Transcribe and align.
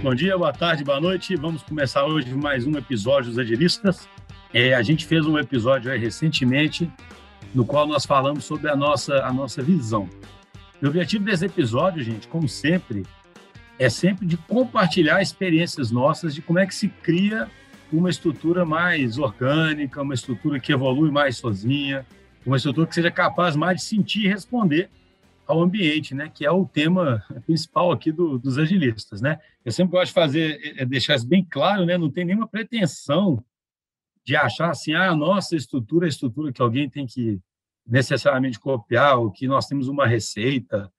Bom 0.00 0.14
dia, 0.14 0.38
boa 0.38 0.52
tarde, 0.52 0.84
boa 0.84 1.00
noite. 1.00 1.34
Vamos 1.34 1.60
começar 1.64 2.06
hoje 2.06 2.32
mais 2.32 2.64
um 2.64 2.78
episódio 2.78 3.30
dos 3.30 3.38
Agilistas. 3.38 4.08
É, 4.54 4.72
a 4.72 4.80
gente 4.80 5.04
fez 5.04 5.26
um 5.26 5.36
episódio 5.36 5.90
recentemente 5.98 6.88
no 7.52 7.64
qual 7.64 7.84
nós 7.84 8.06
falamos 8.06 8.44
sobre 8.44 8.70
a 8.70 8.76
nossa, 8.76 9.24
a 9.24 9.32
nossa 9.32 9.60
visão. 9.60 10.08
O 10.80 10.86
objetivo 10.86 11.24
desse 11.24 11.46
episódio, 11.46 12.00
gente, 12.04 12.28
como 12.28 12.48
sempre, 12.48 13.04
é 13.76 13.90
sempre 13.90 14.24
de 14.24 14.36
compartilhar 14.36 15.20
experiências 15.20 15.90
nossas 15.90 16.32
de 16.32 16.42
como 16.42 16.60
é 16.60 16.66
que 16.66 16.76
se 16.76 16.86
cria 16.88 17.50
uma 17.92 18.08
estrutura 18.08 18.64
mais 18.64 19.18
orgânica, 19.18 20.00
uma 20.00 20.14
estrutura 20.14 20.60
que 20.60 20.72
evolui 20.72 21.10
mais 21.10 21.38
sozinha, 21.38 22.06
uma 22.46 22.56
estrutura 22.56 22.86
que 22.86 22.94
seja 22.94 23.10
capaz 23.10 23.56
mais 23.56 23.78
de 23.78 23.82
sentir 23.82 24.26
e 24.26 24.28
responder 24.28 24.90
ao 25.48 25.62
ambiente, 25.62 26.14
né? 26.14 26.28
Que 26.28 26.44
é 26.44 26.50
o 26.50 26.66
tema 26.66 27.24
principal 27.46 27.90
aqui 27.90 28.12
do, 28.12 28.38
dos 28.38 28.58
agilistas, 28.58 29.22
né? 29.22 29.40
Eu 29.64 29.72
sempre 29.72 29.92
gosto 29.92 30.08
de 30.08 30.12
fazer, 30.12 30.60
é, 30.62 30.82
é 30.82 30.84
deixar 30.84 31.16
isso 31.16 31.26
bem 31.26 31.42
claro, 31.42 31.86
né? 31.86 31.96
Não 31.96 32.10
tem 32.10 32.26
nenhuma 32.26 32.46
pretensão 32.46 33.42
de 34.24 34.36
achar 34.36 34.70
assim, 34.70 34.92
ah, 34.92 35.10
a 35.10 35.16
nossa 35.16 35.56
estrutura 35.56 36.04
é 36.04 36.08
a 36.08 36.10
estrutura 36.10 36.52
que 36.52 36.60
alguém 36.60 36.88
tem 36.88 37.06
que 37.06 37.40
necessariamente 37.86 38.60
copiar, 38.60 39.18
ou 39.18 39.30
que 39.30 39.48
nós 39.48 39.66
temos 39.66 39.88
uma 39.88 40.06
receita. 40.06 40.92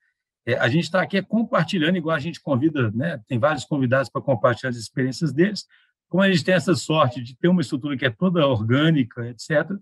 É, 0.44 0.56
a 0.56 0.68
gente 0.68 0.86
está 0.86 1.04
aqui 1.04 1.18
é 1.18 1.22
compartilhando, 1.22 1.98
igual 1.98 2.16
a 2.16 2.20
gente 2.20 2.42
convida, 2.42 2.90
né? 2.90 3.22
Tem 3.28 3.38
vários 3.38 3.64
convidados 3.66 4.10
para 4.10 4.20
compartilhar 4.20 4.72
as 4.72 4.78
experiências 4.78 5.32
deles. 5.32 5.68
Como 6.10 6.24
a 6.24 6.32
gente 6.32 6.44
tem 6.44 6.56
essa 6.56 6.74
sorte 6.74 7.22
de 7.22 7.38
ter 7.38 7.50
uma 7.50 7.62
estrutura 7.62 7.96
que 7.96 8.06
é 8.06 8.10
toda 8.10 8.48
orgânica, 8.48 9.28
etc., 9.28 9.78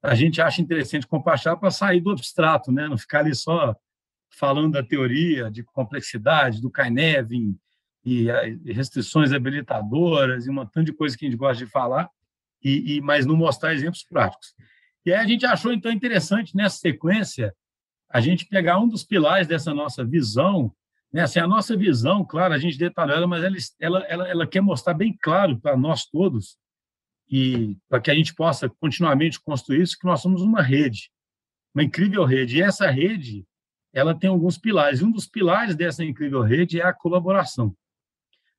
a 0.00 0.14
gente 0.14 0.40
acha 0.40 0.62
interessante 0.62 1.06
compartilhar 1.06 1.56
para 1.56 1.72
sair 1.72 2.00
do 2.00 2.10
abstrato, 2.10 2.70
né? 2.70 2.86
Não 2.86 2.96
ficar 2.96 3.20
ali 3.20 3.34
só 3.34 3.74
falando 4.32 4.72
da 4.72 4.82
teoria 4.82 5.50
de 5.50 5.62
complexidade, 5.62 6.60
do 6.60 6.70
Kainevin, 6.70 7.56
e, 8.04 8.26
e 8.64 8.72
restrições 8.72 9.32
habilitadoras, 9.32 10.46
e 10.46 10.50
um 10.50 10.54
montão 10.54 10.82
de 10.82 10.92
coisa 10.92 11.16
que 11.16 11.24
a 11.24 11.28
gente 11.30 11.38
gosta 11.38 11.64
de 11.64 11.70
falar, 11.70 12.08
e, 12.62 12.96
e, 12.96 13.00
mas 13.00 13.26
não 13.26 13.36
mostrar 13.36 13.74
exemplos 13.74 14.02
práticos. 14.02 14.54
E 15.04 15.12
aí 15.12 15.18
a 15.18 15.26
gente 15.26 15.44
achou, 15.46 15.72
então, 15.72 15.90
interessante, 15.90 16.56
nessa 16.56 16.78
sequência, 16.78 17.54
a 18.10 18.20
gente 18.20 18.46
pegar 18.46 18.78
um 18.78 18.88
dos 18.88 19.04
pilares 19.04 19.46
dessa 19.46 19.72
nossa 19.72 20.04
visão, 20.04 20.72
né? 21.12 21.22
assim, 21.22 21.40
a 21.40 21.46
nossa 21.46 21.76
visão, 21.76 22.24
claro, 22.24 22.54
a 22.54 22.58
gente 22.58 22.78
detalhou 22.78 23.16
ela, 23.16 23.26
mas 23.26 23.42
ela, 23.44 23.56
ela, 23.80 23.98
ela, 24.06 24.28
ela 24.28 24.46
quer 24.46 24.60
mostrar 24.60 24.94
bem 24.94 25.16
claro 25.20 25.58
para 25.58 25.76
nós 25.76 26.04
todos, 26.06 26.56
e 27.30 27.78
para 27.88 28.00
que 28.00 28.10
a 28.10 28.14
gente 28.14 28.34
possa 28.34 28.68
continuamente 28.68 29.40
construir 29.40 29.82
isso, 29.82 29.98
que 29.98 30.06
nós 30.06 30.20
somos 30.20 30.42
uma 30.42 30.60
rede, 30.60 31.10
uma 31.74 31.82
incrível 31.82 32.24
rede. 32.24 32.58
E 32.58 32.62
essa 32.62 32.90
rede, 32.90 33.46
ela 33.92 34.14
tem 34.14 34.30
alguns 34.30 34.58
pilares. 34.58 35.02
Um 35.02 35.10
dos 35.10 35.26
pilares 35.26 35.76
dessa 35.76 36.04
incrível 36.04 36.40
rede 36.40 36.80
é 36.80 36.84
a 36.84 36.92
colaboração. 36.92 37.74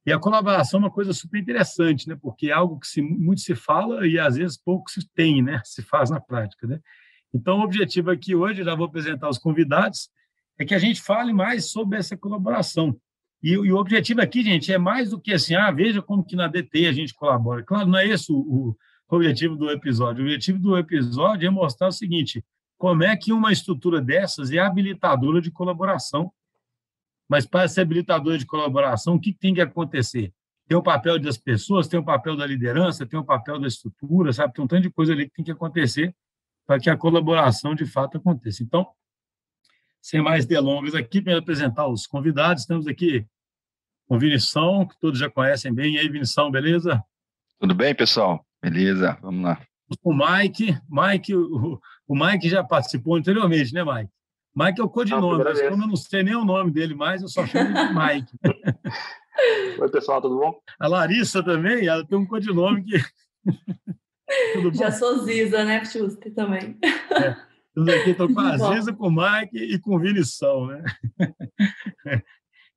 E 0.06 0.12
a 0.12 0.20
colaboração 0.20 0.80
é 0.80 0.84
uma 0.84 0.92
coisa 0.92 1.14
super 1.14 1.40
interessante, 1.40 2.08
né? 2.10 2.18
Porque 2.22 2.48
é 2.48 2.52
algo 2.52 2.80
que 2.80 2.88
se, 2.88 3.02
muito 3.02 3.42
se 3.42 3.56
fala 3.56 4.06
e 4.06 4.20
às 4.20 4.36
vezes 4.36 4.58
pouco 4.58 4.92
se 4.92 5.08
tem, 5.14 5.42
né? 5.42 5.62
Se 5.64 5.82
faz 5.82 6.10
na 6.10 6.20
prática, 6.20 6.68
né? 6.68 6.80
Então, 7.34 7.60
o 7.60 7.64
objetivo 7.64 8.12
aqui 8.12 8.36
hoje, 8.36 8.64
já 8.64 8.76
vou 8.76 8.86
apresentar 8.86 9.30
os 9.30 9.40
convidados, 9.40 10.10
é 10.60 10.66
que 10.66 10.76
a 10.76 10.80
gente 10.80 11.02
fale 11.02 11.34
mais 11.34 11.72
sobre 11.72 11.98
essa 11.98 12.16
colaboração. 12.16 12.96
E, 13.42 13.52
e, 13.52 13.72
o 13.72 13.78
objetivo 13.78 14.22
aqui, 14.22 14.44
gente, 14.44 14.72
é 14.72 14.78
mais 14.78 15.10
do 15.10 15.20
que 15.20 15.34
assim, 15.34 15.56
ah, 15.56 15.72
veja 15.72 16.02
como 16.02 16.24
que 16.24 16.36
na 16.36 16.48
DT 16.48 16.86
a 16.86 16.92
gente 16.92 17.14
colabora. 17.14 17.64
Claro, 17.64 17.88
não 17.88 17.98
é 17.98 18.08
esse 18.08 18.32
o, 18.32 18.38
o 18.38 18.78
objetivo 19.10 19.56
do 19.56 19.72
episódio. 19.72 20.22
O 20.22 20.26
objetivo 20.26 20.60
do 20.60 20.78
episódio 20.78 21.48
é 21.48 21.50
mostrar 21.50 21.88
o 21.88 21.92
seguinte: 21.92 22.44
como 22.84 23.02
é 23.02 23.16
que 23.16 23.32
uma 23.32 23.50
estrutura 23.50 24.02
dessas 24.02 24.52
é 24.52 24.60
habilitadora 24.60 25.40
de 25.40 25.50
colaboração. 25.50 26.30
Mas 27.30 27.46
para 27.46 27.66
ser 27.70 27.80
habilitadora 27.80 28.38
de 28.38 28.46
colaboração, 28.46 29.16
o 29.16 29.20
que 29.22 29.32
tem 29.32 29.54
que 29.54 29.62
acontecer? 29.62 30.34
Tem 30.68 30.78
o 30.78 30.84
papel 30.84 31.18
das 31.18 31.38
pessoas, 31.38 31.88
tem 31.88 31.98
o 31.98 32.04
papel 32.04 32.36
da 32.36 32.46
liderança, 32.46 33.06
tem 33.06 33.18
o 33.18 33.24
papel 33.24 33.58
da 33.58 33.70
estrutura, 33.70 34.34
sabe? 34.34 34.54
Tem 34.54 34.66
um 34.66 34.68
tanto 34.68 34.82
de 34.82 34.90
coisa 34.90 35.14
ali 35.14 35.30
que 35.30 35.36
tem 35.36 35.46
que 35.46 35.52
acontecer 35.52 36.14
para 36.68 36.78
que 36.78 36.90
a 36.90 36.98
colaboração 36.98 37.74
de 37.74 37.86
fato 37.86 38.18
aconteça. 38.18 38.62
Então, 38.62 38.86
sem 40.02 40.22
mais 40.22 40.46
delongas 40.46 40.94
aqui, 40.94 41.22
para 41.22 41.38
apresentar 41.38 41.88
os 41.88 42.06
convidados, 42.06 42.64
estamos 42.64 42.86
aqui 42.86 43.26
com 44.10 44.18
o 44.18 44.20
Vinição, 44.20 44.86
que 44.86 45.00
todos 45.00 45.22
já 45.22 45.30
conhecem 45.30 45.74
bem. 45.74 45.96
E 45.96 46.00
aí, 46.00 46.10
Vinição, 46.10 46.52
beleza? 46.52 47.02
Tudo 47.58 47.74
bem, 47.74 47.96
pessoal? 47.96 48.46
Beleza, 48.62 49.18
vamos 49.22 49.42
lá. 49.42 49.62
O 50.04 50.14
Mike, 50.14 50.78
Mike, 50.90 51.34
o, 51.34 51.80
o 52.08 52.16
Mike 52.16 52.50
já 52.50 52.64
participou 52.64 53.16
anteriormente, 53.16 53.74
né, 53.74 53.84
Mike? 53.84 54.12
Mike 54.56 54.80
é 54.80 54.84
o 54.84 54.90
codinome, 54.90 55.44
mas 55.44 55.62
como 55.62 55.84
eu 55.84 55.88
não 55.88 55.96
sei 55.96 56.24
nem 56.24 56.36
o 56.36 56.46
nome 56.46 56.72
dele 56.72 56.94
mais, 56.94 57.22
eu 57.22 57.28
só 57.28 57.46
chamo 57.46 57.74
de 57.74 57.94
Mike. 57.94 58.32
Oi, 59.80 59.90
pessoal, 59.90 60.22
tudo 60.22 60.38
bom? 60.38 60.60
A 60.80 60.88
Larissa 60.88 61.44
também, 61.44 61.88
ela 61.88 62.06
tem 62.06 62.18
um 62.18 62.26
codinome 62.26 62.84
que. 62.84 62.98
Já 64.74 64.92
sou 64.92 65.20
Ziza, 65.20 65.64
né, 65.64 65.84
Schuster, 65.86 66.34
também. 66.34 66.78
É, 66.84 67.36
tudo 67.74 67.92
aqui, 67.92 68.12
estou 68.12 68.32
com 68.32 68.40
a 68.40 68.58
Ziza, 68.58 68.94
com 68.94 69.08
o 69.08 69.12
Mike 69.12 69.58
e 69.58 69.80
com 69.80 69.96
o 69.96 70.00
Vinição, 70.00 70.68
né? 70.68 70.84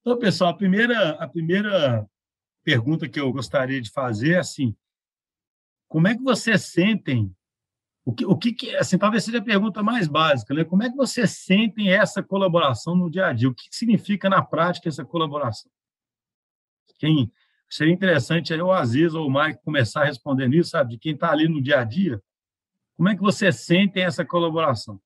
Então, 0.00 0.18
pessoal, 0.18 0.50
a 0.50 0.56
primeira, 0.56 1.10
a 1.10 1.28
primeira 1.28 2.06
pergunta 2.64 3.08
que 3.08 3.20
eu 3.20 3.32
gostaria 3.32 3.80
de 3.80 3.90
fazer 3.90 4.34
é 4.34 4.38
assim: 4.38 4.74
como 5.88 6.08
é 6.08 6.16
que 6.16 6.22
vocês 6.22 6.62
sentem 6.62 7.35
o 8.06 8.12
que, 8.12 8.24
o 8.24 8.36
que, 8.36 8.76
assim, 8.76 8.96
talvez 8.96 9.24
seja 9.24 9.38
a 9.38 9.42
pergunta 9.42 9.82
mais 9.82 10.06
básica, 10.06 10.54
né? 10.54 10.62
Como 10.62 10.80
é 10.80 10.88
que 10.88 10.96
vocês 10.96 11.28
sentem 11.38 11.90
essa 11.90 12.22
colaboração 12.22 12.94
no 12.94 13.10
dia 13.10 13.26
a 13.26 13.32
dia? 13.32 13.48
O 13.48 13.54
que 13.54 13.64
significa 13.72 14.30
na 14.30 14.40
prática 14.40 14.88
essa 14.88 15.04
colaboração? 15.04 15.68
Quem 17.00 17.32
seria 17.68 17.92
interessante 17.92 18.54
aí 18.54 18.62
o 18.62 18.70
Aziz 18.70 19.12
ou 19.12 19.26
o 19.26 19.32
Mike 19.32 19.58
começar 19.64 20.02
a 20.02 20.04
responder 20.04 20.48
nisso, 20.48 20.70
sabe? 20.70 20.92
De 20.92 20.98
quem 20.98 21.14
está 21.14 21.32
ali 21.32 21.48
no 21.48 21.60
dia 21.60 21.80
a 21.80 21.84
dia. 21.84 22.22
Como 22.96 23.08
é 23.08 23.16
que 23.16 23.20
vocês 23.20 23.56
sentem 23.56 24.04
essa 24.04 24.24
colaboração? 24.24 25.00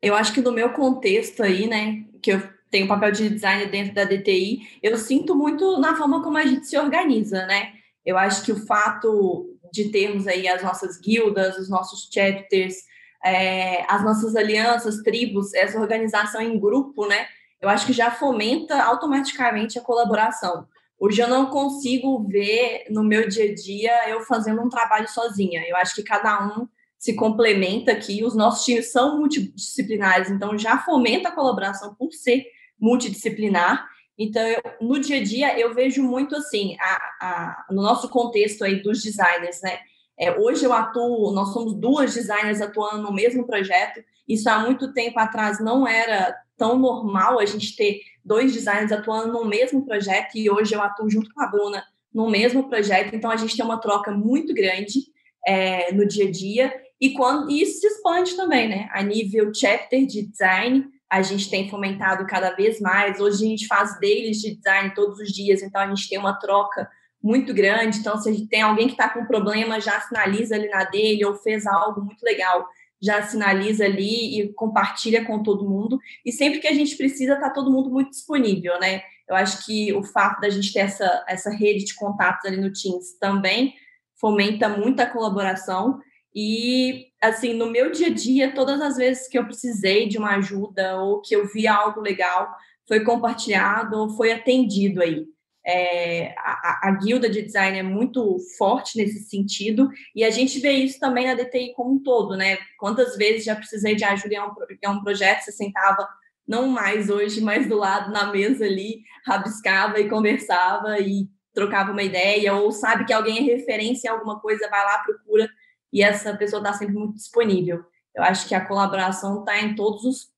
Eu 0.00 0.14
acho 0.14 0.32
que 0.32 0.40
no 0.40 0.50
meu 0.50 0.72
contexto 0.72 1.42
aí, 1.42 1.66
né, 1.66 2.06
que 2.22 2.32
eu 2.32 2.42
tenho 2.70 2.88
papel 2.88 3.12
de 3.12 3.28
design 3.28 3.66
dentro 3.66 3.92
da 3.92 4.04
DTI, 4.04 4.66
eu 4.82 4.96
sinto 4.96 5.34
muito 5.34 5.78
na 5.78 5.94
forma 5.94 6.22
como 6.22 6.38
a 6.38 6.46
gente 6.46 6.66
se 6.66 6.78
organiza, 6.78 7.46
né? 7.46 7.74
Eu 8.06 8.16
acho 8.16 8.42
que 8.42 8.52
o 8.52 8.66
fato 8.66 9.47
de 9.72 9.90
termos 9.90 10.26
aí 10.26 10.48
as 10.48 10.62
nossas 10.62 11.00
guildas, 11.00 11.58
os 11.58 11.68
nossos 11.68 12.08
chapters, 12.12 12.76
é, 13.24 13.84
as 13.90 14.04
nossas 14.04 14.36
alianças, 14.36 15.02
tribos, 15.02 15.52
essa 15.54 15.80
organização 15.80 16.40
em 16.40 16.58
grupo, 16.58 17.06
né? 17.06 17.26
Eu 17.60 17.68
acho 17.68 17.86
que 17.86 17.92
já 17.92 18.10
fomenta 18.10 18.80
automaticamente 18.82 19.78
a 19.78 19.82
colaboração. 19.82 20.66
Hoje 20.98 21.20
eu 21.20 21.28
não 21.28 21.46
consigo 21.46 22.26
ver 22.26 22.84
no 22.90 23.04
meu 23.04 23.28
dia 23.28 23.50
a 23.50 23.54
dia 23.54 24.10
eu 24.10 24.20
fazendo 24.22 24.60
um 24.62 24.68
trabalho 24.68 25.08
sozinha. 25.08 25.64
Eu 25.66 25.76
acho 25.76 25.94
que 25.94 26.02
cada 26.02 26.44
um 26.46 26.68
se 26.98 27.14
complementa 27.14 27.92
aqui. 27.92 28.24
Os 28.24 28.34
nossos 28.34 28.64
times 28.64 28.90
são 28.90 29.18
multidisciplinares, 29.18 30.30
então 30.30 30.58
já 30.58 30.78
fomenta 30.78 31.28
a 31.28 31.32
colaboração 31.32 31.94
por 31.94 32.12
ser 32.12 32.44
multidisciplinar. 32.80 33.88
Então, 34.18 34.42
eu, 34.42 34.60
no 34.80 34.98
dia 34.98 35.18
a 35.18 35.22
dia, 35.22 35.58
eu 35.58 35.72
vejo 35.72 36.02
muito 36.02 36.34
assim, 36.34 36.76
a, 36.80 36.96
a, 37.20 37.66
no 37.70 37.80
nosso 37.80 38.08
contexto 38.08 38.64
aí 38.64 38.82
dos 38.82 39.02
designers, 39.02 39.60
né? 39.62 39.78
É, 40.18 40.36
hoje 40.36 40.64
eu 40.64 40.72
atuo, 40.72 41.30
nós 41.32 41.52
somos 41.52 41.74
duas 41.74 42.12
designers 42.12 42.60
atuando 42.60 43.02
no 43.02 43.12
mesmo 43.12 43.46
projeto. 43.46 44.02
Isso 44.28 44.50
há 44.50 44.58
muito 44.58 44.92
tempo 44.92 45.18
atrás 45.20 45.60
não 45.60 45.86
era 45.86 46.36
tão 46.56 46.76
normal 46.76 47.38
a 47.38 47.46
gente 47.46 47.76
ter 47.76 48.00
dois 48.24 48.52
designers 48.52 48.90
atuando 48.90 49.32
no 49.32 49.44
mesmo 49.44 49.86
projeto 49.86 50.36
e 50.36 50.50
hoje 50.50 50.74
eu 50.74 50.82
atuo 50.82 51.08
junto 51.08 51.32
com 51.32 51.40
a 51.40 51.46
Bruna 51.46 51.84
no 52.12 52.28
mesmo 52.28 52.68
projeto. 52.68 53.14
Então 53.14 53.30
a 53.30 53.36
gente 53.36 53.56
tem 53.56 53.64
uma 53.64 53.80
troca 53.80 54.10
muito 54.10 54.52
grande 54.52 55.04
é, 55.46 55.92
no 55.92 56.04
dia 56.04 56.26
a 56.26 56.30
dia 56.30 56.74
e 57.00 57.10
quando 57.12 57.48
e 57.48 57.62
isso 57.62 57.80
se 57.80 57.86
expande 57.86 58.34
também, 58.34 58.68
né? 58.68 58.88
A 58.92 59.02
nível 59.02 59.52
chapter 59.54 60.04
de 60.04 60.26
design, 60.26 60.84
a 61.10 61.22
gente 61.22 61.48
tem 61.48 61.68
fomentado 61.70 62.26
cada 62.26 62.50
vez 62.50 62.80
mais. 62.80 63.18
Hoje 63.18 63.44
a 63.44 63.48
gente 63.48 63.66
faz 63.66 63.98
dailies 63.98 64.40
de 64.40 64.54
design 64.54 64.92
todos 64.94 65.18
os 65.18 65.30
dias, 65.30 65.62
então 65.62 65.80
a 65.80 65.88
gente 65.88 66.08
tem 66.08 66.18
uma 66.18 66.38
troca 66.38 66.88
muito 67.22 67.54
grande. 67.54 67.98
Então, 67.98 68.18
se 68.18 68.46
tem 68.48 68.62
alguém 68.62 68.86
que 68.86 68.92
está 68.92 69.08
com 69.08 69.24
problema, 69.24 69.80
já 69.80 70.00
sinaliza 70.00 70.54
ali 70.54 70.68
na 70.68 70.84
dele, 70.84 71.24
ou 71.24 71.34
fez 71.34 71.66
algo 71.66 72.02
muito 72.02 72.22
legal, 72.22 72.66
já 73.00 73.22
sinaliza 73.22 73.84
ali 73.84 74.40
e 74.40 74.52
compartilha 74.52 75.24
com 75.24 75.42
todo 75.42 75.68
mundo. 75.68 75.98
E 76.24 76.32
sempre 76.32 76.58
que 76.58 76.68
a 76.68 76.74
gente 76.74 76.96
precisa, 76.96 77.34
está 77.34 77.50
todo 77.50 77.70
mundo 77.70 77.90
muito 77.90 78.10
disponível, 78.10 78.78
né? 78.78 79.02
Eu 79.28 79.36
acho 79.36 79.64
que 79.64 79.92
o 79.92 80.02
fato 80.02 80.40
da 80.40 80.50
gente 80.50 80.72
ter 80.72 80.80
essa, 80.80 81.24
essa 81.28 81.50
rede 81.50 81.84
de 81.84 81.94
contatos 81.94 82.44
ali 82.46 82.56
no 82.56 82.72
Teams 82.72 83.18
também 83.18 83.74
fomenta 84.20 84.68
muita 84.68 85.06
colaboração. 85.06 86.00
E, 86.40 87.08
assim, 87.20 87.52
no 87.52 87.68
meu 87.68 87.90
dia 87.90 88.06
a 88.06 88.14
dia, 88.14 88.54
todas 88.54 88.80
as 88.80 88.96
vezes 88.96 89.26
que 89.26 89.36
eu 89.36 89.44
precisei 89.44 90.06
de 90.06 90.18
uma 90.18 90.36
ajuda 90.36 90.96
ou 91.00 91.20
que 91.20 91.34
eu 91.34 91.48
vi 91.48 91.66
algo 91.66 92.00
legal, 92.00 92.48
foi 92.86 93.00
compartilhado 93.00 93.96
ou 93.98 94.10
foi 94.10 94.30
atendido 94.30 95.02
aí. 95.02 95.26
É, 95.66 96.32
a, 96.38 96.88
a, 96.88 96.90
guilda 96.92 97.28
de 97.28 97.42
design 97.42 97.76
é 97.76 97.82
muito 97.82 98.38
forte 98.56 98.96
nesse 98.96 99.28
sentido 99.28 99.90
e 100.14 100.22
a 100.22 100.30
gente 100.30 100.60
vê 100.60 100.70
isso 100.70 101.00
também 101.00 101.26
na 101.26 101.34
DTI 101.34 101.74
como 101.74 101.94
um 101.94 102.02
todo, 102.04 102.36
né? 102.36 102.56
Quantas 102.78 103.16
vezes 103.16 103.44
já 103.44 103.56
precisei 103.56 103.96
de 103.96 104.04
ajuda 104.04 104.34
em 104.36 104.40
um, 104.40 104.52
em 104.80 104.88
um 104.96 105.02
projeto, 105.02 105.42
você 105.42 105.50
sentava, 105.50 106.08
não 106.46 106.68
mais 106.68 107.10
hoje, 107.10 107.40
mas 107.40 107.68
do 107.68 107.76
lado 107.76 108.12
na 108.12 108.30
mesa 108.30 108.64
ali, 108.64 109.02
rabiscava 109.26 109.98
e 109.98 110.08
conversava 110.08 111.00
e 111.00 111.28
trocava 111.52 111.90
uma 111.90 112.04
ideia, 112.04 112.54
ou 112.54 112.70
sabe 112.70 113.04
que 113.04 113.12
alguém 113.12 113.38
é 113.38 113.56
referência 113.56 114.06
em 114.06 114.12
alguma 114.12 114.38
coisa, 114.38 114.70
vai 114.70 114.84
lá, 114.84 115.00
procura, 115.00 115.50
e 115.92 116.02
essa 116.02 116.36
pessoa 116.36 116.60
está 116.60 116.72
sempre 116.72 116.94
muito 116.94 117.14
disponível. 117.14 117.84
Eu 118.14 118.22
acho 118.22 118.48
que 118.48 118.54
a 118.54 118.64
colaboração 118.64 119.40
está 119.40 119.60
em 119.60 119.74
todos 119.74 120.04
os. 120.04 120.28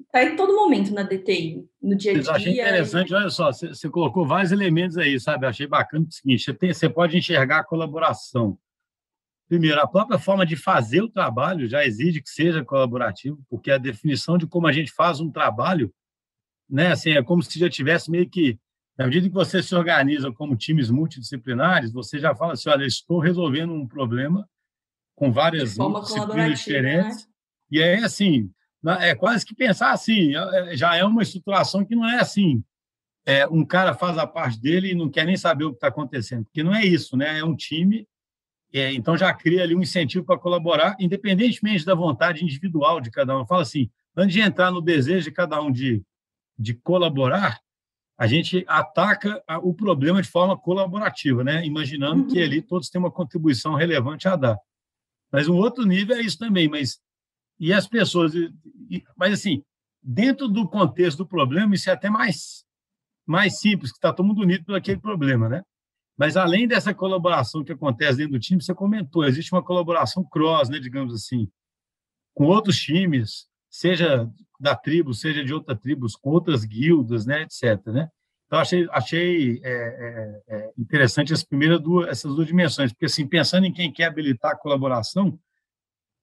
Está 0.00 0.24
em 0.24 0.34
todo 0.34 0.56
momento 0.56 0.92
na 0.92 1.02
DTI, 1.02 1.68
no 1.80 1.94
dia 1.94 2.12
a 2.12 2.14
dia. 2.14 2.24
Eu 2.24 2.34
achei 2.34 2.52
interessante, 2.52 3.14
olha 3.14 3.28
só, 3.28 3.52
você, 3.52 3.68
você, 3.68 3.88
colocou 3.88 4.26
vários 4.26 4.50
elementos 4.50 4.96
aí, 4.96 5.20
sabe? 5.20 5.44
Eu 5.44 5.50
achei 5.50 5.66
bacana 5.66 6.06
o 6.08 6.12
seguinte: 6.12 6.42
você, 6.42 6.54
tem, 6.54 6.72
você 6.72 6.88
pode 6.88 7.16
enxergar 7.16 7.58
a 7.58 7.64
colaboração. 7.64 8.58
Primeiro, 9.46 9.80
a 9.80 9.86
própria 9.86 10.18
forma 10.18 10.46
de 10.46 10.56
fazer 10.56 11.02
o 11.02 11.08
trabalho 11.08 11.68
já 11.68 11.84
exige 11.84 12.22
que 12.22 12.30
seja 12.30 12.64
colaborativo, 12.64 13.38
porque 13.48 13.70
a 13.70 13.78
definição 13.78 14.38
de 14.38 14.46
como 14.46 14.66
a 14.66 14.72
gente 14.72 14.92
faz 14.92 15.20
um 15.20 15.30
trabalho, 15.30 15.92
né, 16.68 16.92
assim, 16.92 17.10
é 17.10 17.22
como 17.22 17.42
se 17.42 17.58
já 17.58 17.68
tivesse 17.68 18.10
meio 18.10 18.28
que 18.30 18.58
na 18.96 19.06
medida 19.06 19.28
que 19.28 19.34
você 19.34 19.62
se 19.62 19.74
organiza 19.74 20.30
como 20.30 20.56
times 20.56 20.90
multidisciplinares, 20.90 21.90
você 21.90 22.18
já 22.18 22.34
fala 22.34 22.52
assim, 22.52 22.68
olha, 22.68 22.84
estou 22.84 23.18
resolvendo 23.18 23.72
um 23.72 23.86
problema 23.86 24.48
com 25.20 25.30
várias 25.30 25.74
disciplinas 25.74 26.58
diferentes. 26.58 27.26
Né? 27.26 27.32
E 27.70 27.82
aí, 27.82 28.02
assim, 28.02 28.50
é 29.00 29.14
quase 29.14 29.44
que 29.44 29.54
pensar 29.54 29.92
assim, 29.92 30.34
é, 30.34 30.72
é, 30.72 30.76
já 30.76 30.96
é 30.96 31.04
uma 31.04 31.22
estruturação 31.22 31.84
que 31.84 31.94
não 31.94 32.08
é 32.08 32.18
assim, 32.18 32.64
é, 33.26 33.46
um 33.46 33.62
cara 33.62 33.92
faz 33.92 34.16
a 34.16 34.26
parte 34.26 34.58
dele 34.58 34.92
e 34.92 34.94
não 34.94 35.10
quer 35.10 35.26
nem 35.26 35.36
saber 35.36 35.64
o 35.64 35.72
que 35.72 35.76
está 35.76 35.88
acontecendo, 35.88 36.44
porque 36.44 36.62
não 36.62 36.74
é 36.74 36.86
isso, 36.86 37.18
né? 37.18 37.38
É 37.38 37.44
um 37.44 37.54
time, 37.54 38.08
é, 38.72 38.94
então 38.94 39.14
já 39.14 39.30
cria 39.34 39.62
ali 39.62 39.74
um 39.76 39.82
incentivo 39.82 40.24
para 40.24 40.38
colaborar, 40.38 40.96
independentemente 40.98 41.84
da 41.84 41.94
vontade 41.94 42.42
individual 42.42 42.98
de 42.98 43.10
cada 43.10 43.38
um. 43.38 43.46
Fala 43.46 43.60
assim, 43.60 43.90
antes 44.16 44.32
de 44.32 44.40
entrar 44.40 44.70
no 44.70 44.80
desejo 44.80 45.24
de 45.24 45.32
cada 45.32 45.60
um 45.60 45.70
de, 45.70 46.02
de 46.58 46.72
colaborar, 46.72 47.60
a 48.16 48.26
gente 48.26 48.64
ataca 48.66 49.42
o 49.62 49.74
problema 49.74 50.22
de 50.22 50.28
forma 50.28 50.56
colaborativa, 50.56 51.44
né? 51.44 51.64
imaginando 51.66 52.22
uhum. 52.22 52.28
que 52.28 52.42
ali 52.42 52.62
todos 52.62 52.88
têm 52.88 52.98
uma 52.98 53.10
contribuição 53.10 53.74
relevante 53.74 54.26
a 54.26 54.34
dar. 54.34 54.58
Mas 55.32 55.48
um 55.48 55.56
outro 55.56 55.84
nível 55.84 56.16
é 56.16 56.20
isso 56.20 56.38
também, 56.38 56.68
mas 56.68 57.00
e 57.58 57.72
as 57.72 57.86
pessoas, 57.86 58.32
mas 59.16 59.34
assim, 59.34 59.62
dentro 60.02 60.48
do 60.48 60.68
contexto 60.68 61.18
do 61.18 61.26
problema, 61.26 61.74
isso 61.74 61.90
é 61.90 61.92
até 61.92 62.08
mais 62.08 62.64
mais 63.26 63.60
simples, 63.60 63.92
que 63.92 63.98
está 63.98 64.12
todo 64.12 64.26
mundo 64.26 64.42
unido 64.42 64.64
por 64.64 64.74
aquele 64.74 64.98
problema, 64.98 65.48
né? 65.48 65.62
Mas 66.18 66.36
além 66.36 66.66
dessa 66.66 66.92
colaboração 66.92 67.62
que 67.62 67.72
acontece 67.72 68.18
dentro 68.18 68.32
do 68.32 68.40
time, 68.40 68.60
você 68.60 68.74
comentou, 68.74 69.24
existe 69.24 69.52
uma 69.52 69.62
colaboração 69.62 70.24
cross, 70.24 70.68
né, 70.68 70.78
digamos 70.80 71.14
assim, 71.14 71.48
com 72.34 72.46
outros 72.46 72.76
times, 72.78 73.46
seja 73.70 74.28
da 74.58 74.74
tribo, 74.74 75.14
seja 75.14 75.44
de 75.44 75.54
outras 75.54 75.78
tribos, 75.78 76.16
com 76.16 76.30
outras 76.30 76.64
guildas, 76.64 77.24
né, 77.24 77.42
etc. 77.42 77.86
Né? 77.86 78.08
Então, 78.50 78.58
achei, 78.58 78.88
achei 78.90 79.60
é, 79.62 79.72
é, 79.72 80.42
é, 80.56 80.70
interessante 80.76 81.32
as 81.32 81.44
primeiras 81.44 81.80
duas, 81.80 82.08
essas 82.08 82.34
duas 82.34 82.48
dimensões, 82.48 82.92
porque, 82.92 83.06
assim, 83.06 83.24
pensando 83.24 83.64
em 83.64 83.72
quem 83.72 83.92
quer 83.92 84.06
habilitar 84.06 84.50
a 84.50 84.56
colaboração, 84.56 85.38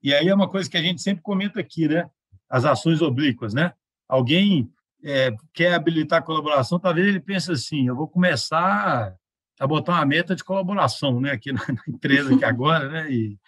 e 0.03 0.13
aí 0.13 0.27
é 0.27 0.35
uma 0.35 0.49
coisa 0.49 0.69
que 0.69 0.75
a 0.75 0.81
gente 0.81 1.01
sempre 1.01 1.23
comenta 1.23 1.61
aqui, 1.61 1.87
né? 1.87 2.09
As 2.49 2.65
ações 2.65 3.01
oblíquas, 3.01 3.53
né? 3.53 3.71
Alguém 4.09 4.69
é, 5.05 5.33
quer 5.53 5.73
habilitar 5.73 6.19
a 6.19 6.21
colaboração, 6.21 6.77
talvez 6.77 7.07
ele 7.07 7.21
pense 7.21 7.49
assim, 7.49 7.87
eu 7.87 7.95
vou 7.95 8.09
começar 8.09 9.15
a 9.57 9.65
botar 9.65 9.93
uma 9.93 10.05
meta 10.05 10.35
de 10.35 10.43
colaboração, 10.43 11.21
né? 11.21 11.31
Aqui 11.31 11.53
na, 11.53 11.61
na 11.65 11.81
empresa, 11.87 12.35
aqui 12.35 12.43
agora, 12.43 12.89
né? 12.89 13.09
E, 13.09 13.39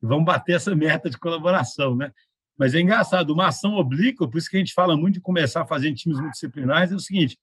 e 0.00 0.06
vamos 0.06 0.24
bater 0.24 0.54
essa 0.54 0.76
meta 0.76 1.10
de 1.10 1.18
colaboração, 1.18 1.96
né? 1.96 2.12
Mas 2.56 2.72
é 2.72 2.78
engraçado, 2.78 3.30
uma 3.30 3.48
ação 3.48 3.74
oblíqua, 3.74 4.30
por 4.30 4.38
isso 4.38 4.48
que 4.48 4.56
a 4.56 4.60
gente 4.60 4.74
fala 4.74 4.96
muito 4.96 5.14
de 5.14 5.20
começar 5.20 5.62
a 5.62 5.66
fazer 5.66 5.92
times 5.94 6.20
multidisciplinares, 6.20 6.92
é 6.92 6.94
o 6.94 7.00
seguinte, 7.00 7.36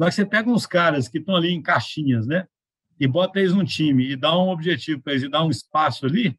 na 0.00 0.08
que 0.08 0.14
você 0.14 0.24
pega 0.24 0.48
uns 0.48 0.64
caras 0.64 1.08
que 1.08 1.18
estão 1.18 1.36
ali 1.36 1.50
em 1.50 1.60
caixinhas, 1.60 2.26
né, 2.26 2.46
e 2.98 3.06
bota 3.06 3.38
eles 3.38 3.52
num 3.52 3.64
time 3.64 4.12
e 4.12 4.16
dá 4.16 4.36
um 4.36 4.48
objetivo 4.48 5.02
para 5.02 5.12
eles 5.12 5.24
e 5.24 5.28
dá 5.28 5.44
um 5.44 5.50
espaço 5.50 6.06
ali, 6.06 6.38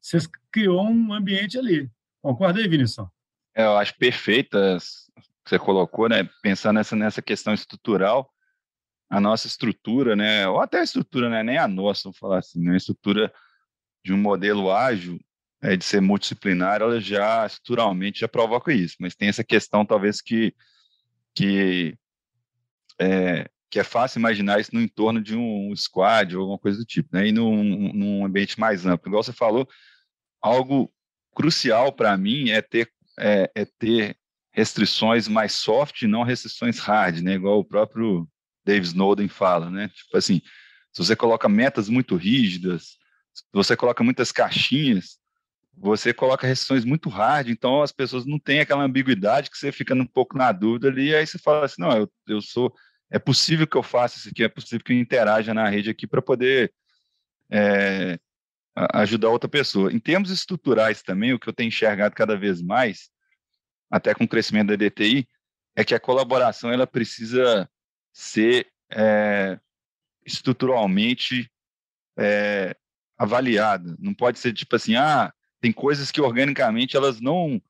você 0.00 0.18
criou 0.50 0.88
um 0.88 1.12
ambiente 1.12 1.58
ali. 1.58 1.90
Concorda 2.22 2.58
aí, 2.58 2.66
Vinição? 2.66 3.10
É, 3.54 3.64
eu 3.66 3.76
acho 3.76 3.94
perfeita 3.98 4.78
que 5.44 5.50
você 5.50 5.58
colocou, 5.58 6.08
né, 6.08 6.28
pensando 6.42 6.76
nessa, 6.76 6.96
nessa 6.96 7.20
questão 7.20 7.52
estrutural, 7.52 8.32
a 9.10 9.20
nossa 9.20 9.46
estrutura, 9.46 10.16
né, 10.16 10.48
ou 10.48 10.58
até 10.58 10.80
a 10.80 10.84
estrutura, 10.84 11.28
né, 11.28 11.42
nem 11.42 11.58
a 11.58 11.68
nossa, 11.68 12.04
vamos 12.04 12.18
falar 12.18 12.38
assim, 12.38 12.62
né, 12.62 12.72
a 12.72 12.76
estrutura 12.78 13.30
de 14.02 14.14
um 14.14 14.18
modelo 14.18 14.72
ágil, 14.72 15.20
é, 15.60 15.76
de 15.76 15.84
ser 15.84 16.00
multidisciplinar, 16.00 16.80
ela 16.80 16.98
já 16.98 17.44
estruturalmente 17.44 18.20
já 18.20 18.28
provoca 18.28 18.72
isso, 18.72 18.96
mas 18.98 19.14
tem 19.14 19.28
essa 19.28 19.44
questão 19.44 19.84
talvez 19.84 20.22
que 20.22 20.54
que 21.34 21.96
é, 23.00 23.48
que 23.70 23.78
é 23.78 23.84
fácil 23.84 24.18
imaginar 24.18 24.60
isso 24.60 24.74
no 24.74 24.80
entorno 24.80 25.20
de 25.20 25.36
um 25.36 25.74
squad 25.76 26.34
ou 26.34 26.42
alguma 26.42 26.58
coisa 26.58 26.78
do 26.78 26.84
tipo, 26.84 27.08
né? 27.12 27.28
E 27.28 27.32
num, 27.32 27.92
num 27.92 28.24
ambiente 28.24 28.58
mais 28.58 28.86
amplo. 28.86 29.08
Igual 29.08 29.22
você 29.22 29.32
falou, 29.32 29.68
algo 30.40 30.92
crucial 31.34 31.92
para 31.92 32.16
mim 32.16 32.50
é 32.50 32.62
ter 32.62 32.90
é, 33.18 33.50
é, 33.54 33.64
ter 33.64 34.16
restrições 34.52 35.28
mais 35.28 35.52
soft 35.52 36.02
e 36.02 36.06
não 36.06 36.22
restrições 36.22 36.78
hard, 36.78 37.20
né? 37.20 37.34
Igual 37.34 37.58
o 37.60 37.64
próprio 37.64 38.28
Dave 38.64 38.86
Snowden 38.86 39.28
fala, 39.28 39.70
né? 39.70 39.88
Tipo 39.88 40.16
assim, 40.16 40.40
se 40.92 41.04
você 41.04 41.16
coloca 41.16 41.48
metas 41.48 41.88
muito 41.88 42.16
rígidas, 42.16 42.96
se 43.34 43.44
você 43.52 43.76
coloca 43.76 44.02
muitas 44.02 44.32
caixinhas, 44.32 45.18
você 45.76 46.12
coloca 46.12 46.46
restrições 46.46 46.84
muito 46.84 47.08
hard, 47.08 47.48
então 47.48 47.82
as 47.82 47.92
pessoas 47.92 48.26
não 48.26 48.38
têm 48.38 48.60
aquela 48.60 48.82
ambiguidade 48.82 49.50
que 49.50 49.56
você 49.56 49.70
fica 49.70 49.94
um 49.94 50.06
pouco 50.06 50.36
na 50.36 50.50
dúvida 50.50 50.88
ali, 50.88 51.10
e 51.10 51.14
aí 51.14 51.26
você 51.26 51.38
fala 51.38 51.66
assim, 51.66 51.80
não, 51.80 51.96
eu, 51.96 52.12
eu 52.26 52.40
sou, 52.40 52.74
é 53.10 53.18
possível 53.18 53.66
que 53.66 53.76
eu 53.76 53.82
faça 53.82 54.18
isso 54.18 54.28
aqui, 54.28 54.44
é 54.44 54.48
possível 54.48 54.84
que 54.84 54.92
eu 54.92 54.98
interaja 54.98 55.54
na 55.54 55.68
rede 55.68 55.90
aqui 55.90 56.06
para 56.06 56.20
poder 56.20 56.72
é, 57.50 58.18
ajudar 58.92 59.30
outra 59.30 59.48
pessoa. 59.48 59.92
Em 59.92 59.98
termos 59.98 60.30
estruturais 60.30 61.02
também, 61.02 61.32
o 61.32 61.38
que 61.38 61.48
eu 61.48 61.52
tenho 61.52 61.68
enxergado 61.68 62.14
cada 62.14 62.36
vez 62.36 62.60
mais, 62.62 63.10
até 63.90 64.14
com 64.14 64.24
o 64.24 64.28
crescimento 64.28 64.68
da 64.68 64.76
DTI, 64.76 65.26
é 65.74 65.84
que 65.84 65.94
a 65.94 66.00
colaboração 66.00 66.70
ela 66.70 66.86
precisa 66.86 67.68
ser 68.12 68.68
é, 68.90 69.58
estruturalmente 70.26 71.50
é, 72.18 72.76
avaliada. 73.16 73.96
Não 73.98 74.12
pode 74.12 74.38
ser 74.38 74.52
tipo 74.52 74.76
assim, 74.76 74.96
ah, 74.96 75.32
tem 75.60 75.72
coisas 75.72 76.10
que 76.10 76.20
organicamente 76.20 76.96
elas 76.96 77.20
não 77.20 77.60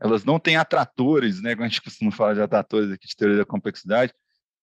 elas 0.00 0.24
não 0.24 0.38
têm 0.38 0.56
atratores, 0.56 1.42
né? 1.42 1.54
Como 1.54 1.64
a 1.64 1.68
gente 1.68 1.82
costuma 1.82 2.12
falar 2.12 2.34
de 2.34 2.40
atratores 2.40 2.92
aqui 2.92 3.08
de 3.08 3.16
teoria 3.16 3.38
da 3.38 3.44
complexidade, 3.44 4.14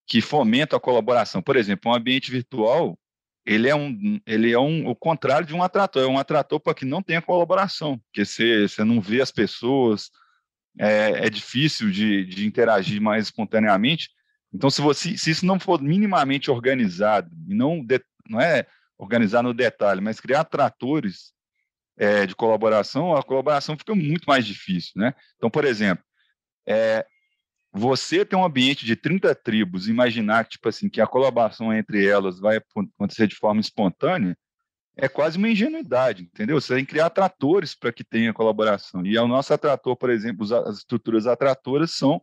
que 0.07 0.21
fomentam 0.21 0.77
a 0.77 0.81
colaboração. 0.81 1.41
Por 1.41 1.55
exemplo, 1.55 1.91
um 1.91 1.95
ambiente 1.95 2.31
virtual, 2.31 2.97
ele 3.45 3.69
é 3.69 3.75
um, 3.75 4.19
ele 4.25 4.51
é 4.51 4.59
um, 4.59 4.87
o 4.87 4.95
contrário 4.95 5.47
de 5.47 5.53
um 5.53 5.61
atrator, 5.61 6.03
é 6.03 6.07
um 6.07 6.17
atrator 6.17 6.59
para 6.59 6.73
que 6.73 6.85
não 6.85 7.01
tenha 7.01 7.21
colaboração, 7.21 7.99
porque 7.99 8.25
você, 8.25 8.67
você 8.67 8.83
não 8.83 8.99
vê 8.99 9.21
as 9.21 9.31
pessoas, 9.31 10.09
é, 10.79 11.27
é 11.27 11.29
difícil 11.29 11.91
de, 11.91 12.25
de 12.25 12.45
interagir 12.45 13.01
mais 13.01 13.25
espontaneamente. 13.25 14.09
Então, 14.53 14.69
se, 14.69 14.81
você, 14.81 15.17
se 15.17 15.31
isso 15.31 15.45
não 15.45 15.59
for 15.59 15.81
minimamente 15.81 16.49
organizado, 16.49 17.29
e 17.47 17.53
não, 17.53 17.83
de, 17.83 18.01
não 18.29 18.39
é 18.39 18.65
organizar 18.97 19.43
no 19.43 19.53
detalhe, 19.53 20.01
mas 20.01 20.19
criar 20.19 20.41
atratores 20.41 21.33
é, 21.97 22.25
de 22.25 22.35
colaboração, 22.35 23.15
a 23.15 23.23
colaboração 23.23 23.77
fica 23.77 23.93
muito 23.95 24.25
mais 24.25 24.45
difícil, 24.45 24.93
né? 24.95 25.13
Então, 25.35 25.49
por 25.49 25.65
exemplo, 25.65 26.03
é, 26.67 27.05
você 27.77 28.23
ter 28.23 28.37
um 28.37 28.45
ambiente 28.45 28.85
de 28.85 28.95
30 28.95 29.35
tribos, 29.35 29.89
imaginar 29.89 30.45
tipo 30.45 30.69
assim, 30.69 30.89
que 30.89 31.01
a 31.01 31.07
colaboração 31.07 31.73
entre 31.73 32.05
elas 32.05 32.39
vai 32.39 32.57
acontecer 32.57 33.27
de 33.27 33.35
forma 33.35 33.59
espontânea, 33.59 34.37
é 34.95 35.09
quase 35.09 35.37
uma 35.37 35.49
ingenuidade, 35.49 36.23
entendeu? 36.23 36.59
Você 36.59 36.73
tem 36.73 36.85
que 36.85 36.91
criar 36.91 37.07
atratores 37.07 37.75
para 37.75 37.91
que 37.91 38.01
tenha 38.01 38.33
colaboração. 38.33 39.05
E 39.05 39.17
o 39.17 39.27
nosso 39.27 39.53
atrator, 39.53 39.93
por 39.97 40.09
exemplo, 40.09 40.45
as 40.65 40.77
estruturas 40.77 41.27
atratoras 41.27 41.91
são 41.91 42.21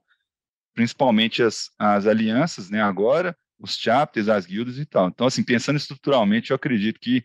principalmente 0.74 1.42
as, 1.42 1.68
as 1.78 2.06
alianças, 2.06 2.70
né, 2.70 2.80
agora, 2.80 3.36
os 3.58 3.76
chapters, 3.76 4.30
as 4.30 4.46
guildas 4.46 4.78
e 4.78 4.86
tal. 4.86 5.08
Então, 5.08 5.26
assim, 5.26 5.44
pensando 5.44 5.76
estruturalmente, 5.76 6.50
eu 6.50 6.56
acredito 6.56 6.98
que 6.98 7.22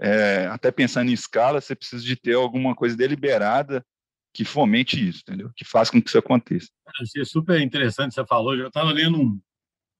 é, 0.00 0.46
até 0.46 0.70
pensando 0.70 1.10
em 1.10 1.12
escala, 1.12 1.60
você 1.60 1.76
precisa 1.76 2.02
de 2.02 2.16
ter 2.16 2.32
alguma 2.32 2.74
coisa 2.74 2.96
deliberada 2.96 3.84
que 4.32 4.44
fomente 4.44 5.08
isso, 5.08 5.22
entendeu? 5.22 5.50
Que 5.54 5.64
faça 5.64 5.90
com 5.90 6.00
que 6.00 6.08
isso 6.08 6.18
aconteça. 6.18 6.68
Achei 7.00 7.24
super 7.24 7.60
interessante 7.60 8.14
você 8.14 8.24
falou. 8.24 8.54
Eu 8.54 8.68
estava 8.68 8.92
lendo 8.92 9.20
um, 9.20 9.40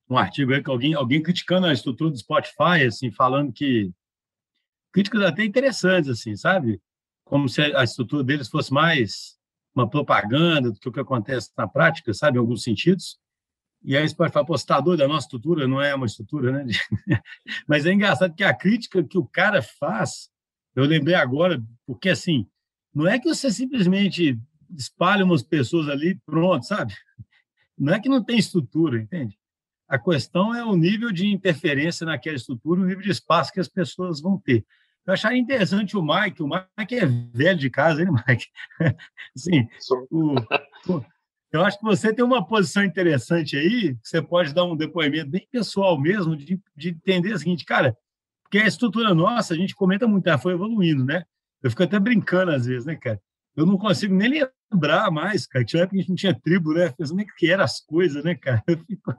um 0.09 0.17
artigo 0.17 0.53
aí 0.53 0.63
que 0.63 0.69
alguém, 0.69 0.93
alguém 0.93 1.21
criticando 1.21 1.67
a 1.67 1.73
estrutura 1.73 2.11
do 2.11 2.17
Spotify, 2.17 2.85
assim, 2.87 3.11
falando 3.11 3.51
que 3.51 3.91
críticas 4.91 5.21
até 5.23 5.43
interessantes, 5.43 6.09
assim, 6.09 6.35
sabe? 6.35 6.81
Como 7.25 7.47
se 7.47 7.61
a 7.61 7.83
estrutura 7.83 8.23
deles 8.23 8.49
fosse 8.49 8.73
mais 8.73 9.37
uma 9.73 9.89
propaganda 9.89 10.71
do 10.71 10.79
que 10.79 10.89
o 10.89 10.91
que 10.91 10.99
acontece 10.99 11.49
na 11.57 11.67
prática, 11.67 12.13
sabe, 12.13 12.37
em 12.37 12.39
alguns 12.39 12.63
sentidos. 12.63 13.17
E 13.83 13.97
aí 13.97 14.07
você 14.07 14.15
pode 14.15 14.31
falar, 14.31 14.45
pô, 14.45 14.57
você 14.57 14.63
está 14.63 14.79
doido, 14.79 15.01
a 15.01 15.07
nossa 15.07 15.25
estrutura 15.25 15.67
não 15.67 15.81
é 15.81 15.95
uma 15.95 16.05
estrutura, 16.05 16.51
né? 16.51 16.65
Mas 17.67 17.85
é 17.85 17.91
engraçado 17.91 18.35
que 18.35 18.43
a 18.43 18.53
crítica 18.53 19.03
que 19.03 19.17
o 19.17 19.25
cara 19.25 19.61
faz, 19.61 20.29
eu 20.75 20.83
lembrei 20.83 21.15
agora, 21.15 21.61
porque 21.85 22.09
assim, 22.09 22.47
não 22.93 23.07
é 23.07 23.19
que 23.19 23.27
você 23.27 23.51
simplesmente 23.51 24.39
espalha 24.75 25.25
umas 25.25 25.43
pessoas 25.43 25.89
ali 25.89 26.19
pronto, 26.25 26.65
sabe? 26.65 26.93
Não 27.77 27.93
é 27.93 27.99
que 27.99 28.09
não 28.09 28.23
tem 28.23 28.37
estrutura, 28.37 28.99
entende? 28.99 29.37
A 29.87 29.97
questão 29.99 30.55
é 30.55 30.63
o 30.63 30.75
nível 30.75 31.11
de 31.11 31.27
interferência 31.27 32.05
naquela 32.05 32.35
estrutura, 32.35 32.81
o 32.81 32.85
nível 32.85 33.03
de 33.03 33.11
espaço 33.11 33.51
que 33.51 33.59
as 33.59 33.67
pessoas 33.67 34.21
vão 34.21 34.37
ter. 34.37 34.65
Eu 35.05 35.13
acharia 35.13 35.39
interessante 35.39 35.97
o 35.97 36.01
Mike, 36.01 36.43
o 36.43 36.47
Mike 36.47 36.95
é 36.95 37.05
velho 37.05 37.57
de 37.57 37.69
casa, 37.69 38.03
hein, 38.03 38.09
Mike? 38.11 38.45
Sim. 39.35 39.67
O, 40.09 40.35
o, 40.87 41.05
eu 41.51 41.65
acho 41.65 41.77
que 41.77 41.83
você 41.83 42.13
tem 42.13 42.23
uma 42.23 42.45
posição 42.45 42.83
interessante 42.83 43.57
aí, 43.57 43.97
você 44.01 44.21
pode 44.21 44.53
dar 44.53 44.63
um 44.63 44.75
depoimento 44.75 45.29
bem 45.29 45.45
pessoal 45.51 45.99
mesmo, 45.99 46.35
de, 46.37 46.61
de 46.75 46.89
entender 46.89 47.33
o 47.33 47.37
seguinte, 47.37 47.65
cara, 47.65 47.97
porque 48.43 48.59
a 48.59 48.67
estrutura 48.67 49.13
nossa, 49.13 49.53
a 49.53 49.57
gente 49.57 49.75
comenta 49.75 50.07
muito, 50.07 50.27
ela 50.27 50.37
foi 50.37 50.53
evoluindo, 50.53 51.03
né? 51.03 51.25
Eu 51.63 51.69
fico 51.69 51.83
até 51.83 51.99
brincando 51.99 52.51
às 52.51 52.65
vezes, 52.65 52.85
né, 52.85 52.95
cara? 52.95 53.21
Eu 53.55 53.65
não 53.65 53.77
consigo 53.77 54.13
nem 54.15 54.47
lembrar 54.71 55.11
mais, 55.11 55.45
cara. 55.45 55.65
Tinha 55.65 55.83
época 55.83 55.95
que 55.95 55.97
a 55.97 56.01
gente 56.01 56.09
não 56.09 56.15
tinha 56.15 56.39
tribo, 56.39 56.73
né? 56.73 56.89
Pensando 56.89 57.17
nem 57.17 57.27
que 57.37 57.51
eram 57.51 57.63
as 57.63 57.79
coisas, 57.81 58.23
né, 58.23 58.35
cara? 58.35 58.63
Eu 58.67 58.77
fico, 58.77 59.15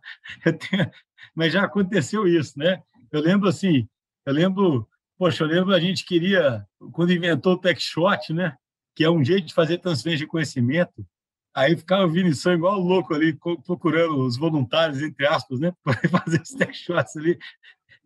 eu 0.46 0.58
tenho, 0.58 0.90
mas 1.34 1.52
já 1.52 1.64
aconteceu 1.64 2.26
isso, 2.26 2.58
né? 2.58 2.82
Eu 3.10 3.20
lembro 3.20 3.48
assim, 3.48 3.86
eu 4.24 4.32
lembro, 4.32 4.88
poxa, 5.18 5.44
eu 5.44 5.48
lembro 5.48 5.74
a 5.74 5.80
gente 5.80 6.04
queria, 6.04 6.66
quando 6.92 7.12
inventou 7.12 7.54
o 7.54 7.58
TechShot, 7.58 8.32
né? 8.32 8.56
Que 8.94 9.04
é 9.04 9.10
um 9.10 9.24
jeito 9.24 9.46
de 9.46 9.54
fazer 9.54 9.78
transferência 9.78 10.24
de 10.24 10.30
conhecimento, 10.30 11.06
Aí 11.54 11.76
ficava 11.76 12.08
Vinição 12.08 12.54
igual 12.54 12.78
louco 12.78 13.14
ali, 13.14 13.38
procurando 13.66 14.24
os 14.24 14.38
voluntários, 14.38 15.02
entre 15.02 15.26
aspas, 15.26 15.60
né? 15.60 15.72
Para 15.84 16.08
fazer 16.08 16.40
os 16.40 16.50
tech 16.50 16.72
shots 16.74 17.16
ali. 17.16 17.38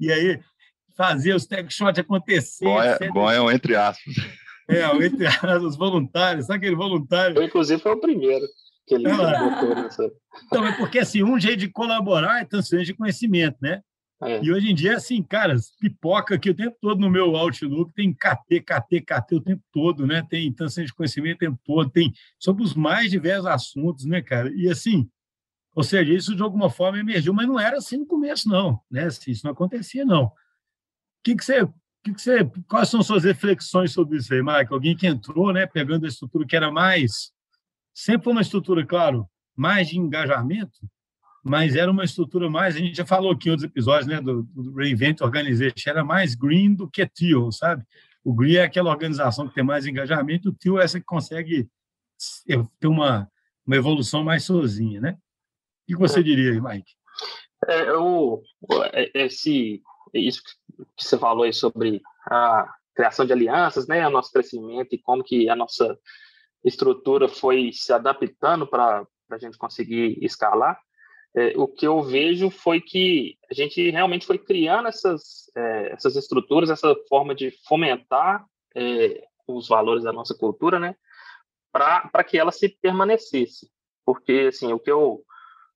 E 0.01 0.11
aí 0.11 0.41
fazia 0.97 1.37
os 1.37 1.47
tech 1.47 1.73
shots 1.73 1.99
acontecer. 1.99 2.65
Bom 3.13 3.31
é, 3.31 3.37
é 3.37 3.41
um 3.41 3.51
entre 3.51 3.77
aspas. 3.77 4.15
É, 4.69 4.87
o 4.89 5.03
entre 5.03 5.27
aspas, 5.27 5.63
os 5.63 5.77
voluntários, 5.77 6.47
sabe 6.47 6.59
aquele 6.59 6.77
voluntário? 6.77 7.37
Eu, 7.37 7.43
inclusive, 7.45 7.81
foi 7.81 7.93
o 7.93 8.01
primeiro 8.01 8.47
que 8.87 8.95
ele 8.95 9.09
botou 9.09 9.75
nessa. 9.75 10.11
Então, 10.47 10.67
é 10.67 10.73
porque 10.73 10.99
assim, 10.99 11.23
um 11.23 11.39
jeito 11.39 11.59
de 11.59 11.69
colaborar 11.69 12.41
é 12.41 12.45
transferência 12.45 12.93
de 12.93 12.99
conhecimento, 12.99 13.57
né? 13.61 13.81
É. 14.23 14.43
E 14.43 14.51
hoje 14.51 14.71
em 14.71 14.75
dia, 14.75 14.97
assim, 14.97 15.23
cara, 15.23 15.55
pipoca 15.79 16.37
aqui 16.37 16.49
o 16.49 16.55
tempo 16.55 16.77
todo 16.81 16.99
no 16.99 17.11
meu 17.11 17.37
Outlook, 17.37 17.93
tem 17.93 18.15
KT, 18.15 18.61
KT, 18.61 19.01
KT 19.03 19.35
o 19.35 19.41
tempo 19.41 19.63
todo, 19.71 20.07
né? 20.07 20.27
Tem 20.29 20.51
transferência 20.53 20.93
de 20.93 20.97
conhecimento 20.97 21.37
o 21.37 21.39
tempo 21.39 21.61
todo, 21.65 21.91
tem 21.91 22.13
sobre 22.39 22.63
os 22.63 22.75
mais 22.75 23.11
diversos 23.11 23.47
assuntos, 23.47 24.07
né, 24.07 24.23
cara? 24.23 24.51
E 24.55 24.71
assim, 24.71 25.07
ou 25.75 25.83
seja, 25.83 26.15
isso 26.15 26.35
de 26.35 26.43
alguma 26.43 26.71
forma 26.71 26.99
emergiu, 26.99 27.35
mas 27.35 27.47
não 27.47 27.61
era 27.61 27.77
assim 27.77 27.99
no 27.99 28.07
começo, 28.07 28.49
não, 28.49 28.81
né? 28.91 29.05
Assim, 29.05 29.33
isso 29.33 29.45
não 29.45 29.53
acontecia, 29.53 30.05
não. 30.05 30.33
Que, 31.27 31.35
que 31.35 31.45
você. 31.45 31.67
Que 32.05 32.15
que 32.15 32.23
você, 32.23 32.49
quais 32.69 32.89
são 32.89 33.03
suas 33.03 33.25
reflexões 33.25 33.91
sobre 33.91 34.17
isso 34.17 34.33
aí, 34.33 34.41
Mike? 34.41 34.73
Alguém 34.73 34.97
que 34.97 35.09
entrou, 35.09 35.53
né, 35.53 35.67
pegando 35.67 36.05
a 36.05 36.09
estrutura 36.09 36.47
que 36.47 36.55
era 36.55 36.71
mais, 36.71 37.33
sempre 37.93 38.23
foi 38.23 38.33
uma 38.33 38.43
estrutura, 38.43 38.87
claro, 38.87 39.29
mais 39.57 39.89
de 39.89 39.99
engajamento, 39.99 40.79
mas 41.43 41.75
era 41.75 41.91
uma 41.91 42.05
estrutura 42.05 42.49
mais, 42.49 42.77
a 42.77 42.79
gente 42.79 42.97
já 42.97 43.05
falou 43.05 43.33
aqui 43.33 43.49
em 43.49 43.51
outros 43.51 43.69
episódios, 43.69 44.07
né, 44.07 44.21
do, 44.21 44.45
do 44.45 44.73
Reinvent 44.75 45.21
Organization, 45.21 45.91
era 45.91 46.05
mais 46.05 46.37
green 46.37 46.75
do 46.75 46.89
que 46.89 47.05
teal, 47.05 47.51
sabe? 47.51 47.83
O 48.23 48.33
green 48.33 48.55
é 48.55 48.63
aquela 48.63 48.91
organização 48.91 49.49
que 49.49 49.55
tem 49.57 49.65
mais 49.65 49.85
engajamento, 49.85 50.51
o 50.51 50.55
teal 50.55 50.79
é 50.79 50.85
essa 50.85 51.01
que 51.01 51.07
consegue 51.07 51.69
ter 52.79 52.87
uma, 52.87 53.29
uma 53.67 53.75
evolução 53.75 54.23
mais 54.23 54.45
sozinha, 54.45 55.01
né? 55.01 55.19
O 55.83 55.87
que 55.89 55.97
você 55.97 56.23
diria 56.23 56.53
aí, 56.53 56.61
Mike? 56.61 56.93
É, 57.67 57.89
eu, 57.89 58.41
é, 58.93 59.25
esse, 59.25 59.83
isso 60.15 60.41
que 60.97 61.05
você 61.05 61.19
falou 61.19 61.45
aí 61.45 61.53
sobre 61.53 62.03
a 62.27 62.73
criação 62.95 63.25
de 63.27 63.33
alianças, 63.33 63.87
né, 63.87 64.07
o 64.07 64.11
nosso 64.11 64.33
crescimento 64.33 64.95
e 64.95 64.99
como 64.99 65.23
que 65.23 65.49
a 65.49 65.57
nossa 65.57 65.99
estrutura 66.65 67.29
foi 67.29 67.71
se 67.73 67.93
adaptando 67.93 68.67
para 68.67 69.07
a 69.31 69.39
gente 69.39 69.59
conseguir 69.59 70.19
escalar 70.23 70.79
é, 71.37 71.53
o 71.55 71.69
que 71.69 71.87
eu 71.87 72.03
vejo 72.03 72.49
foi 72.49 72.81
que 72.81 73.37
a 73.51 73.53
gente 73.53 73.91
realmente 73.91 74.27
foi 74.27 74.39
criando 74.39 74.89
essas, 74.89 75.51
é, 75.55 75.93
essas 75.93 76.17
estruturas, 76.17 76.71
essa 76.71 76.97
forma 77.11 77.35
de 77.35 77.51
fomentar 77.69 78.43
é, 78.75 79.23
os 79.47 79.69
valores 79.69 80.03
da 80.03 80.15
nossa 80.15 80.35
cultura, 80.35 80.81
né, 80.81 80.97
para 81.71 82.25
que 82.25 82.39
ela 82.39 82.51
se 82.51 82.71
permanecesse. 82.71 83.71
Porque, 84.03 84.47
assim, 84.49 84.73
o 84.73 84.79
que 84.79 84.91
eu, 84.91 85.23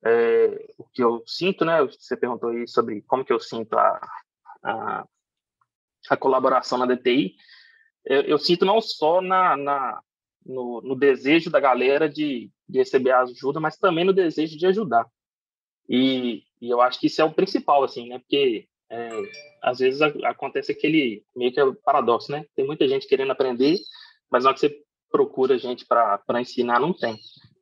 é, 0.03 0.73
o 0.79 0.85
que 0.85 1.05
eu 1.05 1.23
sinto, 1.27 1.63
né, 1.63 1.85
você 1.85 2.17
perguntou 2.17 2.49
aí 2.49 2.67
sobre 2.67 3.03
como 3.03 3.23
que 3.23 3.33
eu 3.33 3.39
sinto 3.39 3.79
a, 3.79 4.01
a, 4.63 5.05
a 6.09 6.17
colaboração 6.17 6.79
na 6.79 6.87
DTI, 6.87 7.35
eu, 8.05 8.23
eu 8.23 8.39
sinto 8.39 8.65
não 8.65 8.81
só 8.81 9.21
na, 9.21 9.57
na 9.57 10.01
no, 10.45 10.81
no, 10.81 10.97
desejo 10.97 11.51
da 11.51 11.61
galera 11.61 12.09
de, 12.09 12.51
de 12.69 12.79
receber 12.79 13.13
ajuda, 13.13 13.61
mas 13.61 13.77
também 13.77 14.05
no 14.05 14.13
desejo 14.13 14.57
de 14.57 14.67
ajudar. 14.67 15.07
E, 15.89 16.43
e 16.61 16.71
eu 16.71 16.81
acho 16.81 16.99
que 16.99 17.09
isso 17.09 17.21
é 17.21 17.25
o 17.25 17.33
principal, 17.33 17.85
assim, 17.85 18.09
né? 18.09 18.19
Porque 18.19 18.67
é, 18.91 19.09
às 19.63 19.79
vezes 19.79 20.01
a, 20.01 20.07
acontece 20.25 20.73
aquele 20.73 21.25
meio 21.37 21.53
que 21.53 21.61
é 21.61 21.73
paradoxo, 21.85 22.33
né? 22.33 22.45
Tem 22.57 22.67
muita 22.67 22.89
gente 22.89 23.07
querendo 23.07 23.33
aprender, 23.33 23.79
mas 24.31 24.45
hora 24.45 24.55
que 24.55 24.61
você 24.61 24.83
procura 25.11 25.59
gente 25.59 25.85
para 25.87 26.41
ensinar, 26.41 26.81
não 26.81 26.93
tem. 26.93 27.19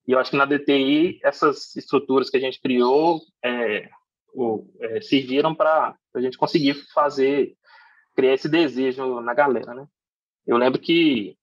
E 0.07 0.13
eu 0.13 0.19
acho 0.19 0.31
que 0.31 0.37
na 0.37 0.47
DTI, 0.47 1.19
essas 1.23 1.75
estruturas 1.77 2.31
que 2.31 2.37
a 2.37 2.41
gente 2.41 2.61
criou 2.61 3.21
é, 3.45 3.89
o, 4.35 4.67
é, 4.81 5.01
serviram 5.01 5.55
para 5.55 5.95
a 6.19 6.23
gente 6.23 6.39
conseguir 6.39 6.75
fazer, 6.93 7.55
criar 8.15 8.35
esse 8.35 8.49
desejo 8.49 9.21
na 9.21 9.35
galera, 9.35 9.75
né? 9.75 9.87
Eu 10.47 10.57
lembro 10.57 10.81
que 10.81 11.37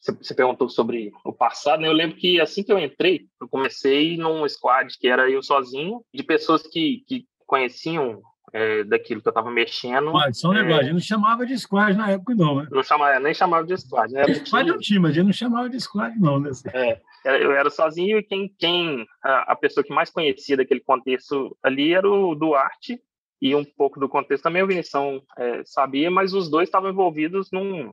você 0.00 0.34
perguntou 0.34 0.68
sobre 0.68 1.12
o 1.24 1.32
passado, 1.32 1.80
né? 1.80 1.88
Eu 1.88 1.92
lembro 1.92 2.16
que 2.16 2.40
assim 2.40 2.62
que 2.62 2.72
eu 2.72 2.78
entrei, 2.78 3.26
eu 3.40 3.48
comecei 3.48 4.16
num 4.16 4.48
squad 4.48 4.96
que 4.98 5.08
era 5.08 5.30
eu 5.30 5.42
sozinho, 5.42 6.02
de 6.12 6.22
pessoas 6.22 6.62
que, 6.62 7.04
que 7.06 7.26
conheciam 7.46 8.22
é, 8.52 8.82
daquilo 8.84 9.20
que 9.20 9.28
eu 9.28 9.30
estava 9.30 9.50
mexendo. 9.50 10.16
Ah, 10.16 10.32
só 10.32 10.48
um 10.48 10.54
é... 10.54 10.62
negócio, 10.62 10.80
a 10.80 10.84
gente 10.84 10.92
não 10.94 11.00
chamava 11.00 11.46
de 11.46 11.58
squad 11.58 11.96
na 11.96 12.10
época, 12.10 12.34
não, 12.34 12.56
né? 12.56 12.68
Não 12.70 12.82
chamava, 12.82 13.20
nem 13.20 13.34
chamava 13.34 13.66
de 13.66 13.76
squad, 13.76 14.12
né? 14.12 14.24
Squad 14.34 14.70
é 14.70 14.72
um 14.72 14.78
time, 14.78 15.08
a 15.08 15.12
gente 15.12 15.26
não 15.26 15.32
chamava 15.32 15.68
de 15.68 15.80
squad, 15.80 16.18
não, 16.18 16.40
né? 16.40 16.50
É, 16.72 17.00
eu 17.24 17.52
era 17.52 17.70
sozinho 17.70 18.18
e 18.18 18.22
quem, 18.22 18.52
quem 18.58 19.06
a, 19.22 19.52
a 19.52 19.56
pessoa 19.56 19.84
que 19.84 19.92
mais 19.92 20.10
conhecia 20.10 20.56
daquele 20.56 20.80
contexto 20.80 21.56
ali 21.62 21.92
era 21.92 22.08
o 22.08 22.34
Duarte, 22.34 23.00
e 23.40 23.54
um 23.54 23.64
pouco 23.64 23.98
do 23.98 24.08
contexto 24.08 24.42
também 24.42 24.62
o 24.62 24.66
Vinição 24.66 25.22
é, 25.38 25.64
sabia, 25.64 26.10
mas 26.10 26.34
os 26.34 26.50
dois 26.50 26.68
estavam 26.68 26.90
envolvidos 26.90 27.50
num, 27.50 27.92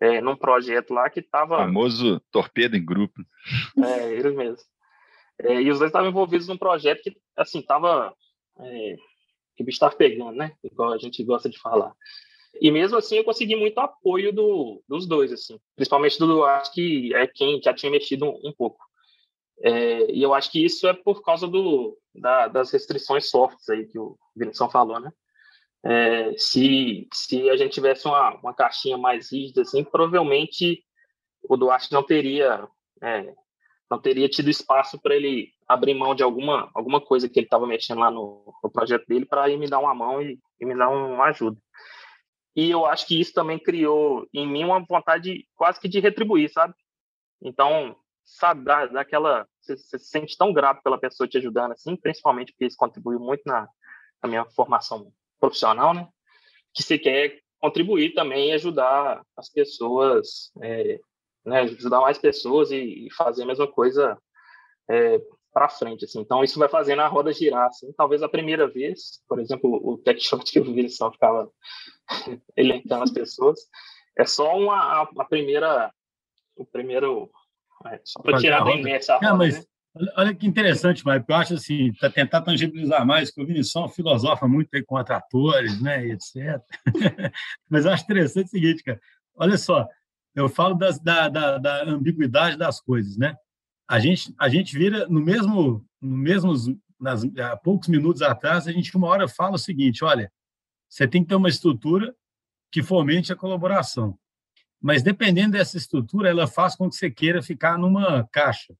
é, 0.00 0.20
num 0.20 0.36
projeto 0.36 0.94
lá 0.94 1.10
que 1.10 1.20
estava. 1.20 1.58
famoso 1.58 2.20
torpedo 2.30 2.76
em 2.76 2.84
grupo. 2.84 3.20
É, 3.84 4.12
eles 4.12 4.34
mesmos. 4.34 4.62
É, 5.38 5.60
e 5.60 5.70
os 5.70 5.78
dois 5.78 5.88
estavam 5.88 6.08
envolvidos 6.08 6.46
num 6.46 6.56
projeto 6.56 7.02
que, 7.02 7.16
assim, 7.36 7.60
estava. 7.60 8.14
É, 8.60 8.96
que 9.56 9.62
o 9.62 9.66
bicho 9.66 9.76
estava 9.76 9.94
pegando, 9.94 10.32
né? 10.32 10.52
Igual 10.62 10.92
a 10.92 10.98
gente 10.98 11.22
gosta 11.24 11.48
de 11.48 11.58
falar. 11.58 11.92
E 12.60 12.70
mesmo 12.70 12.96
assim 12.96 13.16
eu 13.16 13.24
consegui 13.24 13.54
muito 13.54 13.78
apoio 13.78 14.32
do, 14.32 14.82
dos 14.88 15.06
dois, 15.06 15.32
assim. 15.32 15.58
Principalmente 15.76 16.18
do 16.18 16.26
Duarte, 16.26 16.70
que 16.72 17.14
é 17.14 17.26
quem 17.26 17.60
já 17.62 17.72
tinha 17.72 17.90
mexido 17.90 18.26
um, 18.26 18.40
um 18.44 18.52
pouco. 18.52 18.78
É, 19.62 20.10
e 20.10 20.22
eu 20.22 20.32
acho 20.32 20.50
que 20.50 20.64
isso 20.64 20.86
é 20.88 20.94
por 20.94 21.22
causa 21.22 21.46
do, 21.46 21.98
da, 22.14 22.48
das 22.48 22.70
restrições 22.70 23.28
softs 23.28 23.68
aí 23.68 23.86
que 23.86 23.98
o 23.98 24.18
Vinição 24.34 24.70
falou, 24.70 24.98
né? 24.98 25.12
É, 25.82 26.32
se, 26.36 27.08
se 27.12 27.48
a 27.48 27.56
gente 27.56 27.72
tivesse 27.72 28.06
uma, 28.06 28.34
uma 28.36 28.54
caixinha 28.54 28.98
mais 28.98 29.32
rígida, 29.32 29.62
assim, 29.62 29.82
provavelmente 29.82 30.84
o 31.48 31.56
Duarte 31.56 31.90
não 31.92 32.02
teria 32.02 32.68
é, 33.02 33.34
não 33.90 33.98
teria 33.98 34.28
tido 34.28 34.50
espaço 34.50 35.00
para 35.00 35.16
ele 35.16 35.52
abrir 35.66 35.94
mão 35.94 36.14
de 36.14 36.22
alguma 36.22 36.70
alguma 36.74 37.00
coisa 37.00 37.28
que 37.28 37.38
ele 37.38 37.46
estava 37.46 37.66
mexendo 37.66 38.00
lá 38.00 38.10
no, 38.10 38.54
no, 38.62 38.70
projeto 38.70 39.06
dele 39.06 39.24
para 39.24 39.48
ir 39.48 39.56
me 39.56 39.68
dar 39.68 39.78
uma 39.78 39.94
mão 39.94 40.20
e, 40.20 40.38
e, 40.60 40.66
me 40.66 40.76
dar 40.76 40.90
uma 40.90 41.24
ajuda. 41.24 41.58
E 42.54 42.70
eu 42.70 42.84
acho 42.84 43.06
que 43.06 43.18
isso 43.18 43.32
também 43.32 43.58
criou 43.58 44.28
em 44.34 44.46
mim 44.46 44.64
uma 44.64 44.80
vontade 44.80 45.46
quase 45.54 45.80
que 45.80 45.88
de 45.88 45.98
retribuir, 46.00 46.50
sabe? 46.50 46.74
Então, 47.40 47.96
sabe, 48.38 48.64
dá, 48.64 48.86
daquela. 48.86 49.46
Você, 49.60 49.76
você 49.76 49.98
se 49.98 50.06
sente 50.06 50.36
tão 50.36 50.52
grato 50.52 50.82
pela 50.82 50.98
pessoa 50.98 51.28
te 51.28 51.38
ajudando, 51.38 51.72
assim, 51.72 51.96
principalmente 51.96 52.52
porque 52.52 52.66
isso 52.66 52.76
contribuiu 52.76 53.20
muito 53.20 53.42
na, 53.44 53.68
na 54.22 54.28
minha 54.28 54.44
formação 54.46 55.12
profissional, 55.38 55.94
né? 55.94 56.08
Que 56.74 56.82
você 56.82 56.98
quer 56.98 57.40
contribuir 57.58 58.14
também 58.14 58.50
e 58.50 58.52
ajudar 58.52 59.22
as 59.36 59.48
pessoas, 59.50 60.50
é, 60.62 61.00
né? 61.44 61.60
Ajudar 61.60 62.00
mais 62.00 62.18
pessoas 62.18 62.70
e, 62.70 63.06
e 63.06 63.12
fazer 63.12 63.42
a 63.42 63.46
mesma 63.46 63.70
coisa 63.70 64.18
é, 64.88 65.20
para 65.52 65.68
frente, 65.68 66.04
assim. 66.04 66.20
Então 66.20 66.42
isso 66.44 66.58
vai 66.58 66.68
fazendo 66.68 67.02
a 67.02 67.08
roda 67.08 67.32
girar, 67.32 67.66
assim. 67.66 67.92
Talvez 67.92 68.22
a 68.22 68.28
primeira 68.28 68.68
vez, 68.68 69.22
por 69.28 69.38
exemplo, 69.40 69.80
o 69.82 69.98
tech 69.98 70.20
shot 70.20 70.50
que 70.50 70.58
eu 70.58 70.64
vi, 70.64 70.88
só 70.88 71.10
ficava 71.10 71.50
elencando 72.56 73.04
as 73.04 73.10
pessoas. 73.10 73.60
É 74.16 74.24
só 74.24 74.56
uma 74.56 74.76
a, 74.76 75.02
a 75.02 75.24
primeira, 75.24 75.92
o 76.56 76.64
primeiro, 76.64 77.30
só 78.04 78.20
para 78.22 78.38
tirar 78.38 78.64
da 78.64 78.72
inércia 78.72 79.14
a 79.14 79.18
roda, 79.18 79.34
mas... 79.34 79.58
né? 79.58 79.64
Olha 80.16 80.32
que 80.32 80.46
interessante, 80.46 81.04
Mike. 81.04 81.24
Eu 81.28 81.34
acho 81.34 81.54
assim, 81.54 81.92
para 81.94 82.08
tentar 82.10 82.42
tangibilizar 82.42 83.04
mais, 83.04 83.30
que 83.30 83.42
o 83.42 83.46
Vinição 83.46 83.88
filosofa 83.88 84.46
muito 84.46 84.68
aí 84.72 84.84
com 84.84 84.96
atratores, 84.96 85.82
né, 85.82 86.06
etc. 86.06 86.62
Mas 87.68 87.84
eu 87.84 87.92
acho 87.92 88.04
interessante 88.04 88.46
o 88.46 88.50
seguinte, 88.50 88.84
cara. 88.84 89.00
Olha 89.34 89.58
só, 89.58 89.88
eu 90.34 90.48
falo 90.48 90.76
das, 90.76 91.00
da, 91.00 91.28
da, 91.28 91.58
da, 91.58 91.82
ambiguidade 91.84 92.56
das 92.56 92.80
coisas, 92.80 93.16
né? 93.16 93.34
A 93.88 93.98
gente, 93.98 94.32
a 94.38 94.48
gente 94.48 94.78
vira 94.78 95.08
no 95.08 95.20
mesmo, 95.20 95.84
no 96.00 96.16
mesmo 96.16 96.54
nas, 97.00 97.24
há 97.24 97.56
poucos 97.56 97.88
minutos 97.88 98.22
atrás, 98.22 98.68
a 98.68 98.72
gente 98.72 98.96
uma 98.96 99.08
hora 99.08 99.26
fala 99.26 99.56
o 99.56 99.58
seguinte: 99.58 100.04
olha, 100.04 100.30
você 100.88 101.08
tem 101.08 101.22
que 101.22 101.28
ter 101.28 101.34
uma 101.34 101.48
estrutura 101.48 102.14
que 102.70 102.80
fomente 102.80 103.32
a 103.32 103.36
colaboração. 103.36 104.16
Mas 104.80 105.02
dependendo 105.02 105.52
dessa 105.52 105.76
estrutura, 105.76 106.30
ela 106.30 106.46
faz 106.46 106.74
com 106.74 106.88
que 106.88 106.96
você 106.96 107.10
queira 107.10 107.42
ficar 107.42 107.76
numa 107.76 108.26
caixa. 108.32 108.74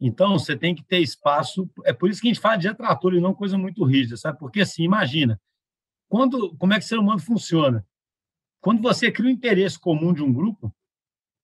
Então, 0.00 0.38
você 0.38 0.56
tem 0.56 0.74
que 0.74 0.82
ter 0.82 0.98
espaço. 0.98 1.70
É 1.84 1.92
por 1.92 2.10
isso 2.10 2.20
que 2.20 2.28
a 2.28 2.32
gente 2.32 2.40
fala 2.40 2.56
de 2.56 2.68
atrator 2.68 3.14
e 3.14 3.20
não 3.20 3.34
coisa 3.34 3.58
muito 3.58 3.84
rígida, 3.84 4.16
sabe? 4.16 4.38
Porque, 4.38 4.60
assim, 4.60 4.82
imagina, 4.82 5.40
quando, 6.08 6.56
como 6.56 6.72
é 6.72 6.78
que 6.78 6.84
o 6.84 6.88
ser 6.88 6.98
humano 6.98 7.20
funciona? 7.20 7.86
Quando 8.60 8.82
você 8.82 9.10
cria 9.10 9.28
um 9.28 9.32
interesse 9.32 9.78
comum 9.78 10.12
de 10.12 10.22
um 10.22 10.32
grupo, 10.32 10.74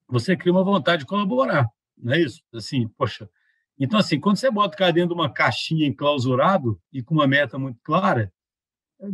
você 0.08 0.36
cria 0.36 0.52
uma 0.52 0.64
vontade 0.64 1.00
de 1.00 1.06
colaborar, 1.06 1.68
não 1.96 2.12
é 2.12 2.20
isso? 2.20 2.42
Assim, 2.52 2.88
poxa. 2.88 3.28
Então, 3.78 3.98
assim, 3.98 4.18
quando 4.18 4.36
você 4.36 4.50
bota 4.50 4.74
o 4.74 4.78
cara 4.78 4.92
dentro 4.92 5.10
de 5.10 5.20
uma 5.20 5.32
caixinha 5.32 5.86
enclausurado 5.86 6.80
e 6.92 7.02
com 7.02 7.14
uma 7.14 7.26
meta 7.26 7.58
muito 7.58 7.78
clara, 7.82 8.32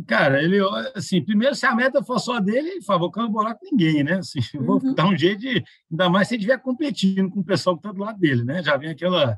Cara, 0.07 0.41
ele, 0.41 0.59
assim, 0.95 1.21
primeiro, 1.21 1.53
se 1.55 1.65
a 1.65 1.75
meta 1.75 2.01
for 2.03 2.17
só 2.17 2.39
dele, 2.39 2.69
ele 2.69 2.81
fala, 2.81 2.99
vou 2.99 3.11
colaborar 3.11 3.55
com 3.55 3.65
ninguém, 3.65 4.03
né? 4.03 4.15
Assim, 4.15 4.39
uhum. 4.55 4.65
Vou 4.65 4.93
dar 4.93 5.07
um 5.07 5.17
jeito 5.17 5.41
de, 5.41 5.63
ainda 5.91 6.09
mais 6.09 6.27
se 6.27 6.35
ele 6.35 6.41
estiver 6.41 6.57
competindo 6.59 7.29
com 7.29 7.41
o 7.41 7.43
pessoal 7.43 7.75
que 7.75 7.81
está 7.81 7.91
do 7.91 7.99
lado 7.99 8.17
dele, 8.17 8.43
né? 8.43 8.63
Já 8.63 8.77
vem 8.77 8.89
aquela, 8.89 9.37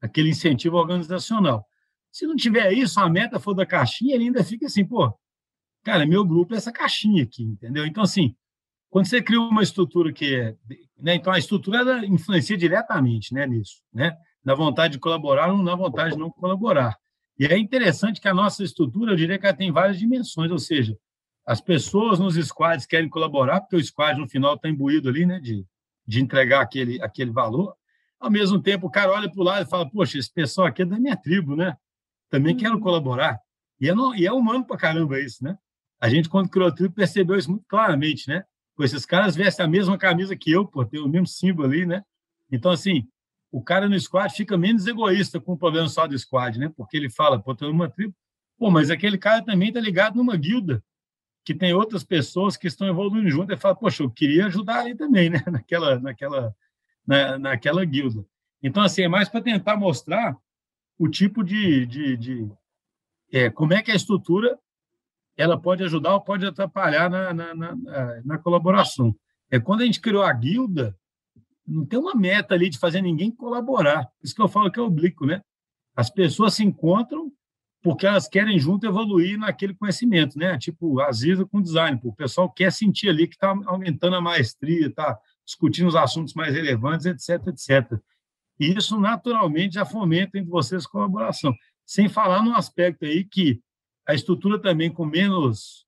aquele 0.00 0.30
incentivo 0.30 0.76
organizacional. 0.76 1.64
Se 2.12 2.26
não 2.26 2.36
tiver 2.36 2.72
isso, 2.72 3.00
a 3.00 3.08
meta 3.08 3.40
for 3.40 3.54
da 3.54 3.64
caixinha, 3.64 4.14
ele 4.14 4.24
ainda 4.24 4.44
fica 4.44 4.66
assim, 4.66 4.84
pô, 4.84 5.12
cara, 5.82 6.06
meu 6.06 6.24
grupo 6.24 6.54
é 6.54 6.58
essa 6.58 6.72
caixinha 6.72 7.22
aqui, 7.22 7.42
entendeu? 7.42 7.86
Então, 7.86 8.02
assim, 8.02 8.34
quando 8.90 9.06
você 9.06 9.22
cria 9.22 9.40
uma 9.40 9.62
estrutura 9.62 10.12
que 10.12 10.34
é, 10.34 10.56
né? 10.98 11.14
Então, 11.14 11.32
a 11.32 11.38
estrutura 11.38 11.78
ela 11.80 12.06
influencia 12.06 12.56
diretamente, 12.56 13.32
né, 13.34 13.46
nisso, 13.46 13.82
né? 13.92 14.16
Na 14.44 14.54
vontade 14.54 14.94
de 14.94 14.98
colaborar 14.98 15.52
ou 15.52 15.62
na 15.62 15.74
vontade 15.74 16.14
de 16.14 16.18
não 16.18 16.30
colaborar. 16.30 16.96
E 17.38 17.46
é 17.46 17.58
interessante 17.58 18.20
que 18.20 18.28
a 18.28 18.34
nossa 18.34 18.64
estrutura, 18.64 19.12
eu 19.12 19.16
diria 19.16 19.38
que 19.38 19.46
ela 19.46 19.56
tem 19.56 19.70
várias 19.70 19.98
dimensões, 19.98 20.50
ou 20.50 20.58
seja, 20.58 20.96
as 21.46 21.60
pessoas 21.60 22.18
nos 22.18 22.34
squads 22.34 22.86
querem 22.86 23.08
colaborar, 23.08 23.60
porque 23.60 23.76
o 23.76 23.84
squad 23.84 24.18
no 24.18 24.28
final 24.28 24.54
está 24.54 24.68
imbuído 24.68 25.08
ali, 25.08 25.24
né, 25.26 25.38
de, 25.38 25.64
de 26.06 26.20
entregar 26.20 26.60
aquele, 26.60 27.00
aquele 27.02 27.30
valor. 27.30 27.74
Ao 28.18 28.30
mesmo 28.30 28.60
tempo, 28.60 28.86
o 28.86 28.90
cara 28.90 29.12
olha 29.12 29.30
para 29.30 29.40
o 29.40 29.44
lado 29.44 29.66
e 29.66 29.70
fala: 29.70 29.88
Poxa, 29.88 30.18
esse 30.18 30.32
pessoal 30.32 30.66
aqui 30.66 30.82
é 30.82 30.86
da 30.86 30.98
minha 30.98 31.16
tribo, 31.16 31.54
né? 31.54 31.76
Também 32.30 32.54
uhum. 32.54 32.60
quero 32.60 32.80
colaborar. 32.80 33.38
E 33.78 33.88
é, 33.88 33.94
no, 33.94 34.14
e 34.14 34.26
é 34.26 34.32
humano 34.32 34.64
para 34.64 34.78
caramba 34.78 35.20
isso, 35.20 35.44
né? 35.44 35.56
A 36.00 36.08
gente, 36.08 36.28
quando 36.28 36.48
criou 36.48 36.68
a 36.68 36.72
tribo, 36.72 36.94
percebeu 36.94 37.36
isso 37.36 37.50
muito 37.50 37.64
claramente, 37.68 38.28
né? 38.28 38.44
Pô, 38.74 38.84
esses 38.84 39.06
caras 39.06 39.36
vestem 39.36 39.64
a 39.64 39.68
mesma 39.68 39.96
camisa 39.96 40.34
que 40.34 40.50
eu, 40.50 40.66
pô, 40.66 40.84
tem 40.84 41.00
o 41.00 41.08
mesmo 41.08 41.26
símbolo 41.26 41.68
ali, 41.68 41.86
né? 41.86 42.02
Então, 42.50 42.70
assim, 42.70 43.06
o 43.50 43.62
cara 43.62 43.88
no 43.88 43.98
squad 43.98 44.34
fica 44.34 44.56
menos 44.56 44.86
egoísta 44.86 45.40
com 45.40 45.52
o 45.52 45.58
problema 45.58 45.88
só 45.88 46.06
do 46.06 46.18
squad, 46.18 46.58
né? 46.58 46.70
Porque 46.76 46.96
ele 46.96 47.08
fala, 47.08 47.40
pô, 47.40 47.54
tô 47.54 47.66
numa 47.68 47.88
tribo. 47.88 48.14
Pô, 48.58 48.70
mas 48.70 48.90
aquele 48.90 49.18
cara 49.18 49.44
também 49.44 49.72
tá 49.72 49.80
ligado 49.80 50.16
numa 50.16 50.36
guilda, 50.36 50.82
que 51.44 51.54
tem 51.54 51.72
outras 51.72 52.02
pessoas 52.02 52.56
que 52.56 52.66
estão 52.66 52.88
evoluindo 52.88 53.30
junto. 53.30 53.50
Ele 53.50 53.60
fala, 53.60 53.76
poxa, 53.76 54.02
eu 54.02 54.10
queria 54.10 54.46
ajudar 54.46 54.80
ali 54.80 54.94
também, 54.94 55.30
né? 55.30 55.42
Naquela, 55.50 55.98
naquela, 56.00 56.54
na, 57.06 57.38
naquela 57.38 57.84
guilda. 57.84 58.24
Então, 58.62 58.82
assim, 58.82 59.02
é 59.02 59.08
mais 59.08 59.28
para 59.28 59.42
tentar 59.42 59.76
mostrar 59.76 60.36
o 60.98 61.08
tipo 61.08 61.44
de, 61.44 61.86
de, 61.86 62.16
de 62.16 62.50
é, 63.32 63.50
como 63.50 63.74
é 63.74 63.82
que 63.82 63.92
a 63.92 63.96
estrutura 63.96 64.58
ela 65.36 65.60
pode 65.60 65.84
ajudar 65.84 66.14
ou 66.14 66.20
pode 66.20 66.46
atrapalhar 66.46 67.10
na, 67.10 67.32
na, 67.32 67.54
na, 67.54 67.76
na 68.24 68.38
colaboração. 68.38 69.14
É 69.50 69.60
quando 69.60 69.82
a 69.82 69.84
gente 69.84 70.00
criou 70.00 70.22
a 70.22 70.32
guilda, 70.32 70.96
não 71.66 71.84
tem 71.84 71.98
uma 71.98 72.14
meta 72.14 72.54
ali 72.54 72.70
de 72.70 72.78
fazer 72.78 73.02
ninguém 73.02 73.30
colaborar. 73.30 74.08
Isso 74.22 74.34
que 74.34 74.42
eu 74.42 74.48
falo 74.48 74.70
que 74.70 74.78
é 74.78 74.82
oblíquo, 74.82 75.26
né? 75.26 75.42
As 75.94 76.10
pessoas 76.10 76.54
se 76.54 76.64
encontram 76.64 77.32
porque 77.82 78.06
elas 78.06 78.28
querem 78.28 78.58
junto 78.58 78.86
evoluir 78.86 79.38
naquele 79.38 79.74
conhecimento, 79.74 80.38
né? 80.38 80.58
Tipo, 80.58 81.00
às 81.00 81.20
vezes 81.20 81.44
com 81.50 81.62
design, 81.62 82.00
o 82.02 82.12
pessoal 82.12 82.50
quer 82.50 82.72
sentir 82.72 83.08
ali 83.08 83.26
que 83.28 83.34
está 83.34 83.54
aumentando 83.66 84.16
a 84.16 84.20
maestria, 84.20 84.88
está 84.88 85.18
discutindo 85.44 85.86
os 85.86 85.94
assuntos 85.94 86.34
mais 86.34 86.52
relevantes, 86.52 87.06
etc, 87.06 87.46
etc. 87.48 87.98
E 88.58 88.76
isso 88.76 88.98
naturalmente 88.98 89.74
já 89.74 89.84
fomenta 89.84 90.38
entre 90.38 90.50
vocês 90.50 90.86
colaboração. 90.86 91.54
Sem 91.84 92.08
falar 92.08 92.42
no 92.42 92.54
aspecto 92.54 93.04
aí 93.04 93.24
que 93.24 93.60
a 94.06 94.14
estrutura 94.14 94.60
também 94.60 94.90
com 94.90 95.04
menos, 95.04 95.86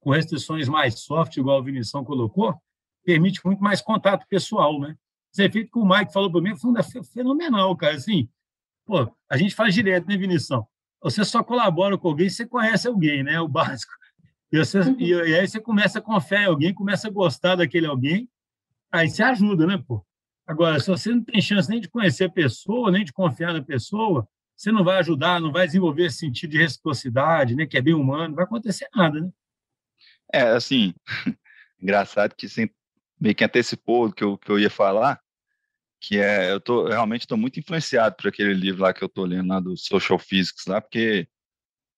com 0.00 0.10
restrições 0.10 0.68
mais 0.68 1.00
soft, 1.00 1.36
igual 1.36 1.58
a 1.58 1.62
Vinição 1.62 2.04
colocou, 2.04 2.60
permite 3.04 3.40
muito 3.44 3.62
mais 3.62 3.80
contato 3.80 4.26
pessoal, 4.28 4.78
né? 4.80 4.96
Esse 5.32 5.44
efeito 5.44 5.70
que 5.70 5.78
o 5.78 5.86
Mike 5.86 6.12
falou 6.12 6.30
para 6.30 6.40
mim 6.40 6.50
é 6.50 7.02
fenomenal, 7.04 7.76
cara. 7.76 7.94
Assim, 7.94 8.28
pô, 8.84 9.10
a 9.28 9.36
gente 9.36 9.54
faz 9.54 9.74
direto, 9.74 10.06
né, 10.06 10.16
Vinição? 10.16 10.66
Você 11.02 11.24
só 11.24 11.42
colabora 11.42 11.96
com 11.96 12.08
alguém 12.08 12.28
se 12.28 12.36
você 12.36 12.46
conhece 12.46 12.88
alguém, 12.88 13.22
né? 13.22 13.34
É 13.34 13.40
o 13.40 13.46
básico. 13.48 13.92
E, 14.52 14.58
você, 14.58 14.80
uhum. 14.80 14.96
e, 14.98 15.14
aí 15.14 15.46
você 15.46 15.60
começa 15.60 16.00
a 16.00 16.02
confiar 16.02 16.42
em 16.42 16.46
alguém, 16.46 16.74
começa 16.74 17.06
a 17.06 17.10
gostar 17.10 17.54
daquele 17.54 17.86
alguém, 17.86 18.28
aí 18.90 19.08
você 19.08 19.22
ajuda, 19.22 19.66
né, 19.66 19.82
pô? 19.86 20.04
Agora, 20.46 20.80
se 20.80 20.88
você 20.88 21.10
não 21.10 21.22
tem 21.22 21.40
chance 21.40 21.70
nem 21.70 21.80
de 21.80 21.88
conhecer 21.88 22.24
a 22.24 22.30
pessoa, 22.30 22.90
nem 22.90 23.04
de 23.04 23.12
confiar 23.12 23.52
na 23.52 23.62
pessoa, 23.62 24.28
você 24.56 24.72
não 24.72 24.82
vai 24.82 24.98
ajudar, 24.98 25.40
não 25.40 25.52
vai 25.52 25.66
desenvolver 25.66 26.06
esse 26.06 26.18
sentido 26.18 26.50
de 26.50 26.58
reciprocidade, 26.58 27.54
né, 27.54 27.64
que 27.64 27.78
é 27.78 27.80
bem 27.80 27.94
humano, 27.94 28.30
não 28.30 28.34
vai 28.34 28.44
acontecer 28.44 28.88
nada, 28.94 29.20
né? 29.20 29.30
É, 30.32 30.42
assim, 30.42 30.92
engraçado 31.80 32.34
que 32.34 32.48
sem 32.48 32.68
meio 33.20 33.34
que 33.34 33.44
antecipou 33.44 34.06
o 34.06 34.12
que 34.12 34.24
eu, 34.24 34.38
que 34.38 34.50
eu 34.50 34.58
ia 34.58 34.70
falar, 34.70 35.20
que 36.00 36.18
é, 36.18 36.50
eu 36.50 36.60
tô, 36.60 36.88
realmente 36.88 37.22
estou 37.22 37.36
muito 37.36 37.60
influenciado 37.60 38.16
por 38.16 38.28
aquele 38.28 38.54
livro 38.54 38.82
lá 38.82 38.92
que 38.92 39.04
eu 39.04 39.06
estou 39.06 39.24
lendo, 39.26 39.48
lá 39.48 39.60
do 39.60 39.76
Social 39.76 40.18
Physics, 40.18 40.64
lá, 40.66 40.80
porque, 40.80 41.28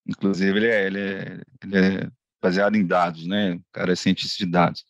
inclusive, 0.05 0.57
ele 0.57 0.67
é, 0.67 0.85
ele 0.85 0.99
é, 0.99 1.41
ele 1.63 1.77
é 1.77 2.11
baseado 2.41 2.75
em 2.75 2.85
dados, 2.85 3.25
né, 3.25 3.53
o 3.53 3.63
cara 3.71 3.93
é 3.93 3.95
cientista 3.95 4.43
de 4.43 4.51
dados, 4.51 4.85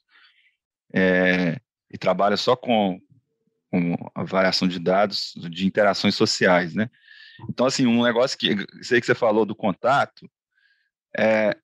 é, 0.92 1.60
e 1.92 1.98
trabalha 1.98 2.36
só 2.36 2.56
com, 2.56 3.00
com 3.70 3.96
a 4.16 4.24
variação 4.24 4.68
de 4.68 4.80
dados 4.80 5.34
de 5.38 5.68
interações 5.68 6.16
sociais, 6.16 6.74
né, 6.74 6.90
então, 7.50 7.66
assim, 7.66 7.86
um 7.86 8.04
negócio 8.04 8.38
que, 8.38 8.56
sei 8.82 9.00
que 9.00 9.06
você 9.06 9.16
falou 9.16 9.46
do 9.46 9.56
contato, 9.56 10.30
é, 11.18 11.56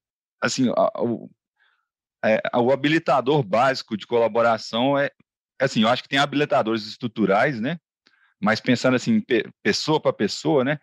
assim, 0.42 0.70
o, 0.70 1.30
é, 2.24 2.42
o 2.56 2.72
habilitador 2.72 3.44
básico 3.44 3.96
de 3.96 4.06
colaboração 4.06 4.98
é, 4.98 5.12
assim, 5.60 5.82
eu 5.82 5.90
acho 5.90 6.04
que 6.04 6.10
tem 6.10 6.20
habilitadores 6.20 6.86
estruturais, 6.86 7.60
né? 7.60 7.78
Mas 8.42 8.60
pensando 8.60 8.96
assim, 8.96 9.22
pessoa 9.62 10.00
para 10.00 10.14
pessoa, 10.14 10.64
né? 10.64 10.80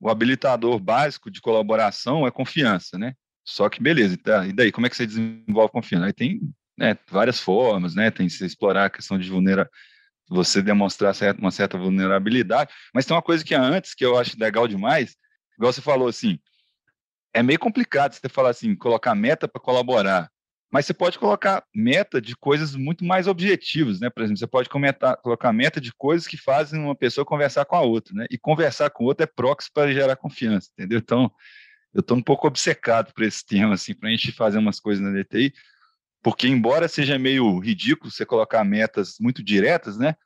O 0.00 0.08
habilitador 0.08 0.78
básico 0.78 1.30
de 1.30 1.40
colaboração 1.40 2.26
é 2.26 2.30
confiança, 2.30 2.98
né? 2.98 3.14
Só 3.44 3.68
que 3.68 3.82
beleza, 3.82 4.16
tá, 4.16 4.46
e 4.46 4.52
daí 4.52 4.72
como 4.72 4.86
é 4.86 4.90
que 4.90 4.96
você 4.96 5.06
desenvolve 5.06 5.72
confiança? 5.72 6.06
Aí 6.06 6.12
tem 6.12 6.40
né, 6.76 6.96
várias 7.10 7.38
formas, 7.38 7.94
né? 7.94 8.10
Tem 8.10 8.28
se 8.28 8.44
explorar 8.44 8.86
a 8.86 8.90
questão 8.90 9.18
de 9.18 9.28
vulnera, 9.28 9.70
você 10.28 10.62
demonstrar 10.62 11.14
uma 11.38 11.50
certa 11.50 11.76
vulnerabilidade, 11.76 12.72
mas 12.94 13.04
tem 13.04 13.14
uma 13.14 13.22
coisa 13.22 13.44
que 13.44 13.54
é 13.54 13.58
antes 13.58 13.94
que 13.94 14.04
eu 14.04 14.18
acho 14.18 14.38
legal 14.38 14.66
demais, 14.66 15.14
igual 15.56 15.72
você 15.72 15.82
falou 15.82 16.08
assim, 16.08 16.38
é 17.34 17.42
meio 17.42 17.58
complicado 17.58 18.14
você 18.14 18.28
falar 18.28 18.50
assim, 18.50 18.74
colocar 18.74 19.14
meta 19.14 19.46
para 19.46 19.60
colaborar 19.60 20.30
mas 20.74 20.86
você 20.86 20.92
pode 20.92 21.20
colocar 21.20 21.62
meta 21.72 22.20
de 22.20 22.34
coisas 22.34 22.74
muito 22.74 23.04
mais 23.04 23.28
objetivas, 23.28 24.00
né? 24.00 24.10
Por 24.10 24.24
exemplo, 24.24 24.40
você 24.40 24.46
pode 24.48 24.68
comentar, 24.68 25.16
colocar 25.18 25.52
meta 25.52 25.80
de 25.80 25.92
coisas 25.92 26.26
que 26.26 26.36
fazem 26.36 26.80
uma 26.80 26.96
pessoa 26.96 27.24
conversar 27.24 27.64
com 27.64 27.76
a 27.76 27.80
outra, 27.80 28.12
né? 28.12 28.26
E 28.28 28.36
conversar 28.36 28.90
com 28.90 29.04
o 29.04 29.06
outro 29.06 29.22
é 29.22 29.26
proxy 29.26 29.70
para 29.72 29.92
gerar 29.92 30.16
confiança, 30.16 30.68
entendeu? 30.72 30.98
Então, 30.98 31.30
eu 31.94 32.00
estou 32.00 32.16
um 32.16 32.20
pouco 32.20 32.48
obcecado 32.48 33.14
por 33.14 33.22
esse 33.22 33.46
tema, 33.46 33.74
assim, 33.74 33.94
para 33.94 34.08
a 34.08 34.10
gente 34.10 34.32
fazer 34.32 34.58
umas 34.58 34.80
coisas 34.80 35.00
na 35.00 35.12
DTI, 35.12 35.54
porque 36.20 36.48
embora 36.48 36.88
seja 36.88 37.20
meio 37.20 37.56
ridículo 37.60 38.10
você 38.10 38.26
colocar 38.26 38.64
metas 38.64 39.14
muito 39.20 39.44
diretas, 39.44 39.96
né? 39.96 40.16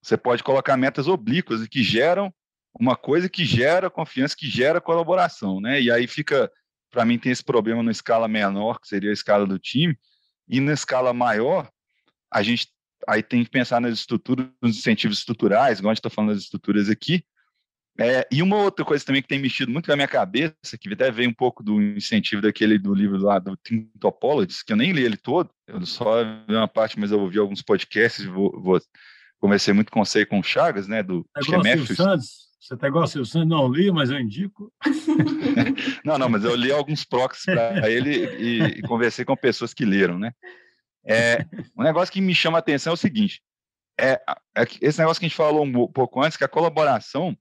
Você 0.00 0.16
pode 0.16 0.44
colocar 0.44 0.76
metas 0.76 1.08
oblíquas 1.08 1.66
que 1.66 1.82
geram 1.82 2.32
uma 2.78 2.94
coisa 2.94 3.28
que 3.28 3.44
gera 3.44 3.90
confiança, 3.90 4.36
que 4.38 4.48
gera 4.48 4.80
colaboração, 4.80 5.60
né? 5.60 5.82
E 5.82 5.90
aí 5.90 6.06
fica 6.06 6.48
para 6.90 7.04
mim 7.04 7.18
tem 7.18 7.32
esse 7.32 7.44
problema 7.44 7.82
na 7.82 7.90
escala 7.90 8.26
menor, 8.28 8.80
que 8.80 8.88
seria 8.88 9.10
a 9.10 9.14
escala 9.14 9.46
do 9.46 9.58
time, 9.58 9.96
e 10.48 10.60
na 10.60 10.72
escala 10.72 11.12
maior, 11.12 11.70
a 12.32 12.42
gente 12.42 12.68
aí 13.08 13.22
tem 13.22 13.42
que 13.44 13.50
pensar 13.50 13.80
nas 13.80 13.94
estruturas, 13.94 14.46
nos 14.60 14.76
incentivos 14.78 15.18
estruturais, 15.18 15.78
igual 15.78 15.90
a 15.90 15.94
gente 15.94 16.00
está 16.00 16.10
falando 16.10 16.34
das 16.34 16.42
estruturas 16.42 16.88
aqui. 16.88 17.24
É, 17.98 18.26
e 18.30 18.42
uma 18.42 18.56
outra 18.56 18.84
coisa 18.84 19.04
também 19.04 19.20
que 19.20 19.28
tem 19.28 19.38
mexido 19.38 19.70
muito 19.70 19.88
na 19.88 19.96
minha 19.96 20.08
cabeça, 20.08 20.78
que 20.80 20.92
até 20.92 21.10
veio 21.10 21.28
um 21.28 21.34
pouco 21.34 21.62
do 21.62 21.82
incentivo 21.82 22.40
daquele 22.40 22.78
do 22.78 22.94
livro 22.94 23.18
lá 23.18 23.38
do 23.38 23.56
Team 23.56 23.88
Topologies, 23.98 24.62
que 24.62 24.72
eu 24.72 24.76
nem 24.76 24.92
li 24.92 25.02
ele 25.02 25.16
todo, 25.16 25.50
eu 25.66 25.84
só 25.84 26.24
vi 26.48 26.54
uma 26.54 26.68
parte, 26.68 26.98
mas 26.98 27.10
eu 27.10 27.20
ouvi 27.20 27.38
alguns 27.38 27.62
podcasts, 27.62 28.24
vou, 28.24 28.58
vou 28.60 28.80
conversei 29.38 29.74
muito 29.74 29.90
com 29.90 30.04
você 30.04 30.20
e 30.20 30.26
com 30.26 30.38
o 30.38 30.42
Chagas, 30.42 30.86
né, 30.86 31.02
do 31.02 31.26
é 31.36 31.42
Chemefis. 31.42 31.98
Você 32.60 32.74
até 32.74 32.90
gosta 32.90 33.24
Santos? 33.24 33.48
Não 33.48 33.72
li, 33.72 33.90
mas 33.90 34.10
eu 34.10 34.20
indico. 34.20 34.70
não, 36.04 36.18
não, 36.18 36.28
mas 36.28 36.44
eu 36.44 36.54
li 36.54 36.70
alguns 36.70 37.04
proxies 37.04 37.46
para 37.46 37.90
ele 37.90 38.26
e, 38.36 38.62
e, 38.78 38.82
conversei 38.82 39.24
com 39.24 39.34
pessoas 39.34 39.72
que 39.72 39.84
leram, 39.86 40.18
né? 40.18 40.32
É, 41.02 41.46
um 41.74 41.82
negócio 41.82 42.12
que 42.12 42.20
me 42.20 42.34
chama 42.34 42.58
a 42.58 42.60
atenção 42.60 42.90
é 42.90 42.94
o 42.94 42.98
seguinte: 42.98 43.42
é, 43.98 44.20
é 44.54 44.66
esse 44.82 44.98
negócio 44.98 45.18
que 45.18 45.24
a 45.24 45.28
gente 45.28 45.36
falou 45.36 45.64
um 45.64 45.88
pouco 45.88 46.22
antes, 46.22 46.36
que 46.36 46.44
a 46.44 46.48
colaboração 46.48 47.34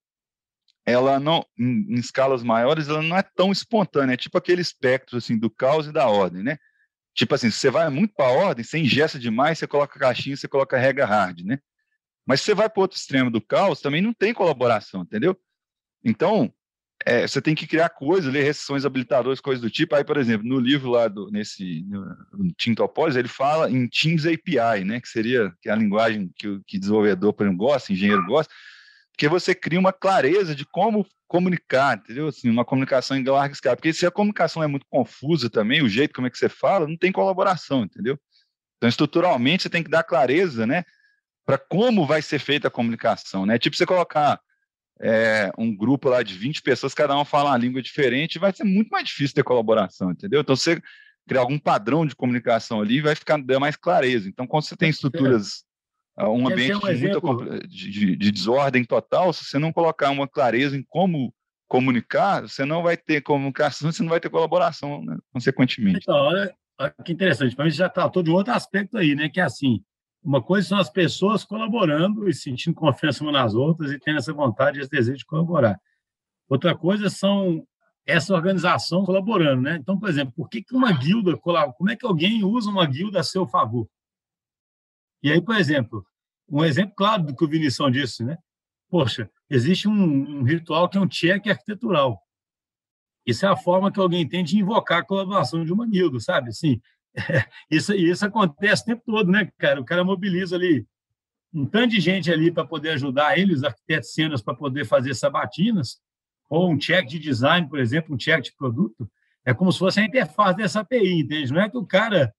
ela 0.85 1.19
não, 1.19 1.45
em, 1.57 1.85
em, 1.89 1.95
escalas 1.95 2.41
maiores, 2.41 2.87
ela 2.87 3.01
não 3.01 3.17
é 3.17 3.21
tão 3.21 3.51
espontânea, 3.51 4.13
é 4.13 4.17
tipo 4.17 4.37
aquele 4.37 4.61
espectro 4.61 5.17
assim 5.17 5.37
do 5.37 5.49
caos 5.49 5.85
e 5.87 5.91
da 5.91 6.07
ordem, 6.07 6.41
né? 6.41 6.57
Tipo 7.13 7.35
assim, 7.35 7.51
você 7.51 7.69
vai 7.69 7.89
muito 7.89 8.13
para 8.15 8.27
a 8.27 8.31
ordem, 8.31 8.63
você 8.63 8.77
ingesta 8.77 9.19
demais, 9.19 9.59
você 9.59 9.67
coloca 9.67 9.99
caixinha, 9.99 10.37
você 10.37 10.47
coloca 10.47 10.77
regra 10.77 11.05
hard, 11.05 11.41
né? 11.41 11.59
Mas 12.29 12.41
se 12.41 12.45
você 12.45 12.53
vai 12.53 12.69
para 12.69 12.79
o 12.79 12.83
outro 12.83 12.95
extremo 12.95 13.31
do 13.31 13.41
caos, 13.41 13.81
também 13.81 14.03
não 14.03 14.13
tem 14.13 14.35
colaboração, 14.35 15.01
entendeu? 15.01 15.35
Então, 16.05 16.53
é, 17.03 17.25
você 17.25 17.41
tem 17.41 17.55
que 17.55 17.65
criar 17.65 17.89
coisas, 17.89 18.31
ler 18.31 18.43
restrições 18.43 18.85
habilitadoras, 18.85 19.41
coisas 19.41 19.59
do 19.59 19.67
tipo. 19.67 19.95
Aí, 19.95 20.03
por 20.03 20.15
exemplo, 20.15 20.47
no 20.47 20.59
livro 20.59 20.91
lá 20.91 21.07
do, 21.07 21.31
nesse 21.31 21.83
Topology, 22.75 23.17
ele 23.17 23.27
fala 23.27 23.71
em 23.71 23.87
Teams 23.87 24.27
API, 24.27 24.85
né? 24.85 25.01
Que 25.01 25.09
seria 25.09 25.51
que 25.59 25.69
é 25.69 25.71
a 25.71 25.75
linguagem 25.75 26.29
que 26.35 26.47
o 26.47 26.63
que 26.67 26.77
desenvolvedor, 26.77 27.33
por 27.33 27.47
exemplo, 27.47 27.65
gosta, 27.65 27.91
engenheiro 27.91 28.23
gosta, 28.27 28.53
porque 29.11 29.27
você 29.27 29.55
cria 29.55 29.79
uma 29.79 29.91
clareza 29.91 30.53
de 30.53 30.67
como 30.67 31.07
comunicar, 31.27 31.97
entendeu? 31.97 32.27
Assim, 32.27 32.47
uma 32.47 32.63
comunicação 32.63 33.17
em 33.17 33.23
larga 33.23 33.55
escala. 33.55 33.75
Porque 33.75 33.91
se 33.91 34.05
a 34.05 34.11
comunicação 34.11 34.61
é 34.61 34.67
muito 34.67 34.85
confusa 34.87 35.49
também, 35.49 35.81
o 35.81 35.89
jeito 35.89 36.13
como 36.13 36.27
é 36.27 36.29
que 36.29 36.37
você 36.37 36.47
fala, 36.47 36.87
não 36.87 36.95
tem 36.95 37.11
colaboração, 37.11 37.85
entendeu? 37.85 38.19
Então, 38.77 38.87
estruturalmente, 38.87 39.63
você 39.63 39.69
tem 39.71 39.81
que 39.81 39.89
dar 39.89 40.03
clareza, 40.03 40.67
né? 40.67 40.83
Para 41.49 41.57
como 41.57 42.05
vai 42.05 42.21
ser 42.21 42.37
feita 42.37 42.67
a 42.67 42.71
comunicação, 42.71 43.43
né? 43.43 43.57
Tipo, 43.57 43.75
você 43.75 43.83
colocar 43.83 44.39
é, 45.01 45.51
um 45.57 45.75
grupo 45.75 46.07
lá 46.07 46.21
de 46.21 46.35
20 46.35 46.61
pessoas, 46.61 46.93
cada 46.93 47.17
um 47.17 47.25
fala 47.25 47.49
uma 47.49 47.57
língua 47.57 47.81
diferente, 47.81 48.37
vai 48.37 48.53
ser 48.53 48.65
muito 48.65 48.89
mais 48.89 49.07
difícil 49.07 49.33
ter 49.33 49.43
colaboração, 49.43 50.11
entendeu? 50.11 50.41
Então, 50.41 50.55
você 50.55 50.79
criar 51.27 51.41
algum 51.41 51.57
padrão 51.57 52.05
de 52.05 52.15
comunicação 52.15 52.79
ali, 52.79 53.01
vai 53.01 53.15
ficar 53.15 53.41
dar 53.41 53.59
mais 53.59 53.75
clareza. 53.75 54.29
Então, 54.29 54.45
quando 54.45 54.65
você 54.65 54.77
tem 54.77 54.91
estruturas, 54.91 55.63
ah, 56.15 56.29
um 56.29 56.47
ambiente 56.47 56.75
um 56.75 56.93
de, 56.93 57.07
muita, 57.07 57.67
de, 57.67 58.15
de, 58.15 58.31
desordem 58.31 58.85
total, 58.85 59.33
se 59.33 59.43
você 59.43 59.57
não 59.57 59.73
colocar 59.73 60.11
uma 60.11 60.27
clareza 60.27 60.77
em 60.77 60.85
como 60.87 61.33
comunicar, 61.67 62.41
você 62.41 62.63
não 62.63 62.83
vai 62.83 62.95
ter 62.95 63.21
comunicação, 63.21 63.91
você 63.91 64.03
não 64.03 64.09
vai 64.11 64.19
ter 64.19 64.29
colaboração, 64.29 65.03
né, 65.03 65.17
consequentemente. 65.33 65.97
Então, 66.03 66.15
olha, 66.15 66.53
olha 66.79 66.93
que 67.03 67.11
interessante, 67.11 67.55
para 67.55 67.65
mim 67.65 67.71
já 67.71 67.89
tratou 67.89 68.21
de 68.21 68.29
outro 68.29 68.53
aspecto 68.53 68.99
aí, 68.99 69.15
né? 69.15 69.29
Que 69.29 69.39
é 69.39 69.43
assim, 69.45 69.83
uma 70.23 70.41
coisa 70.41 70.67
são 70.67 70.77
as 70.77 70.89
pessoas 70.89 71.43
colaborando 71.43 72.27
e 72.29 72.33
sentindo 72.33 72.75
confiança 72.75 73.23
umas 73.23 73.33
nas 73.33 73.53
outras 73.53 73.91
e 73.91 73.99
tendo 73.99 74.17
essa 74.17 74.33
vontade 74.33 74.77
e 74.77 74.81
esse 74.81 74.89
desejo 74.89 75.17
de 75.17 75.25
colaborar. 75.25 75.79
Outra 76.47 76.75
coisa 76.75 77.09
são 77.09 77.65
essa 78.05 78.33
organização 78.33 79.05
colaborando, 79.05 79.61
né? 79.61 79.77
Então, 79.77 79.97
por 79.97 80.09
exemplo, 80.09 80.33
por 80.35 80.49
que, 80.49 80.65
uma 80.71 80.91
guilda 80.91 81.37
colabora? 81.37 81.73
Como 81.77 81.89
é 81.89 81.95
que 81.95 82.05
alguém 82.05 82.43
usa 82.43 82.69
uma 82.69 82.85
guilda 82.85 83.19
a 83.19 83.23
seu 83.23 83.47
favor? 83.47 83.87
E 85.21 85.31
aí, 85.31 85.41
por 85.41 85.55
exemplo, 85.55 86.05
um 86.49 86.65
exemplo 86.65 86.95
claro 86.95 87.23
do 87.23 87.35
que 87.35 87.43
o 87.43 87.47
Vinição 87.47 87.89
disse, 87.91 88.23
né? 88.23 88.37
Poxa, 88.89 89.29
existe 89.49 89.87
um, 89.87 90.39
um 90.39 90.43
ritual 90.43 90.89
que 90.89 90.97
é 90.97 91.01
um 91.01 91.07
check 91.07 91.47
arquitetural. 91.47 92.19
Isso 93.25 93.45
é 93.45 93.49
a 93.49 93.55
forma 93.55 93.91
que 93.91 93.99
alguém 93.99 94.27
tem 94.27 94.43
de 94.43 94.57
invocar 94.57 94.99
a 94.99 95.05
colaboração 95.05 95.63
de 95.63 95.71
uma 95.71 95.85
guilda, 95.85 96.19
sabe? 96.19 96.49
Assim, 96.49 96.81
isso, 97.69 97.93
isso 97.93 98.25
acontece 98.25 98.83
o 98.83 98.85
tempo 98.85 99.03
todo, 99.05 99.31
né, 99.31 99.49
cara? 99.57 99.81
O 99.81 99.85
cara 99.85 100.03
mobiliza 100.03 100.55
ali 100.55 100.85
um 101.53 101.65
tanto 101.65 101.89
de 101.89 101.99
gente 101.99 102.31
ali 102.31 102.51
para 102.51 102.65
poder 102.65 102.91
ajudar 102.91 103.37
ele, 103.37 103.53
os 103.53 103.63
arquitetos 103.63 104.13
cenas, 104.13 104.41
para 104.41 104.53
poder 104.53 104.85
fazer 104.85 105.15
sabatinas, 105.15 105.99
ou 106.49 106.71
um 106.71 106.77
check 106.77 107.07
de 107.07 107.19
design, 107.19 107.67
por 107.67 107.79
exemplo, 107.79 108.13
um 108.13 108.17
check 108.17 108.43
de 108.43 108.55
produto. 108.55 109.09
É 109.45 109.53
como 109.53 109.71
se 109.71 109.79
fosse 109.79 109.99
a 109.99 110.05
interface 110.05 110.57
dessa 110.57 110.81
API, 110.81 111.21
entende? 111.21 111.51
Não 111.51 111.61
é 111.61 111.69
que 111.69 111.77
o 111.77 111.85
cara. 111.85 112.33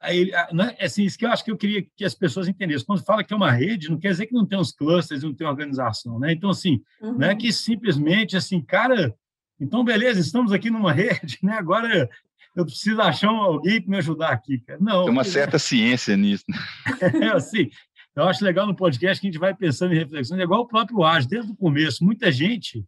Aí, 0.00 0.30
não 0.52 0.66
é, 0.66 0.84
assim, 0.84 1.04
isso 1.04 1.18
que 1.18 1.24
eu 1.24 1.30
acho 1.30 1.42
que 1.42 1.50
eu 1.50 1.56
queria 1.56 1.82
que 1.96 2.04
as 2.04 2.14
pessoas 2.14 2.46
entendessem. 2.46 2.86
Quando 2.86 3.04
fala 3.04 3.24
que 3.24 3.32
é 3.32 3.36
uma 3.36 3.50
rede, 3.50 3.90
não 3.90 3.98
quer 3.98 4.10
dizer 4.10 4.26
que 4.26 4.34
não 4.34 4.46
tem 4.46 4.58
os 4.58 4.72
clusters, 4.72 5.22
não 5.22 5.34
tem 5.34 5.46
organização, 5.46 6.18
né? 6.18 6.32
Então, 6.32 6.50
assim, 6.50 6.82
uhum. 7.00 7.18
não 7.18 7.26
é 7.26 7.32
uhum. 7.32 7.38
que 7.38 7.52
simplesmente, 7.52 8.36
assim, 8.36 8.60
cara, 8.60 9.14
então, 9.58 9.82
beleza, 9.82 10.20
estamos 10.20 10.52
aqui 10.52 10.68
numa 10.70 10.92
rede, 10.92 11.38
né? 11.42 11.54
Agora 11.54 12.08
eu 12.54 12.64
preciso 12.64 13.00
achar 13.00 13.28
alguém 13.28 13.80
para 13.80 13.90
me 13.90 13.96
ajudar 13.98 14.30
aqui, 14.30 14.58
cara. 14.58 14.78
Não. 14.80 15.04
Tem 15.04 15.12
uma 15.12 15.24
certa 15.24 15.58
ciência 15.58 16.16
nisso. 16.16 16.44
Né? 16.48 17.26
é 17.26 17.28
assim. 17.28 17.68
Eu 18.14 18.24
acho 18.24 18.44
legal 18.44 18.66
no 18.66 18.76
podcast 18.76 19.20
que 19.20 19.26
a 19.26 19.30
gente 19.30 19.40
vai 19.40 19.52
pensando 19.54 19.92
em 19.92 19.98
reflexões, 19.98 20.40
é 20.40 20.44
igual 20.44 20.60
o 20.60 20.68
próprio 20.68 21.02
ágil, 21.02 21.28
desde 21.28 21.50
o 21.50 21.56
começo. 21.56 22.04
Muita 22.04 22.30
gente, 22.30 22.84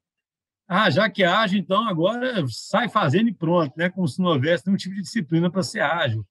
ah, 0.69 0.89
já 0.89 1.11
que 1.11 1.25
é 1.25 1.27
ágil, 1.27 1.59
então 1.59 1.89
agora 1.89 2.45
sai 2.49 2.89
fazendo 2.89 3.29
e 3.29 3.35
pronto, 3.35 3.73
né? 3.77 3.91
Como 3.91 4.07
se 4.07 4.21
não 4.21 4.29
houvesse 4.29 4.65
nenhum 4.67 4.77
tipo 4.77 4.95
de 4.95 5.03
disciplina 5.03 5.51
para 5.51 5.65
ser 5.65 5.81
ágil. 5.81 6.25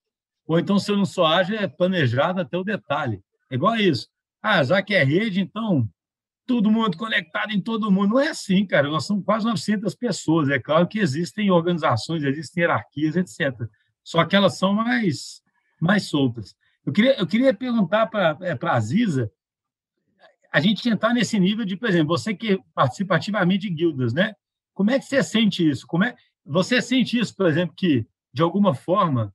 Ou 0.48 0.58
então, 0.58 0.80
se 0.80 0.90
eu 0.90 0.96
não 0.96 1.06
sou 1.06 1.26
ágil, 1.26 1.58
é 1.58 1.68
planejado 1.68 2.40
até 2.40 2.58
o 2.58 2.64
detalhe. 2.64 3.20
É 3.52 3.56
igual 3.56 3.74
a 3.74 3.82
isso. 3.82 4.08
Ah, 4.42 4.64
já 4.64 4.82
que 4.82 4.94
é 4.94 5.04
rede, 5.04 5.42
então 5.42 5.90
todo 6.46 6.72
mundo 6.72 6.98
conectado 6.98 7.52
em 7.52 7.62
todo 7.62 7.92
mundo. 7.92 8.12
Não 8.12 8.20
é 8.20 8.30
assim, 8.30 8.66
cara. 8.66 8.90
Nós 8.90 9.06
somos 9.06 9.24
quase 9.26 9.46
900 9.46 9.96
pessoas. 9.96 10.50
É 10.50 10.60
claro 10.60 10.88
que 10.88 11.00
existem 11.00 11.50
organizações, 11.52 12.24
existem 12.24 12.62
hierarquias, 12.62 13.16
etc. 13.16 13.68
Só 14.04 14.24
que 14.26 14.36
elas 14.36 14.58
são 14.58 14.74
mais, 14.74 15.42
mais 15.80 16.04
soltas. 16.04 16.56
Eu 16.86 16.94
queria, 16.94 17.18
eu 17.18 17.26
queria 17.26 17.54
perguntar 17.54 18.08
para 18.08 18.38
é, 18.42 18.58
a 18.62 18.80
Ziza, 18.80 19.32
a 20.52 20.60
gente 20.60 20.88
entrar 20.88 21.14
nesse 21.14 21.40
nível 21.40 21.66
de, 21.66 21.76
por 21.76 21.90
exemplo, 21.90 22.18
você 22.18 22.34
que 22.34 22.62
participa 22.74 23.16
ativamente 23.16 23.68
de 23.68 23.74
guildas, 23.74 24.14
né? 24.14 24.34
Como 24.74 24.92
é 24.92 25.00
que 25.00 25.06
você 25.06 25.24
sente 25.24 25.68
isso? 25.68 25.86
Como 25.88 26.04
é, 26.04 26.16
você 26.46 26.82
sente 26.82 27.20
isso, 27.20 27.36
por 27.36 27.48
exemplo, 27.48 27.76
que, 27.76 28.06
de 28.32 28.42
alguma 28.42 28.74
forma, 28.74 29.34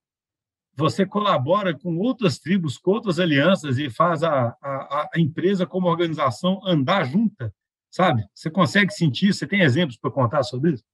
você 0.77 1.05
colabora 1.05 1.77
com 1.77 1.97
outras 1.99 2.39
tribos, 2.39 2.79
com 2.79 2.93
outras 2.93 3.19
alianças 3.19 3.79
e 3.79 3.91
faz 3.91 4.23
a, 4.23 4.57
a, 4.63 5.09
a 5.15 5.21
empresa 5.21 5.67
como 5.67 5.89
organização 5.89 6.61
andar 6.65 7.05
junta, 7.05 7.53
sabe? 7.91 8.25
Você 8.35 8.51
consegue 8.51 8.93
sentir? 8.93 9.33
Você 9.33 9.47
tem 9.47 9.61
exemplos 9.61 9.99
para 9.99 10.11
contar 10.11 10.43
sobre 10.43 10.73
isso? 10.73 10.85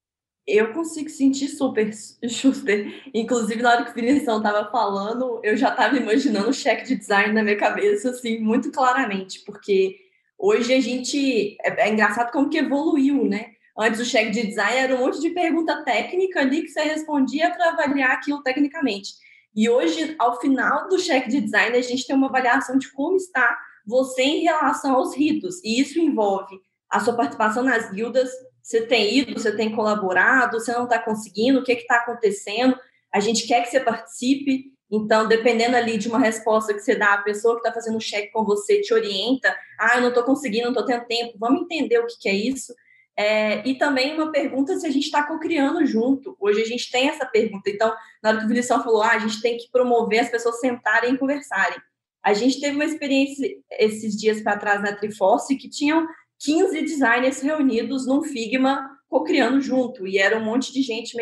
Eu 0.47 0.73
consigo 0.73 1.09
sentir 1.09 1.49
super, 1.49 1.91
Schuster. 2.29 3.03
Inclusive, 3.13 3.61
na 3.61 3.71
hora 3.71 3.85
que 3.85 3.91
o 3.91 3.95
Vinição 3.95 4.37
estava 4.37 4.71
falando, 4.71 5.41
eu 5.43 5.57
já 5.57 5.71
estava 5.71 5.97
imaginando 5.97 6.51
o 6.51 6.55
cheque 6.55 6.87
de 6.87 6.95
design 6.95 7.33
na 7.33 7.43
minha 7.43 7.57
cabeça, 7.57 8.11
assim, 8.11 8.39
muito 8.39 8.71
claramente, 8.71 9.43
porque 9.45 9.97
hoje 10.39 10.73
a 10.73 10.81
gente. 10.81 11.57
É, 11.61 11.89
é 11.89 11.93
engraçado 11.93 12.31
como 12.31 12.49
que 12.49 12.59
evoluiu, 12.59 13.25
né? 13.29 13.57
Antes 13.77 14.01
o 14.01 14.05
cheque 14.05 14.31
de 14.31 14.47
design 14.47 14.79
era 14.79 14.95
um 14.95 15.01
monte 15.01 15.21
de 15.21 15.31
pergunta 15.31 15.83
técnica 15.83 16.41
ali 16.41 16.63
que 16.63 16.69
você 16.69 16.83
respondia 16.83 17.51
para 17.51 17.71
avaliar 17.71 18.13
aquilo 18.13 18.41
tecnicamente. 18.43 19.15
E 19.57 19.71
hoje, 19.71 20.15
ao 20.19 20.39
final 20.39 20.87
do 20.87 20.99
cheque 20.99 21.31
de 21.31 21.41
design, 21.41 21.75
a 21.77 21.81
gente 21.81 22.07
tem 22.07 22.15
uma 22.15 22.29
avaliação 22.29 22.77
de 22.77 22.93
como 22.93 23.17
está 23.17 23.59
você 23.87 24.23
em 24.23 24.43
relação 24.43 24.95
aos 24.95 25.17
ritos. 25.17 25.65
E 25.65 25.81
isso 25.81 25.99
envolve 25.99 26.61
a 26.91 27.01
sua 27.01 27.15
participação 27.15 27.63
nas 27.63 27.91
guildas, 27.91 28.31
você 28.63 28.85
tem 28.85 29.17
ido, 29.19 29.41
você 29.41 29.57
tem 29.57 29.75
colaborado, 29.75 30.61
você 30.61 30.73
não 30.73 30.85
está 30.85 30.99
conseguindo, 30.99 31.61
o 31.61 31.65
que 31.65 31.73
está 31.73 31.97
acontecendo, 31.97 32.77
a 33.13 33.19
gente 33.19 33.47
quer 33.47 33.63
que 33.63 33.71
você 33.71 33.81
participe. 33.81 34.73
Então, 34.91 35.27
dependendo 35.27 35.75
ali 35.75 35.97
de 35.97 36.09
uma 36.09 36.19
resposta 36.19 36.75
que 36.75 36.81
você 36.81 36.95
dá, 36.95 37.15
a 37.15 37.23
pessoa 37.23 37.55
que 37.55 37.61
está 37.61 37.73
fazendo 37.73 37.97
o 37.97 38.01
cheque 38.01 38.31
com 38.33 38.45
você 38.45 38.81
te 38.83 38.93
orienta. 38.93 39.57
Ah, 39.81 39.97
eu 39.97 40.03
não 40.03 40.09
estou 40.11 40.23
conseguindo, 40.23 40.65
não 40.65 40.73
estou 40.73 40.85
tendo 40.85 41.07
tempo. 41.07 41.39
Vamos 41.39 41.63
entender 41.63 41.99
o 41.99 42.07
que, 42.07 42.19
que 42.21 42.29
é 42.29 42.35
isso. 42.35 42.75
É, 43.19 43.67
e 43.67 43.79
também 43.79 44.15
uma 44.15 44.31
pergunta 44.31 44.77
se 44.77 44.87
a 44.87 44.91
gente 44.91 45.05
está 45.05 45.27
co-criando 45.27 45.85
junto. 45.87 46.37
Hoje 46.39 46.61
a 46.61 46.67
gente 46.67 46.91
tem 46.91 47.09
essa 47.09 47.25
pergunta. 47.25 47.71
Então, 47.71 47.95
na 48.23 48.29
hora 48.29 48.39
que 48.39 48.45
o 48.45 48.49
Vinição 48.49 48.83
falou, 48.83 49.03
ah, 49.03 49.13
a 49.13 49.19
gente 49.19 49.41
tem 49.41 49.57
que 49.57 49.71
promover 49.71 50.21
as 50.21 50.29
pessoas 50.29 50.61
sentarem 50.61 51.15
e 51.15 51.19
conversarem. 51.19 51.79
A 52.23 52.35
gente 52.35 52.61
teve 52.61 52.75
uma 52.75 52.85
experiência 52.85 53.49
esses 53.79 54.17
dias 54.17 54.43
para 54.43 54.59
trás 54.59 54.83
na 54.83 54.95
Triforce 54.95 55.57
que 55.57 55.71
tinham 55.71 56.07
15 56.41 56.83
designers 56.83 57.41
reunidos 57.41 58.07
num 58.07 58.23
Figma 58.23 58.87
co-criando 59.09 59.61
junto. 59.61 60.07
E 60.07 60.19
era 60.19 60.37
um 60.37 60.45
monte 60.45 60.73
de 60.73 60.83
gente 60.83 61.17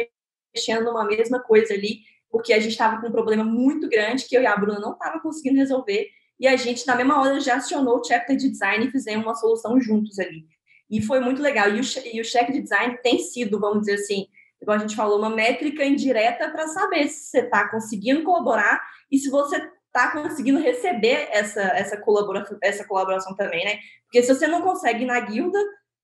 mexendo 0.54 0.84
numa 0.84 1.04
mesma 1.04 1.40
coisa 1.40 1.74
ali, 1.74 2.00
porque 2.28 2.52
a 2.52 2.58
gente 2.58 2.72
estava 2.72 3.00
com 3.00 3.08
um 3.08 3.12
problema 3.12 3.44
muito 3.44 3.88
grande 3.88 4.24
que 4.24 4.36
eu 4.36 4.42
e 4.42 4.46
a 4.46 4.56
Bruna 4.56 4.80
não 4.80 4.94
estava 4.94 5.20
conseguindo 5.20 5.58
resolver. 5.58 6.08
E 6.40 6.48
a 6.48 6.56
gente, 6.56 6.84
na 6.86 6.96
mesma 6.96 7.20
hora, 7.20 7.38
já 7.38 7.56
acionou 7.56 8.00
o 8.00 8.04
chapter 8.04 8.36
de 8.36 8.50
design 8.50 8.86
e 8.86 8.90
fizemos 8.90 9.24
uma 9.24 9.36
solução 9.36 9.80
juntos 9.80 10.18
ali. 10.18 10.44
E 10.90 11.02
foi 11.02 11.20
muito 11.20 11.42
legal. 11.42 11.68
E 11.68 11.80
o, 11.80 11.82
e 12.12 12.20
o 12.20 12.24
cheque 12.24 12.52
de 12.52 12.62
design 12.62 12.98
tem 13.02 13.18
sido, 13.18 13.58
vamos 13.58 13.80
dizer 13.80 13.94
assim, 13.94 14.26
igual 14.60 14.76
a 14.76 14.80
gente 14.80 14.96
falou, 14.96 15.18
uma 15.18 15.30
métrica 15.30 15.84
indireta 15.84 16.50
para 16.50 16.66
saber 16.68 17.08
se 17.08 17.30
você 17.30 17.40
está 17.40 17.68
conseguindo 17.68 18.22
colaborar 18.22 18.80
e 19.10 19.18
se 19.18 19.30
você 19.30 19.56
está 19.86 20.10
conseguindo 20.10 20.60
receber 20.60 21.28
essa, 21.30 21.62
essa, 21.62 21.96
colaboração, 21.96 22.58
essa 22.60 22.84
colaboração 22.84 23.34
também, 23.36 23.64
né? 23.64 23.78
Porque 24.04 24.22
se 24.22 24.34
você 24.34 24.46
não 24.46 24.60
consegue 24.60 25.04
ir 25.04 25.06
na 25.06 25.20
guilda, 25.20 25.58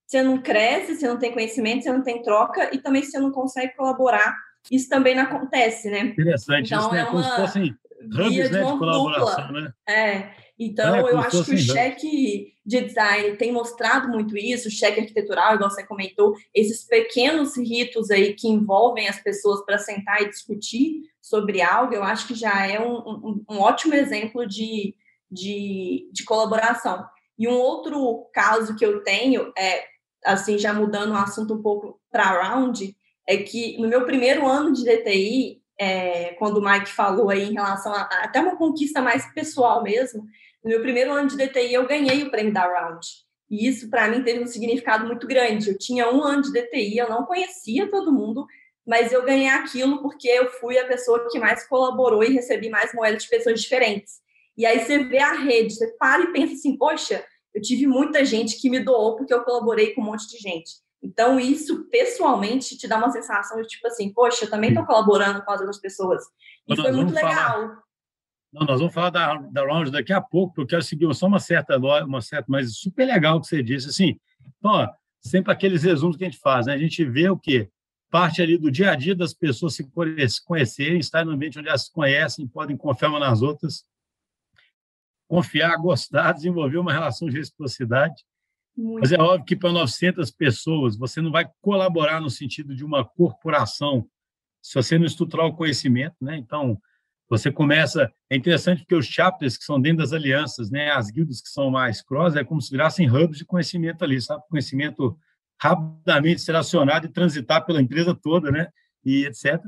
você 0.06 0.22
não 0.22 0.40
cresce, 0.40 0.96
você 0.96 1.08
não 1.08 1.18
tem 1.18 1.32
conhecimento, 1.32 1.82
você 1.82 1.92
não 1.92 2.02
tem 2.02 2.22
troca 2.22 2.74
e 2.74 2.78
também 2.78 3.02
você 3.02 3.18
não 3.18 3.32
consegue 3.32 3.74
colaborar. 3.74 4.36
Isso 4.70 4.88
também 4.88 5.14
não 5.14 5.24
acontece, 5.24 5.90
né? 5.90 6.00
Interessante, 6.00 6.66
então, 6.66 6.80
isso 6.80 6.92
né? 6.92 7.00
é 7.00 7.04
como 7.06 7.22
se 7.22 7.36
fossem 7.36 7.76
hubs 8.02 8.50
né, 8.50 8.62
de 8.62 8.78
colaboração, 8.78 9.46
dupla. 9.46 9.60
né? 9.60 9.72
É, 9.88 10.30
então, 10.62 10.94
é, 10.94 11.00
eu 11.00 11.18
acho 11.18 11.42
que 11.42 11.54
o 11.54 11.58
cheque 11.58 12.52
de 12.66 12.82
design 12.82 13.34
tem 13.38 13.50
mostrado 13.50 14.08
muito 14.08 14.36
isso, 14.36 14.68
o 14.68 14.70
cheque 14.70 15.00
arquitetural, 15.00 15.54
igual 15.54 15.70
você 15.70 15.86
comentou, 15.86 16.34
esses 16.54 16.84
pequenos 16.84 17.56
ritos 17.56 18.10
aí 18.10 18.34
que 18.34 18.46
envolvem 18.46 19.08
as 19.08 19.18
pessoas 19.18 19.64
para 19.64 19.78
sentar 19.78 20.20
e 20.20 20.28
discutir 20.28 21.00
sobre 21.22 21.62
algo, 21.62 21.94
eu 21.94 22.04
acho 22.04 22.26
que 22.26 22.34
já 22.34 22.66
é 22.66 22.78
um, 22.78 22.96
um, 22.96 23.44
um 23.48 23.58
ótimo 23.58 23.94
exemplo 23.94 24.46
de, 24.46 24.94
de, 25.30 26.10
de, 26.12 26.24
colaboração. 26.24 27.06
E 27.38 27.48
um 27.48 27.56
outro 27.56 28.28
caso 28.34 28.76
que 28.76 28.84
eu 28.84 29.02
tenho 29.02 29.50
é, 29.56 29.84
assim, 30.26 30.58
já 30.58 30.74
mudando 30.74 31.12
o 31.12 31.16
assunto 31.16 31.54
um 31.54 31.62
pouco 31.62 31.98
para 32.12 32.42
round, 32.42 32.94
é 33.26 33.38
que 33.38 33.78
no 33.78 33.88
meu 33.88 34.04
primeiro 34.04 34.46
ano 34.46 34.74
de 34.74 34.84
DTI, 34.84 35.62
é, 35.78 36.34
quando 36.34 36.58
o 36.58 36.62
Mike 36.62 36.90
falou 36.90 37.30
aí 37.30 37.48
em 37.48 37.54
relação 37.54 37.94
a, 37.94 38.02
a, 38.02 38.24
até 38.24 38.40
uma 38.40 38.56
conquista 38.56 39.00
mais 39.00 39.24
pessoal 39.32 39.82
mesmo, 39.82 40.26
no 40.62 40.70
meu 40.70 40.80
primeiro 40.80 41.12
ano 41.12 41.28
de 41.28 41.36
DTI 41.36 41.74
eu 41.74 41.86
ganhei 41.86 42.22
o 42.22 42.30
prêmio 42.30 42.52
da 42.52 42.66
Round. 42.66 43.06
E 43.50 43.66
isso 43.66 43.90
para 43.90 44.08
mim 44.08 44.22
teve 44.22 44.42
um 44.42 44.46
significado 44.46 45.06
muito 45.06 45.26
grande. 45.26 45.70
Eu 45.70 45.78
tinha 45.78 46.10
um 46.12 46.22
ano 46.22 46.42
de 46.42 46.52
DTI, 46.52 46.98
eu 46.98 47.08
não 47.08 47.24
conhecia 47.24 47.90
todo 47.90 48.12
mundo, 48.12 48.46
mas 48.86 49.12
eu 49.12 49.24
ganhei 49.24 49.48
aquilo 49.48 50.00
porque 50.00 50.28
eu 50.28 50.48
fui 50.52 50.78
a 50.78 50.86
pessoa 50.86 51.28
que 51.30 51.38
mais 51.38 51.66
colaborou 51.66 52.22
e 52.22 52.32
recebi 52.32 52.68
mais 52.68 52.92
moedas 52.94 53.24
de 53.24 53.28
pessoas 53.28 53.60
diferentes. 53.60 54.20
E 54.56 54.66
aí 54.66 54.80
você 54.80 54.98
vê 55.04 55.18
a 55.18 55.32
rede, 55.32 55.74
você 55.74 55.88
para 55.98 56.22
e 56.22 56.32
pensa 56.32 56.54
assim, 56.54 56.76
poxa, 56.76 57.24
eu 57.54 57.60
tive 57.60 57.86
muita 57.86 58.24
gente 58.24 58.60
que 58.60 58.70
me 58.70 58.80
doou 58.80 59.16
porque 59.16 59.34
eu 59.34 59.42
colaborei 59.42 59.94
com 59.94 60.00
um 60.00 60.04
monte 60.04 60.28
de 60.28 60.38
gente. 60.38 60.72
Então, 61.02 61.40
isso 61.40 61.86
pessoalmente 61.86 62.76
te 62.76 62.86
dá 62.86 62.98
uma 62.98 63.10
sensação 63.10 63.60
de 63.60 63.66
tipo 63.66 63.86
assim, 63.86 64.12
poxa, 64.12 64.44
eu 64.44 64.50
também 64.50 64.70
estou 64.70 64.84
colaborando 64.84 65.42
com 65.42 65.50
as 65.50 65.60
outras 65.60 65.80
pessoas. 65.80 66.22
E 66.68 66.76
foi 66.76 66.92
muito 66.92 67.14
legal. 67.14 67.32
Falar, 67.32 67.82
não, 68.52 68.66
nós 68.66 68.80
vamos 68.80 68.92
falar 68.94 69.10
da, 69.10 69.34
da 69.34 69.64
Round 69.64 69.90
daqui 69.90 70.12
a 70.12 70.20
pouco, 70.20 70.54
porque 70.54 70.62
eu 70.62 70.78
quero 70.78 70.82
seguir 70.82 71.12
só 71.14 71.26
uma 71.26 71.40
certa, 71.40 71.76
uma 71.78 72.20
certa, 72.20 72.46
mas 72.48 72.76
super 72.76 73.06
legal 73.06 73.40
que 73.40 73.46
você 73.46 73.62
disse. 73.62 73.88
Assim, 73.88 74.18
então, 74.58 74.72
ó, 74.72 74.88
sempre 75.20 75.52
aqueles 75.52 75.82
resumos 75.82 76.16
que 76.16 76.24
a 76.24 76.28
gente 76.28 76.40
faz, 76.40 76.66
né? 76.66 76.74
A 76.74 76.78
gente 76.78 77.04
vê 77.04 77.28
o 77.28 77.38
quê? 77.38 77.70
Parte 78.10 78.42
ali 78.42 78.58
do 78.58 78.70
dia 78.70 78.90
a 78.90 78.96
dia 78.96 79.14
das 79.14 79.32
pessoas 79.32 79.76
se 79.76 79.88
conhecerem, 80.44 80.98
estar 80.98 81.24
no 81.24 81.32
ambiente 81.32 81.58
onde 81.58 81.68
elas 81.68 81.84
se 81.84 81.92
conhecem, 81.92 82.46
podem 82.46 82.76
confiar 82.76 83.08
umas 83.08 83.20
nas 83.20 83.42
outras, 83.42 83.84
confiar, 85.28 85.76
gostar, 85.76 86.32
desenvolver 86.32 86.78
uma 86.78 86.92
relação 86.92 87.28
de 87.28 87.36
reciprocidade 87.36 88.24
muito. 88.76 89.00
Mas 89.00 89.12
é 89.12 89.20
óbvio 89.20 89.44
que 89.44 89.56
para 89.56 89.72
900 89.72 90.30
pessoas 90.30 90.96
você 90.96 91.20
não 91.20 91.30
vai 91.30 91.48
colaborar 91.60 92.20
no 92.20 92.30
sentido 92.30 92.74
de 92.74 92.84
uma 92.84 93.04
corporação 93.04 94.08
se 94.62 94.74
você 94.74 94.98
não 94.98 95.06
estruturar 95.06 95.46
o 95.46 95.56
conhecimento, 95.56 96.16
né? 96.20 96.36
Então, 96.36 96.80
você 97.30 97.50
começa. 97.50 98.12
É 98.28 98.36
interessante 98.36 98.80
porque 98.80 98.96
os 98.96 99.06
chapters 99.06 99.56
que 99.56 99.64
são 99.64 99.80
dentro 99.80 99.98
das 99.98 100.12
alianças, 100.12 100.70
né? 100.70 100.90
As 100.90 101.10
guildas 101.10 101.40
que 101.40 101.48
são 101.48 101.70
mais 101.70 102.02
cross, 102.02 102.34
é 102.34 102.44
como 102.44 102.60
se 102.60 102.70
virassem 102.70 103.08
hubs 103.08 103.38
de 103.38 103.44
conhecimento 103.44 104.04
ali, 104.04 104.20
sabe? 104.20 104.42
Conhecimento 104.50 105.16
rapidamente 105.62 106.40
ser 106.40 106.56
acionado 106.56 107.06
e 107.06 107.10
transitar 107.10 107.64
pela 107.64 107.80
empresa 107.80 108.14
toda, 108.14 108.50
né? 108.50 108.68
E 109.04 109.24
etc. 109.26 109.64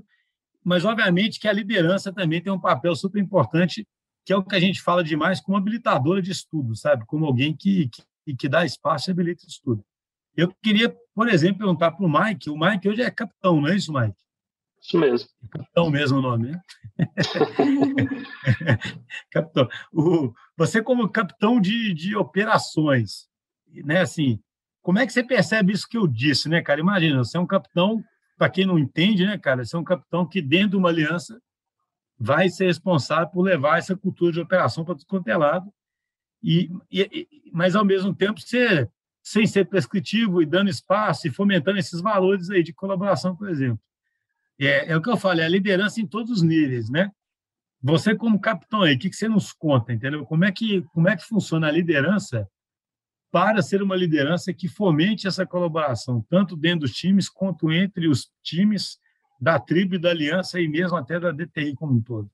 Mas, 0.64 0.84
obviamente, 0.84 1.38
que 1.38 1.46
a 1.46 1.52
liderança 1.52 2.12
também 2.12 2.42
tem 2.42 2.52
um 2.52 2.60
papel 2.60 2.94
super 2.96 3.20
importante, 3.20 3.86
que 4.24 4.32
é 4.32 4.36
o 4.36 4.42
que 4.42 4.56
a 4.56 4.60
gente 4.60 4.82
fala 4.82 5.02
demais 5.04 5.40
como 5.40 5.56
habilitadora 5.56 6.20
de 6.20 6.32
estudo, 6.32 6.74
sabe? 6.74 7.06
Como 7.06 7.24
alguém 7.24 7.54
que, 7.56 7.88
que 7.88 8.02
que 8.36 8.48
dá 8.48 8.64
espaço 8.64 9.10
e 9.10 9.12
habilita 9.12 9.44
estudo. 9.46 9.84
Eu 10.36 10.54
queria, 10.62 10.94
por 11.14 11.28
exemplo, 11.28 11.58
perguntar 11.58 11.90
para 11.90 12.06
o 12.06 12.08
Mike. 12.08 12.50
O 12.50 12.58
Mike 12.58 12.88
hoje 12.88 13.02
é 13.02 13.10
capitão, 13.10 13.60
não 13.60 13.68
é 13.68 13.76
isso, 13.76 13.92
Mike? 13.92 14.21
Isso 14.82 14.98
mesmo. 14.98 15.28
É 15.44 15.58
capitão 15.58 15.90
mesmo 15.90 16.20
nome, 16.20 16.50
né? 16.50 16.60
capitão. 19.30 19.68
O, 19.92 20.32
você 20.56 20.82
como 20.82 21.08
capitão 21.08 21.60
de, 21.60 21.94
de 21.94 22.16
operações, 22.16 23.28
né? 23.84 24.00
Assim, 24.00 24.40
como 24.82 24.98
é 24.98 25.06
que 25.06 25.12
você 25.12 25.22
percebe 25.22 25.72
isso 25.72 25.88
que 25.88 25.96
eu 25.96 26.08
disse, 26.08 26.48
né, 26.48 26.60
cara? 26.60 26.80
Imagina, 26.80 27.18
você 27.18 27.36
é 27.36 27.40
um 27.40 27.46
capitão, 27.46 28.02
para 28.36 28.50
quem 28.50 28.66
não 28.66 28.78
entende, 28.78 29.24
né, 29.24 29.38
cara? 29.38 29.64
Você 29.64 29.76
é 29.76 29.78
um 29.78 29.84
capitão 29.84 30.26
que 30.26 30.42
dentro 30.42 30.70
de 30.70 30.76
uma 30.76 30.88
aliança 30.88 31.40
vai 32.18 32.48
ser 32.48 32.66
responsável 32.66 33.28
por 33.28 33.42
levar 33.42 33.78
essa 33.78 33.96
cultura 33.96 34.32
de 34.32 34.40
operação 34.40 34.84
para 34.84 34.94
descontelado 34.94 35.72
e, 36.42 36.68
e, 36.90 37.28
mas, 37.52 37.76
ao 37.76 37.84
mesmo 37.84 38.12
tempo, 38.12 38.40
ser, 38.40 38.90
sem 39.22 39.46
ser 39.46 39.66
prescritivo 39.66 40.42
e 40.42 40.46
dando 40.46 40.68
espaço 40.68 41.28
e 41.28 41.30
fomentando 41.30 41.78
esses 41.78 42.00
valores 42.00 42.50
aí 42.50 42.64
de 42.64 42.72
colaboração, 42.72 43.36
por 43.36 43.48
exemplo. 43.48 43.80
É, 44.66 44.92
é 44.92 44.96
o 44.96 45.02
que 45.02 45.10
eu 45.10 45.16
falei, 45.16 45.44
a 45.44 45.48
liderança 45.48 46.00
em 46.00 46.06
todos 46.06 46.30
os 46.30 46.42
níveis, 46.42 46.88
né? 46.88 47.10
Você, 47.82 48.14
como 48.14 48.40
capitão 48.40 48.82
aí, 48.82 48.94
o 48.94 48.98
que, 48.98 49.10
que 49.10 49.16
você 49.16 49.28
nos 49.28 49.52
conta, 49.52 49.92
entendeu? 49.92 50.24
Como 50.24 50.44
é, 50.44 50.52
que, 50.52 50.82
como 50.92 51.08
é 51.08 51.16
que 51.16 51.24
funciona 51.24 51.66
a 51.66 51.72
liderança 51.72 52.48
para 53.32 53.60
ser 53.60 53.82
uma 53.82 53.96
liderança 53.96 54.52
que 54.52 54.68
fomente 54.68 55.26
essa 55.26 55.44
colaboração, 55.44 56.24
tanto 56.28 56.54
dentro 56.54 56.80
dos 56.80 56.92
times 56.92 57.28
quanto 57.28 57.72
entre 57.72 58.06
os 58.06 58.30
times 58.42 59.00
da 59.40 59.58
tribo 59.58 59.96
e 59.96 59.98
da 59.98 60.10
aliança 60.10 60.60
e 60.60 60.68
mesmo 60.68 60.96
até 60.96 61.18
da 61.18 61.32
DTI 61.32 61.74
como 61.74 61.94
um 61.94 62.02
todo? 62.02 62.30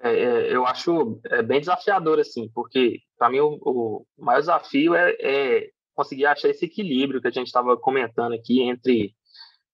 É, 0.00 0.10
é, 0.10 0.54
eu 0.54 0.64
acho 0.64 1.20
é, 1.26 1.42
bem 1.42 1.60
desafiador, 1.60 2.18
assim, 2.18 2.48
porque 2.54 3.00
para 3.18 3.28
mim 3.28 3.40
o, 3.40 3.58
o, 3.60 4.06
maior 4.16 4.40
desafio 4.40 4.94
é, 4.94 5.10
é, 5.20 5.70
conseguir 5.92 6.24
achar 6.24 6.48
esse 6.48 6.64
equilíbrio 6.64 7.20
que 7.20 7.28
a 7.28 7.32
gente 7.32 7.48
estava 7.48 7.76
comentando 7.76 8.32
aqui 8.32 8.62
entre 8.62 9.14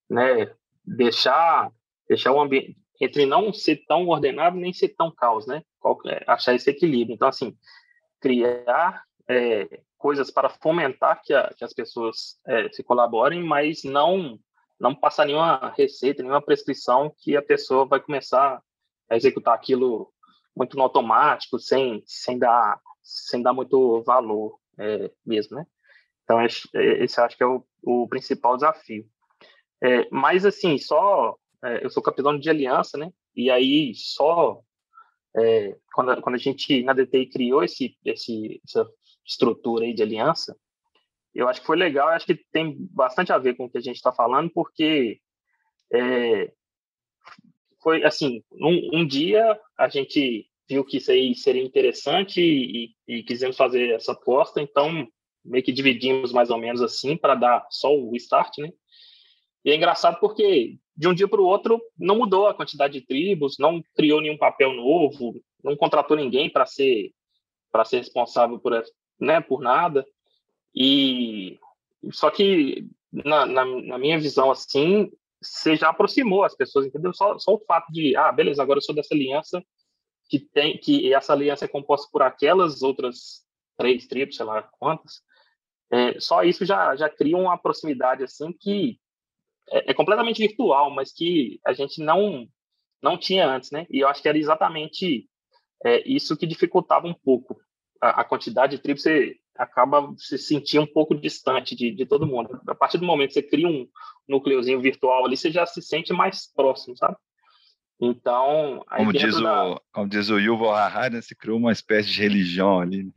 né, 0.08 0.50
deixar, 0.84 1.70
deixar 2.08 2.32
o 2.32 2.40
ambiente, 2.40 2.76
entre 3.00 3.26
não 3.26 3.52
ser 3.52 3.84
tão 3.86 4.06
ordenado 4.08 4.56
nem 4.56 4.72
ser 4.72 4.90
tão 4.90 5.10
caos, 5.10 5.46
né? 5.46 5.62
É, 6.06 6.24
achar 6.26 6.54
esse 6.54 6.70
equilíbrio. 6.70 7.14
Então, 7.14 7.28
assim, 7.28 7.56
criar 8.20 9.02
é, 9.28 9.80
coisas 9.98 10.30
para 10.30 10.48
fomentar 10.48 11.20
que, 11.22 11.34
a, 11.34 11.52
que 11.56 11.64
as 11.64 11.74
pessoas 11.74 12.38
se 12.72 12.82
colaborem, 12.82 13.42
mas 13.42 13.84
não 13.84 14.38
não 14.78 14.94
passar 14.94 15.24
nenhuma 15.24 15.72
receita, 15.76 16.22
nenhuma 16.22 16.42
prescrição 16.42 17.14
que 17.18 17.36
a 17.36 17.42
pessoa 17.42 17.86
vai 17.86 18.00
começar 18.00 18.60
a 19.08 19.16
executar 19.16 19.54
aquilo 19.54 20.12
muito 20.56 20.76
no 20.76 20.82
automático, 20.82 21.58
sem, 21.58 22.02
sem, 22.06 22.38
dar, 22.38 22.78
sem 23.02 23.42
dar 23.42 23.52
muito 23.52 24.02
valor 24.02 24.58
é, 24.78 25.10
mesmo, 25.24 25.56
né? 25.56 25.66
Então, 26.22 26.42
esse, 26.42 26.68
esse 26.74 27.20
acho 27.20 27.36
que 27.36 27.42
é 27.42 27.46
o, 27.46 27.64
o 27.82 28.08
principal 28.08 28.56
desafio. 28.56 29.06
É, 29.82 30.08
mas, 30.10 30.44
assim, 30.44 30.78
só... 30.78 31.36
É, 31.62 31.84
eu 31.84 31.90
sou 31.90 32.02
capitão 32.02 32.38
de 32.38 32.50
aliança, 32.50 32.98
né? 32.98 33.10
E 33.34 33.50
aí, 33.50 33.92
só... 33.94 34.60
É, 35.36 35.76
quando, 35.92 36.20
quando 36.22 36.36
a 36.36 36.38
gente, 36.38 36.82
na 36.84 36.92
DTI, 36.92 37.26
criou 37.26 37.64
esse, 37.64 37.96
esse, 38.04 38.60
essa 38.64 38.88
estrutura 39.26 39.84
aí 39.84 39.92
de 39.92 40.02
aliança, 40.02 40.56
eu 41.34 41.48
acho 41.48 41.60
que 41.60 41.66
foi 41.66 41.76
legal, 41.76 42.08
acho 42.08 42.26
que 42.26 42.36
tem 42.52 42.76
bastante 42.90 43.32
a 43.32 43.38
ver 43.38 43.56
com 43.56 43.64
o 43.64 43.70
que 43.70 43.78
a 43.78 43.80
gente 43.80 43.96
está 43.96 44.12
falando, 44.12 44.48
porque 44.50 45.20
é, 45.92 46.52
foi 47.82 48.04
assim, 48.04 48.42
um, 48.52 49.00
um, 49.00 49.06
dia 49.06 49.58
a 49.76 49.88
gente 49.88 50.48
viu 50.68 50.84
que 50.84 50.98
isso 50.98 51.10
aí 51.10 51.34
seria 51.34 51.62
interessante 51.62 52.40
e, 52.40 52.94
e, 53.06 53.22
quisemos 53.24 53.56
fazer 53.56 53.90
essa 53.90 54.12
aposta, 54.12 54.60
então 54.62 55.06
meio 55.44 55.62
que 55.62 55.72
dividimos 55.72 56.32
mais 56.32 56.50
ou 56.50 56.58
menos 56.58 56.80
assim 56.80 57.16
para 57.16 57.34
dar 57.34 57.66
só 57.68 57.94
o 57.94 58.14
start, 58.16 58.58
né? 58.58 58.72
E 59.64 59.70
é 59.70 59.76
engraçado 59.76 60.18
porque 60.20 60.78
de 60.96 61.08
um 61.08 61.14
dia 61.14 61.26
para 61.26 61.40
o 61.40 61.46
outro 61.46 61.80
não 61.98 62.18
mudou 62.18 62.46
a 62.46 62.54
quantidade 62.54 63.00
de 63.00 63.06
tribos, 63.06 63.56
não 63.58 63.82
criou 63.96 64.20
nenhum 64.20 64.36
papel 64.36 64.72
novo, 64.72 65.40
não 65.62 65.76
contratou 65.76 66.16
ninguém 66.16 66.50
para 66.50 66.66
ser 66.66 67.12
para 67.72 67.84
ser 67.84 67.98
responsável 67.98 68.58
por 68.58 68.84
né 69.18 69.40
por 69.40 69.60
nada 69.60 70.06
e 70.74 71.58
só 72.12 72.30
que 72.30 72.86
na, 73.10 73.46
na, 73.46 73.64
na 73.64 73.98
minha 73.98 74.18
visão 74.18 74.50
assim 74.50 75.10
você 75.44 75.76
já 75.76 75.90
aproximou 75.90 76.42
as 76.42 76.54
pessoas, 76.54 76.86
entendeu? 76.86 77.12
Só, 77.12 77.38
só 77.38 77.54
o 77.54 77.64
fato 77.66 77.92
de, 77.92 78.16
ah, 78.16 78.32
beleza, 78.32 78.62
agora 78.62 78.78
eu 78.78 78.82
sou 78.82 78.94
dessa 78.94 79.14
aliança, 79.14 79.62
que 80.28 80.38
tem 80.38 80.78
que 80.78 81.12
essa 81.12 81.32
aliança 81.32 81.66
é 81.66 81.68
composta 81.68 82.08
por 82.10 82.22
aquelas 82.22 82.82
outras 82.82 83.44
três 83.76 84.06
tribos, 84.06 84.36
sei 84.36 84.46
lá 84.46 84.62
quantas, 84.78 85.20
é, 85.90 86.18
só 86.18 86.42
isso 86.42 86.64
já, 86.64 86.96
já 86.96 87.10
cria 87.10 87.36
uma 87.36 87.58
proximidade 87.58 88.24
assim 88.24 88.52
que 88.52 88.98
é, 89.70 89.90
é, 89.90 89.94
completamente 89.94 90.38
virtual, 90.38 90.90
mas 90.90 91.12
que 91.12 91.60
a 91.64 91.72
gente 91.72 92.02
não 92.02 92.46
não 93.02 93.18
tinha 93.18 93.46
antes, 93.46 93.70
né? 93.70 93.86
E 93.90 94.00
eu 94.00 94.08
acho 94.08 94.22
que 94.22 94.28
era 94.28 94.38
exatamente 94.38 95.28
é, 95.84 96.02
isso 96.08 96.36
que 96.36 96.46
dificultava 96.46 97.06
um 97.06 97.12
pouco 97.12 97.60
a, 98.00 98.22
a 98.22 98.24
quantidade 98.24 98.76
de 98.76 98.82
tribos. 98.82 99.02
Você 99.02 99.36
acaba 99.56 100.12
se 100.16 100.38
sentir 100.38 100.78
um 100.78 100.86
pouco 100.86 101.14
distante 101.14 101.76
de, 101.76 101.90
de 101.90 102.06
todo 102.06 102.26
mundo. 102.26 102.58
A 102.66 102.74
partir 102.74 102.98
do 102.98 103.04
momento 103.04 103.28
que 103.28 103.34
você 103.34 103.42
cria 103.42 103.68
um 103.68 103.86
núcleozinho 104.26 104.80
virtual 104.80 105.26
ali, 105.26 105.36
você 105.36 105.50
já 105.50 105.66
se 105.66 105.82
sente 105.82 106.12
mais 106.12 106.50
próximo, 106.52 106.96
sabe? 106.96 107.16
Então, 108.00 108.84
como 108.96 109.12
diz, 109.12 109.40
da... 109.40 109.72
o, 109.72 109.80
como 109.92 110.08
diz 110.08 110.28
o 110.28 110.38
Yuval 110.38 110.74
Harari, 110.74 111.14
né, 111.14 111.20
se 111.20 111.34
criou 111.34 111.58
uma 111.58 111.72
espécie 111.72 112.10
de 112.10 112.20
religião 112.20 112.80
ali. 112.80 113.04
Né? 113.04 113.12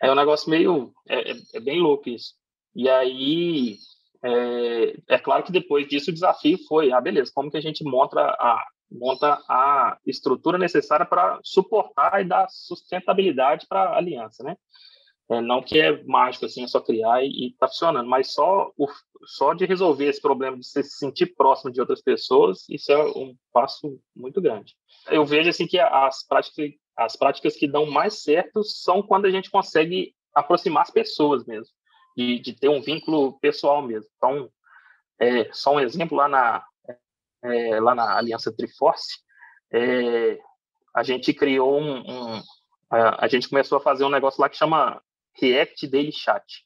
É, 0.00 0.06
é 0.06 0.12
um 0.12 0.14
negócio 0.14 0.48
meio, 0.50 0.92
é, 1.08 1.32
é, 1.32 1.36
é 1.54 1.60
bem 1.60 1.80
louco 1.80 2.08
isso. 2.08 2.34
E 2.74 2.88
aí, 2.88 3.78
é, 4.26 4.96
é, 5.08 5.18
claro 5.18 5.44
que 5.44 5.52
depois 5.52 5.86
disso 5.88 6.10
o 6.10 6.14
desafio 6.14 6.58
foi, 6.66 6.92
ah, 6.92 7.00
beleza, 7.00 7.30
como 7.34 7.50
que 7.50 7.56
a 7.56 7.60
gente 7.60 7.84
monta 7.84 8.20
a, 8.20 8.64
monta 8.90 9.40
a 9.48 9.98
estrutura 10.06 10.58
necessária 10.58 11.06
para 11.06 11.38
suportar 11.42 12.20
e 12.20 12.24
dar 12.24 12.48
sustentabilidade 12.48 13.66
para 13.68 13.90
a 13.90 13.96
aliança, 13.96 14.42
né? 14.42 14.56
É, 15.28 15.40
não 15.40 15.60
que 15.60 15.80
é 15.80 16.04
mágico 16.04 16.46
assim, 16.46 16.62
é 16.62 16.68
só 16.68 16.80
criar 16.80 17.24
e 17.24 17.48
está 17.48 17.66
funcionando, 17.66 18.08
mas 18.08 18.32
só 18.32 18.70
o, 18.76 18.86
só 19.24 19.54
de 19.54 19.66
resolver 19.66 20.06
esse 20.06 20.20
problema 20.20 20.56
de 20.56 20.66
se 20.66 20.84
sentir 20.84 21.34
próximo 21.34 21.72
de 21.72 21.80
outras 21.80 22.00
pessoas, 22.00 22.64
isso 22.68 22.92
é 22.92 23.04
um 23.04 23.34
passo 23.52 24.00
muito 24.14 24.40
grande. 24.40 24.74
Eu 25.08 25.24
vejo 25.24 25.50
assim 25.50 25.66
que 25.66 25.78
as 25.78 26.24
práticas 26.26 26.70
as 26.96 27.14
práticas 27.14 27.54
que 27.54 27.68
dão 27.68 27.84
mais 27.84 28.22
certo 28.22 28.64
são 28.64 29.02
quando 29.02 29.26
a 29.26 29.30
gente 29.30 29.50
consegue 29.50 30.14
aproximar 30.34 30.82
as 30.82 30.90
pessoas 30.90 31.44
mesmo, 31.44 31.72
de, 32.16 32.38
de 32.38 32.52
ter 32.54 32.68
um 32.68 32.80
vínculo 32.80 33.38
pessoal 33.40 33.82
mesmo. 33.82 34.08
Então, 34.16 34.50
é, 35.20 35.52
só 35.52 35.74
um 35.74 35.80
exemplo 35.80 36.16
lá 36.16 36.28
na, 36.28 36.64
é, 37.42 37.80
lá 37.80 37.94
na 37.94 38.16
Aliança 38.16 38.54
Triforce, 38.54 39.18
é, 39.72 40.38
a 40.94 41.02
gente 41.02 41.34
criou 41.34 41.80
um, 41.80 41.98
um 41.98 42.42
a, 42.90 43.24
a, 43.24 43.28
gente 43.28 43.48
começou 43.48 43.78
a 43.78 43.80
fazer 43.80 44.04
um 44.04 44.10
negócio 44.10 44.40
lá 44.40 44.48
que 44.48 44.56
chama 44.56 45.02
React 45.40 45.86
Daily 45.88 46.12
Chat. 46.12 46.64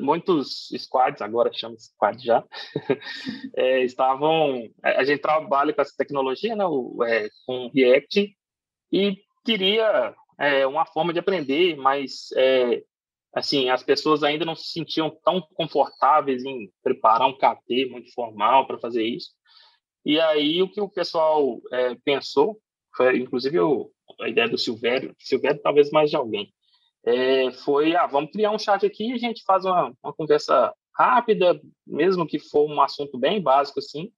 Muitos 0.00 0.70
squads, 0.78 1.20
agora 1.20 1.52
chama 1.52 1.76
squad 1.78 2.24
já, 2.24 2.42
é, 3.54 3.84
estavam. 3.84 4.70
A 4.82 5.04
gente 5.04 5.20
trabalha 5.20 5.74
com 5.74 5.82
essa 5.82 5.94
tecnologia, 5.96 6.56
né, 6.56 6.64
o, 6.64 7.04
é, 7.04 7.28
com 7.44 7.70
React, 7.74 8.34
e 8.90 9.18
queria 9.44 10.14
é, 10.38 10.66
uma 10.66 10.86
forma 10.86 11.12
de 11.12 11.18
aprender, 11.18 11.76
mas 11.76 12.30
é, 12.36 12.82
assim 13.34 13.68
as 13.70 13.82
pessoas 13.82 14.22
ainda 14.22 14.44
não 14.44 14.54
se 14.54 14.70
sentiam 14.72 15.10
tão 15.24 15.40
confortáveis 15.54 16.44
em 16.44 16.70
preparar 16.82 17.28
um 17.28 17.36
KT 17.36 17.86
muito 17.90 18.12
formal 18.12 18.66
para 18.66 18.78
fazer 18.78 19.04
isso. 19.04 19.30
E 20.04 20.18
aí 20.18 20.62
o 20.62 20.68
que 20.68 20.80
o 20.80 20.88
pessoal 20.88 21.60
é, 21.72 21.94
pensou 22.04 22.58
foi, 22.96 23.18
inclusive, 23.18 23.58
o, 23.60 23.90
a 24.20 24.28
ideia 24.28 24.48
do 24.48 24.58
Silvério, 24.58 25.14
Silvério 25.18 25.60
talvez 25.62 25.90
mais 25.90 26.10
de 26.10 26.16
alguém, 26.16 26.52
é, 27.04 27.50
foi, 27.52 27.94
ah, 27.96 28.06
vamos 28.06 28.30
criar 28.30 28.50
um 28.50 28.58
chat 28.58 28.84
aqui 28.84 29.10
e 29.10 29.12
a 29.12 29.18
gente 29.18 29.42
faz 29.44 29.64
uma, 29.64 29.92
uma 30.02 30.12
conversa 30.12 30.74
rápida, 30.94 31.60
mesmo 31.86 32.26
que 32.26 32.38
for 32.38 32.70
um 32.70 32.80
assunto 32.80 33.18
bem 33.18 33.40
básico 33.40 33.78
assim, 33.78 34.12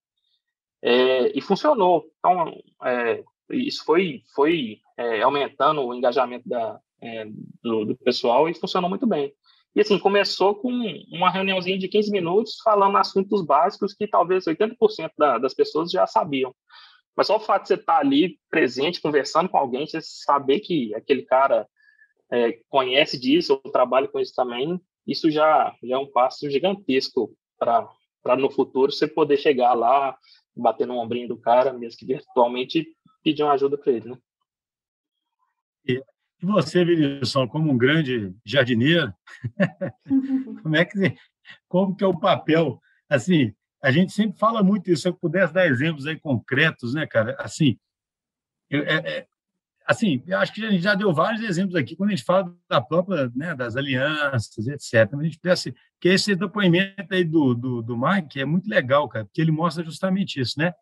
é, 0.82 1.36
e 1.36 1.40
funcionou. 1.40 2.04
Então, 2.18 2.52
é, 2.84 3.22
isso 3.50 3.84
foi, 3.84 4.22
foi 4.34 4.80
é, 4.96 5.22
aumentando 5.22 5.82
o 5.82 5.94
engajamento 5.94 6.48
da, 6.48 6.80
é, 7.02 7.26
do, 7.62 7.84
do, 7.84 7.96
pessoal 7.96 8.48
e 8.48 8.54
funcionou 8.54 8.88
muito 8.88 9.06
bem. 9.06 9.34
E 9.74 9.80
assim, 9.80 9.98
começou 9.98 10.54
com 10.54 10.70
uma 11.10 11.30
reuniãozinha 11.30 11.78
de 11.78 11.88
15 11.88 12.10
minutos 12.10 12.60
falando 12.62 12.96
assuntos 12.96 13.44
básicos 13.44 13.94
que 13.94 14.06
talvez 14.06 14.44
80% 14.44 15.10
da, 15.18 15.38
das 15.38 15.54
pessoas 15.54 15.90
já 15.90 16.06
sabiam. 16.06 16.54
Mas 17.16 17.26
só 17.26 17.36
o 17.36 17.40
fato 17.40 17.62
de 17.62 17.68
você 17.68 17.74
estar 17.74 17.98
ali 17.98 18.38
presente, 18.48 19.00
conversando 19.00 19.48
com 19.48 19.58
alguém, 19.58 19.86
você 19.86 19.98
saber 20.00 20.60
que 20.60 20.94
aquele 20.94 21.22
cara 21.22 21.66
é, 22.30 22.52
conhece 22.68 23.18
disso 23.18 23.60
ou 23.64 23.72
trabalha 23.72 24.08
com 24.08 24.20
isso 24.20 24.34
também, 24.34 24.80
isso 25.06 25.30
já, 25.30 25.74
já 25.82 25.96
é 25.96 25.98
um 25.98 26.10
passo 26.10 26.48
gigantesco 26.50 27.34
para 27.58 28.36
no 28.36 28.50
futuro 28.50 28.92
você 28.92 29.06
poder 29.06 29.36
chegar 29.36 29.74
lá, 29.74 30.16
bater 30.54 30.86
no 30.86 30.98
ombrinho 30.98 31.28
do 31.28 31.40
cara, 31.40 31.72
mesmo 31.72 31.98
que 31.98 32.06
virtualmente, 32.06 32.86
pedir 33.22 33.42
uma 33.42 33.52
ajuda 33.52 33.76
para 33.76 33.92
ele, 33.92 34.10
né? 34.10 34.18
E 36.42 36.46
você, 36.46 36.84
Vinícius, 36.84 37.32
como 37.50 37.70
um 37.70 37.78
grande 37.78 38.34
jardineiro, 38.44 39.12
como 40.62 40.76
é 40.76 40.84
que 40.84 41.14
como 41.68 41.94
que 41.94 42.04
é 42.04 42.06
o 42.06 42.18
papel 42.18 42.80
assim 43.08 43.54
a 43.82 43.90
gente 43.90 44.12
sempre 44.12 44.38
fala 44.38 44.62
muito 44.62 44.90
isso. 44.90 45.02
Se 45.02 45.08
eu 45.08 45.14
pudesse 45.14 45.52
dar 45.52 45.66
exemplos 45.66 46.06
aí 46.06 46.18
concretos, 46.18 46.94
né, 46.94 47.04
cara? 47.06 47.36
Assim, 47.40 47.76
eu, 48.70 48.84
é, 48.84 48.94
é, 48.94 49.26
assim, 49.84 50.22
eu 50.24 50.38
acho 50.38 50.54
que 50.54 50.64
a 50.64 50.70
gente 50.70 50.82
já 50.82 50.94
deu 50.94 51.12
vários 51.12 51.42
exemplos 51.42 51.74
aqui 51.74 51.96
quando 51.96 52.10
a 52.10 52.14
gente 52.14 52.24
fala 52.24 52.54
da 52.70 52.80
própria, 52.80 53.30
né, 53.34 53.54
das 53.56 53.76
alianças, 53.76 54.68
etc. 54.68 55.10
Mas 55.12 55.20
a 55.20 55.24
gente 55.24 55.38
pudesse, 55.40 55.74
que 56.00 56.08
esse 56.08 56.36
depoimento 56.36 57.12
aí 57.12 57.24
do, 57.24 57.54
do, 57.54 57.82
do 57.82 57.98
Mike 57.98 58.40
é 58.40 58.44
muito 58.44 58.70
legal, 58.70 59.08
cara, 59.08 59.24
porque 59.24 59.40
ele 59.40 59.50
mostra 59.50 59.84
justamente 59.84 60.40
isso, 60.40 60.58
né? 60.58 60.72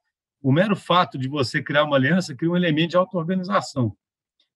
O 0.42 0.52
mero 0.52 0.76
fato 0.76 1.18
de 1.18 1.28
você 1.28 1.62
criar 1.62 1.84
uma 1.84 1.96
aliança 1.96 2.34
cria 2.34 2.50
um 2.50 2.56
elemento 2.56 2.90
de 2.90 2.96
auto-organização. 2.96 3.96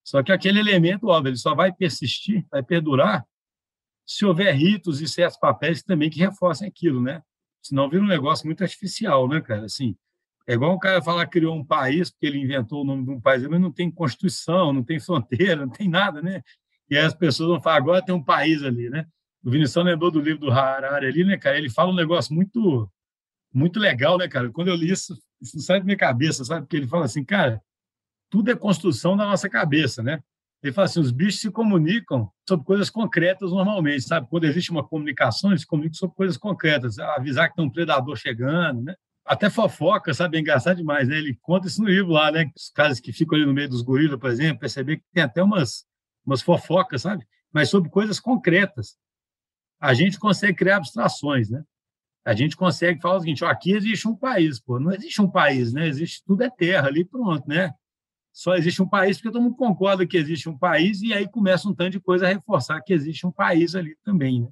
Só 0.04 0.22
que 0.22 0.30
aquele 0.30 0.60
elemento, 0.60 1.08
óbvio, 1.08 1.30
ele 1.30 1.38
só 1.38 1.54
vai 1.54 1.72
persistir, 1.72 2.46
vai 2.50 2.62
perdurar, 2.62 3.24
se 4.06 4.24
houver 4.24 4.54
ritos 4.54 5.00
e 5.00 5.08
certos 5.08 5.38
papéis 5.38 5.82
também 5.82 6.10
que 6.10 6.20
reforcem 6.20 6.68
aquilo, 6.68 7.00
né? 7.00 7.22
Senão 7.62 7.88
vira 7.88 8.02
um 8.02 8.06
negócio 8.06 8.46
muito 8.46 8.62
artificial, 8.62 9.26
né, 9.26 9.40
cara? 9.40 9.64
Assim, 9.64 9.96
é 10.46 10.52
igual 10.52 10.74
um 10.74 10.78
cara 10.78 11.00
falar 11.00 11.24
que 11.24 11.38
criou 11.38 11.56
um 11.56 11.64
país 11.64 12.10
porque 12.10 12.26
ele 12.26 12.38
inventou 12.38 12.82
o 12.82 12.84
nome 12.84 13.04
de 13.04 13.10
um 13.10 13.20
país, 13.20 13.42
mas 13.48 13.60
não 13.60 13.72
tem 13.72 13.90
constituição, 13.90 14.72
não 14.74 14.84
tem 14.84 15.00
fronteira, 15.00 15.64
não 15.64 15.72
tem 15.72 15.88
nada, 15.88 16.20
né? 16.20 16.42
E 16.90 16.98
aí 16.98 17.04
as 17.04 17.14
pessoas 17.14 17.48
vão 17.48 17.62
falar, 17.62 17.76
agora 17.76 18.04
tem 18.04 18.14
um 18.14 18.22
país 18.22 18.62
ali, 18.62 18.90
né? 18.90 19.06
O 19.42 19.50
Vinicius 19.50 19.84
lembrou 19.84 20.10
do 20.10 20.20
livro 20.20 20.40
do 20.40 20.50
Harari 20.50 21.06
ali, 21.06 21.24
né, 21.24 21.38
cara? 21.38 21.56
Ele 21.56 21.70
fala 21.70 21.90
um 21.90 21.96
negócio 21.96 22.34
muito 22.34 22.90
muito 23.52 23.78
legal, 23.78 24.18
né, 24.18 24.28
cara? 24.28 24.50
Quando 24.50 24.68
eu 24.68 24.74
li 24.74 24.90
isso, 24.90 25.16
isso 25.40 25.60
sai 25.60 25.78
da 25.78 25.84
minha 25.84 25.96
cabeça, 25.96 26.44
sabe? 26.44 26.62
Porque 26.62 26.76
ele 26.76 26.88
fala 26.88 27.04
assim, 27.04 27.24
cara, 27.24 27.62
tudo 28.34 28.50
é 28.50 28.56
construção 28.56 29.16
da 29.16 29.24
nossa 29.24 29.48
cabeça, 29.48 30.02
né? 30.02 30.18
Ele 30.60 30.72
fala 30.72 30.86
assim, 30.86 30.98
os 30.98 31.12
bichos 31.12 31.40
se 31.40 31.52
comunicam 31.52 32.28
sobre 32.48 32.66
coisas 32.66 32.90
concretas 32.90 33.52
normalmente, 33.52 34.02
sabe? 34.02 34.26
Quando 34.28 34.42
existe 34.42 34.72
uma 34.72 34.82
comunicação, 34.82 35.50
eles 35.50 35.60
se 35.60 35.66
comunicam 35.68 35.94
sobre 35.94 36.16
coisas 36.16 36.36
concretas, 36.36 36.98
avisar 36.98 37.48
que 37.48 37.54
tem 37.54 37.64
um 37.64 37.70
predador 37.70 38.16
chegando, 38.16 38.82
né? 38.82 38.96
Até 39.24 39.48
fofoca, 39.48 40.12
sabe? 40.12 40.36
É 40.36 40.40
engraçado 40.40 40.78
demais, 40.78 41.06
né? 41.06 41.16
Ele 41.16 41.38
conta 41.42 41.68
isso 41.68 41.80
no 41.80 41.88
livro 41.88 42.10
lá, 42.10 42.32
né? 42.32 42.50
Os 42.56 42.70
caras 42.70 42.98
que 42.98 43.12
ficam 43.12 43.36
ali 43.36 43.46
no 43.46 43.54
meio 43.54 43.68
dos 43.68 43.82
gorilas, 43.82 44.18
por 44.18 44.28
exemplo, 44.28 44.58
perceber 44.58 44.96
que 44.96 45.04
tem 45.12 45.22
até 45.22 45.40
umas, 45.40 45.84
umas 46.26 46.42
fofocas, 46.42 47.02
sabe? 47.02 47.24
Mas 47.52 47.70
sobre 47.70 47.88
coisas 47.88 48.18
concretas. 48.18 48.96
A 49.80 49.94
gente 49.94 50.18
consegue 50.18 50.58
criar 50.58 50.78
abstrações, 50.78 51.48
né? 51.48 51.62
A 52.24 52.34
gente 52.34 52.56
consegue 52.56 53.00
falar 53.00 53.18
o 53.18 53.20
seguinte, 53.20 53.44
ó, 53.44 53.48
aqui 53.48 53.70
existe 53.70 54.08
um 54.08 54.16
país, 54.16 54.58
pô. 54.58 54.80
Não 54.80 54.90
existe 54.90 55.22
um 55.22 55.30
país, 55.30 55.72
né? 55.72 55.86
Existe 55.86 56.20
tudo 56.26 56.42
é 56.42 56.50
terra 56.50 56.88
ali, 56.88 57.04
pronto, 57.04 57.48
né? 57.48 57.72
Só 58.34 58.56
existe 58.56 58.82
um 58.82 58.88
país 58.88 59.16
porque 59.16 59.30
todo 59.30 59.40
mundo 59.40 59.54
concorda 59.54 60.04
que 60.04 60.16
existe 60.16 60.48
um 60.48 60.58
país 60.58 61.00
e 61.02 61.14
aí 61.14 61.28
começa 61.28 61.68
um 61.68 61.74
tanto 61.74 61.92
de 61.92 62.00
coisa 62.00 62.26
a 62.26 62.28
reforçar 62.28 62.80
que 62.80 62.92
existe 62.92 63.24
um 63.24 63.30
país 63.30 63.76
ali 63.76 63.96
também, 64.02 64.40
né? 64.42 64.48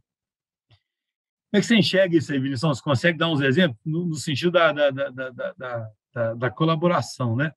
Como 1.50 1.58
é 1.58 1.60
que 1.60 1.66
você 1.66 1.76
enxerga 1.76 2.16
isso 2.16 2.32
aí, 2.32 2.38
Vinicius? 2.38 2.78
Você 2.78 2.82
consegue 2.82 3.18
dar 3.18 3.28
uns 3.28 3.40
exemplos 3.40 3.78
no, 3.84 4.06
no 4.06 4.14
sentido 4.14 4.52
da, 4.52 4.72
da, 4.72 4.90
da, 4.90 5.90
da, 6.14 6.34
da 6.34 6.50
colaboração, 6.50 7.34
né? 7.34 7.52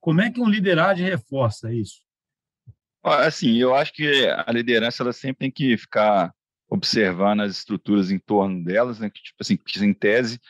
Como 0.00 0.22
é 0.22 0.30
que 0.30 0.40
um 0.40 0.48
lideragem 0.48 1.06
reforça 1.06 1.72
isso? 1.72 2.00
Assim, 3.04 3.56
eu 3.58 3.74
acho 3.74 3.92
que 3.92 4.26
a 4.26 4.50
liderança 4.50 5.02
ela 5.02 5.12
sempre 5.12 5.40
tem 5.40 5.50
que 5.50 5.76
ficar 5.76 6.34
observando 6.68 7.42
as 7.42 7.58
estruturas 7.58 8.10
em 8.10 8.18
torno 8.18 8.64
delas, 8.64 8.98
né? 8.98 9.10
Que, 9.10 9.22
tipo 9.22 9.36
assim, 9.40 9.58
em 9.84 9.94
tese 9.94 10.40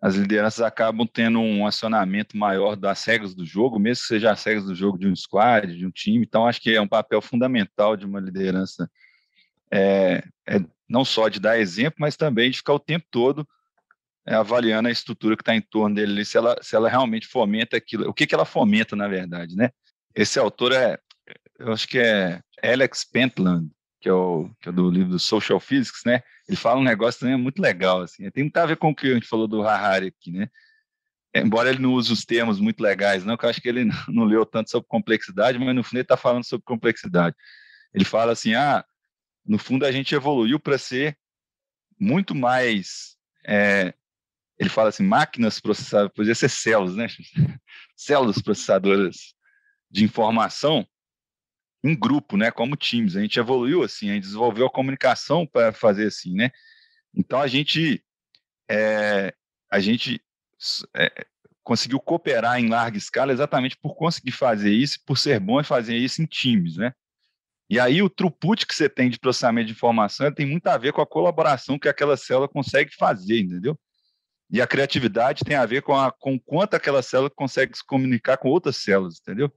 as 0.00 0.14
lideranças 0.14 0.62
acabam 0.62 1.06
tendo 1.06 1.40
um 1.40 1.66
acionamento 1.66 2.36
maior 2.36 2.74
das 2.74 3.04
regras 3.04 3.34
do 3.34 3.44
jogo, 3.44 3.78
mesmo 3.78 4.02
que 4.02 4.08
seja 4.08 4.30
as 4.30 4.42
regras 4.42 4.64
do 4.64 4.74
jogo 4.74 4.98
de 4.98 5.06
um 5.06 5.14
squad, 5.14 5.76
de 5.76 5.86
um 5.86 5.90
time. 5.90 6.24
Então, 6.24 6.46
acho 6.46 6.60
que 6.60 6.74
é 6.74 6.80
um 6.80 6.88
papel 6.88 7.20
fundamental 7.20 7.96
de 7.96 8.06
uma 8.06 8.18
liderança, 8.18 8.90
é, 9.70 10.24
é 10.48 10.60
não 10.88 11.04
só 11.04 11.28
de 11.28 11.38
dar 11.38 11.58
exemplo, 11.58 11.96
mas 12.00 12.16
também 12.16 12.50
de 12.50 12.56
ficar 12.56 12.72
o 12.72 12.80
tempo 12.80 13.06
todo 13.10 13.46
é, 14.26 14.34
avaliando 14.34 14.88
a 14.88 14.92
estrutura 14.92 15.36
que 15.36 15.42
está 15.42 15.54
em 15.54 15.60
torno 15.60 15.94
dele, 15.94 16.24
se 16.24 16.36
ela, 16.36 16.56
se 16.62 16.74
ela 16.74 16.88
realmente 16.88 17.26
fomenta 17.26 17.76
aquilo. 17.76 18.08
O 18.08 18.14
que, 18.14 18.26
que 18.26 18.34
ela 18.34 18.44
fomenta, 18.46 18.96
na 18.96 19.06
verdade, 19.06 19.54
né? 19.54 19.70
Esse 20.14 20.38
autor 20.38 20.72
é, 20.72 20.98
eu 21.58 21.72
acho 21.72 21.86
que 21.86 21.98
é 21.98 22.40
Alex 22.62 23.04
Pentland, 23.04 23.70
que 24.00 24.08
é 24.08 24.12
o, 24.12 24.50
que 24.60 24.68
é 24.68 24.72
do 24.72 24.90
livro 24.90 25.10
do 25.10 25.18
Social 25.18 25.60
Physics, 25.60 26.02
né? 26.04 26.22
Ele 26.48 26.56
fala 26.56 26.80
um 26.80 26.84
negócio 26.84 27.20
também 27.20 27.36
muito 27.36 27.60
legal, 27.60 28.02
assim. 28.02 28.30
Tem 28.30 28.44
muito 28.44 28.56
a 28.56 28.66
ver 28.66 28.76
com 28.76 28.90
o 28.90 28.94
que 28.94 29.08
a 29.08 29.14
gente 29.14 29.26
falou 29.26 29.46
do 29.46 29.62
Harari 29.62 30.08
aqui, 30.08 30.32
né? 30.32 30.48
Embora 31.34 31.70
ele 31.70 31.78
não 31.78 31.92
use 31.92 32.12
os 32.12 32.24
termos 32.24 32.58
muito 32.58 32.82
legais, 32.82 33.24
não, 33.24 33.36
que 33.36 33.44
eu 33.44 33.50
acho 33.50 33.60
que 33.60 33.68
ele 33.68 33.84
não 34.08 34.24
leu 34.24 34.44
tanto 34.44 34.70
sobre 34.70 34.88
complexidade, 34.88 35.58
mas 35.58 35.74
no 35.74 35.84
fundo 35.84 35.96
ele 35.96 36.02
está 36.02 36.16
falando 36.16 36.44
sobre 36.44 36.64
complexidade. 36.64 37.36
Ele 37.94 38.04
fala 38.04 38.32
assim, 38.32 38.54
ah, 38.54 38.84
no 39.44 39.58
fundo 39.58 39.84
a 39.84 39.92
gente 39.92 40.14
evoluiu 40.14 40.58
para 40.58 40.78
ser 40.78 41.16
muito 41.98 42.34
mais 42.34 43.16
é, 43.46 43.94
ele 44.60 44.68
fala 44.68 44.90
assim, 44.90 45.02
máquinas 45.02 45.58
processadoras, 45.58 46.12
podia 46.14 46.34
ser 46.34 46.50
células, 46.50 46.94
né? 46.94 47.06
Células 47.96 48.42
processadoras 48.42 49.34
de 49.90 50.04
informação 50.04 50.86
em 51.82 51.98
grupo, 51.98 52.36
né, 52.36 52.50
como 52.50 52.76
times. 52.76 53.16
A 53.16 53.20
gente 53.20 53.38
evoluiu 53.38 53.82
assim, 53.82 54.10
a 54.10 54.14
gente 54.14 54.24
desenvolveu 54.24 54.66
a 54.66 54.70
comunicação 54.70 55.46
para 55.46 55.72
fazer 55.72 56.06
assim, 56.06 56.34
né? 56.34 56.50
Então 57.14 57.40
a 57.40 57.46
gente 57.46 58.04
é, 58.70 59.34
a 59.70 59.80
gente 59.80 60.22
é, 60.94 61.26
conseguiu 61.62 62.00
cooperar 62.00 62.60
em 62.60 62.68
larga 62.68 62.98
escala 62.98 63.32
exatamente 63.32 63.76
por 63.76 63.94
conseguir 63.94 64.32
fazer 64.32 64.72
isso, 64.72 64.98
por 65.06 65.16
ser 65.16 65.40
bom 65.40 65.60
e 65.60 65.64
fazer 65.64 65.96
isso 65.96 66.22
em 66.22 66.26
times, 66.26 66.76
né? 66.76 66.92
E 67.68 67.78
aí 67.78 68.02
o 68.02 68.10
throughput 68.10 68.66
que 68.66 68.74
você 68.74 68.88
tem 68.88 69.08
de 69.08 69.18
processamento 69.18 69.68
de 69.68 69.72
informação 69.72 70.32
tem 70.32 70.44
muito 70.44 70.66
a 70.66 70.76
ver 70.76 70.92
com 70.92 71.00
a 71.00 71.06
colaboração 71.06 71.78
que 71.78 71.88
aquela 71.88 72.16
célula 72.16 72.48
consegue 72.48 72.92
fazer, 72.96 73.38
entendeu? 73.38 73.78
E 74.50 74.60
a 74.60 74.66
criatividade 74.66 75.44
tem 75.44 75.54
a 75.56 75.64
ver 75.64 75.82
com, 75.82 75.94
a, 75.94 76.10
com 76.10 76.38
quanto 76.40 76.74
aquela 76.74 77.02
célula 77.02 77.30
consegue 77.30 77.76
se 77.76 77.86
comunicar 77.86 78.36
com 78.36 78.48
outras 78.48 78.76
células, 78.76 79.20
entendeu? 79.20 79.52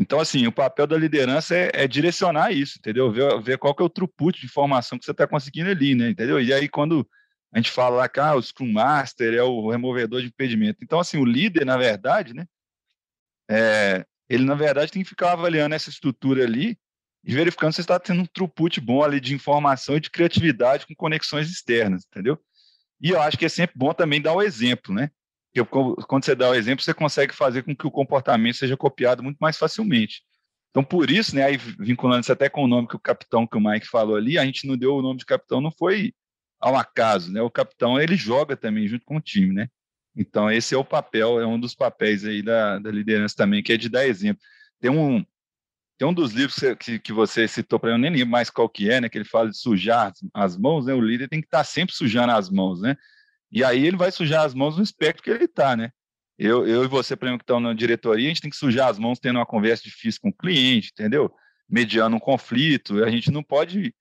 Então, 0.00 0.18
assim, 0.18 0.46
o 0.46 0.52
papel 0.52 0.86
da 0.86 0.96
liderança 0.96 1.54
é, 1.54 1.70
é 1.74 1.86
direcionar 1.86 2.50
isso, 2.52 2.78
entendeu? 2.78 3.12
Ver, 3.12 3.38
ver, 3.42 3.58
qual 3.58 3.74
que 3.74 3.82
é 3.82 3.84
o 3.84 3.90
throughput 3.90 4.40
de 4.40 4.46
informação 4.46 4.98
que 4.98 5.04
você 5.04 5.10
está 5.10 5.26
conseguindo 5.26 5.68
ali, 5.68 5.94
né? 5.94 6.08
Entendeu? 6.08 6.40
E 6.40 6.54
aí, 6.54 6.70
quando 6.70 7.06
a 7.52 7.58
gente 7.58 7.70
fala 7.70 7.96
lá 7.96 8.10
ah, 8.16 8.34
o 8.34 8.42
Scrum 8.42 8.72
Master 8.72 9.34
é 9.34 9.42
o 9.42 9.68
removedor 9.68 10.22
de 10.22 10.28
impedimento. 10.28 10.78
Então, 10.82 10.98
assim, 10.98 11.18
o 11.18 11.24
líder, 11.24 11.66
na 11.66 11.76
verdade, 11.76 12.32
né? 12.32 12.46
É, 13.50 14.06
ele, 14.26 14.44
na 14.44 14.54
verdade, 14.54 14.90
tem 14.90 15.02
que 15.02 15.08
ficar 15.08 15.32
avaliando 15.32 15.74
essa 15.74 15.90
estrutura 15.90 16.44
ali 16.44 16.78
e 17.22 17.34
verificando 17.34 17.74
se 17.74 17.82
está 17.82 17.98
tendo 18.00 18.22
um 18.22 18.26
throughput 18.26 18.80
bom 18.80 19.04
ali 19.04 19.20
de 19.20 19.34
informação 19.34 19.96
e 19.96 20.00
de 20.00 20.08
criatividade 20.08 20.86
com 20.86 20.94
conexões 20.94 21.50
externas, 21.50 22.06
entendeu? 22.06 22.40
E 23.02 23.10
eu 23.10 23.20
acho 23.20 23.36
que 23.36 23.44
é 23.44 23.50
sempre 23.50 23.76
bom 23.76 23.92
também 23.92 24.22
dar 24.22 24.32
o 24.32 24.40
exemplo, 24.40 24.94
né? 24.94 25.10
Porque 25.52 26.04
quando 26.06 26.24
você 26.24 26.34
dá 26.34 26.50
o 26.50 26.54
exemplo, 26.54 26.84
você 26.84 26.94
consegue 26.94 27.34
fazer 27.34 27.62
com 27.62 27.74
que 27.74 27.86
o 27.86 27.90
comportamento 27.90 28.56
seja 28.56 28.76
copiado 28.76 29.22
muito 29.22 29.38
mais 29.38 29.56
facilmente. 29.56 30.22
Então, 30.70 30.84
por 30.84 31.10
isso, 31.10 31.34
né, 31.34 31.42
aí 31.42 31.56
vinculando 31.56 32.20
isso 32.20 32.32
até 32.32 32.48
com 32.48 32.64
o 32.64 32.68
nome 32.68 32.86
que 32.86 32.94
o 32.94 33.00
capitão, 33.00 33.46
que 33.46 33.56
o 33.56 33.60
Mike 33.60 33.88
falou 33.88 34.16
ali, 34.16 34.38
a 34.38 34.44
gente 34.44 34.66
não 34.66 34.76
deu 34.76 34.94
o 34.94 35.02
nome 35.02 35.18
de 35.18 35.26
capitão, 35.26 35.60
não 35.60 35.72
foi 35.72 36.14
ao 36.60 36.76
acaso, 36.76 37.32
né? 37.32 37.42
O 37.42 37.50
capitão, 37.50 38.00
ele 38.00 38.16
joga 38.16 38.56
também 38.56 38.86
junto 38.86 39.04
com 39.04 39.16
o 39.16 39.20
time, 39.20 39.52
né? 39.52 39.68
Então, 40.14 40.50
esse 40.50 40.74
é 40.74 40.78
o 40.78 40.84
papel, 40.84 41.40
é 41.40 41.46
um 41.46 41.58
dos 41.58 41.74
papéis 41.74 42.24
aí 42.24 42.42
da, 42.42 42.78
da 42.78 42.90
liderança 42.90 43.34
também, 43.36 43.62
que 43.62 43.72
é 43.72 43.76
de 43.76 43.88
dar 43.88 44.06
exemplo. 44.06 44.40
Tem 44.80 44.90
um, 44.90 45.24
tem 45.98 46.06
um 46.06 46.14
dos 46.14 46.32
livros 46.32 46.56
que, 46.78 46.98
que 46.98 47.12
você 47.12 47.48
citou 47.48 47.78
para 47.80 47.90
eu 47.90 47.98
nem 47.98 48.10
lembro 48.10 48.28
mais 48.28 48.50
qual 48.50 48.68
que 48.68 48.90
é, 48.90 49.00
né? 49.00 49.08
Que 49.08 49.18
ele 49.18 49.24
fala 49.24 49.50
de 49.50 49.56
sujar 49.56 50.12
as 50.34 50.56
mãos, 50.56 50.86
né? 50.86 50.94
O 50.94 51.00
líder 51.00 51.28
tem 51.28 51.40
que 51.40 51.46
estar 51.46 51.58
tá 51.58 51.64
sempre 51.64 51.94
sujando 51.94 52.32
as 52.32 52.50
mãos, 52.50 52.80
né? 52.80 52.96
E 53.50 53.64
aí 53.64 53.86
ele 53.86 53.96
vai 53.96 54.12
sujar 54.12 54.44
as 54.44 54.54
mãos 54.54 54.76
no 54.76 54.82
espectro 54.82 55.22
que 55.22 55.30
ele 55.30 55.44
está, 55.44 55.76
né? 55.76 55.90
Eu, 56.38 56.66
eu 56.66 56.84
e 56.84 56.88
você, 56.88 57.14
por 57.14 57.26
exemplo, 57.26 57.40
que 57.40 57.44
estão 57.44 57.60
na 57.60 57.74
diretoria, 57.74 58.24
a 58.24 58.28
gente 58.28 58.40
tem 58.40 58.50
que 58.50 58.56
sujar 58.56 58.88
as 58.88 58.98
mãos 58.98 59.18
tendo 59.18 59.36
uma 59.36 59.46
conversa 59.46 59.82
difícil 59.82 60.20
com 60.22 60.30
o 60.30 60.36
cliente, 60.36 60.90
entendeu? 60.92 61.30
Mediando 61.68 62.16
um 62.16 62.20
conflito. 62.20 63.04
A 63.04 63.10
gente 63.10 63.30
não 63.30 63.42
pode 63.42 63.94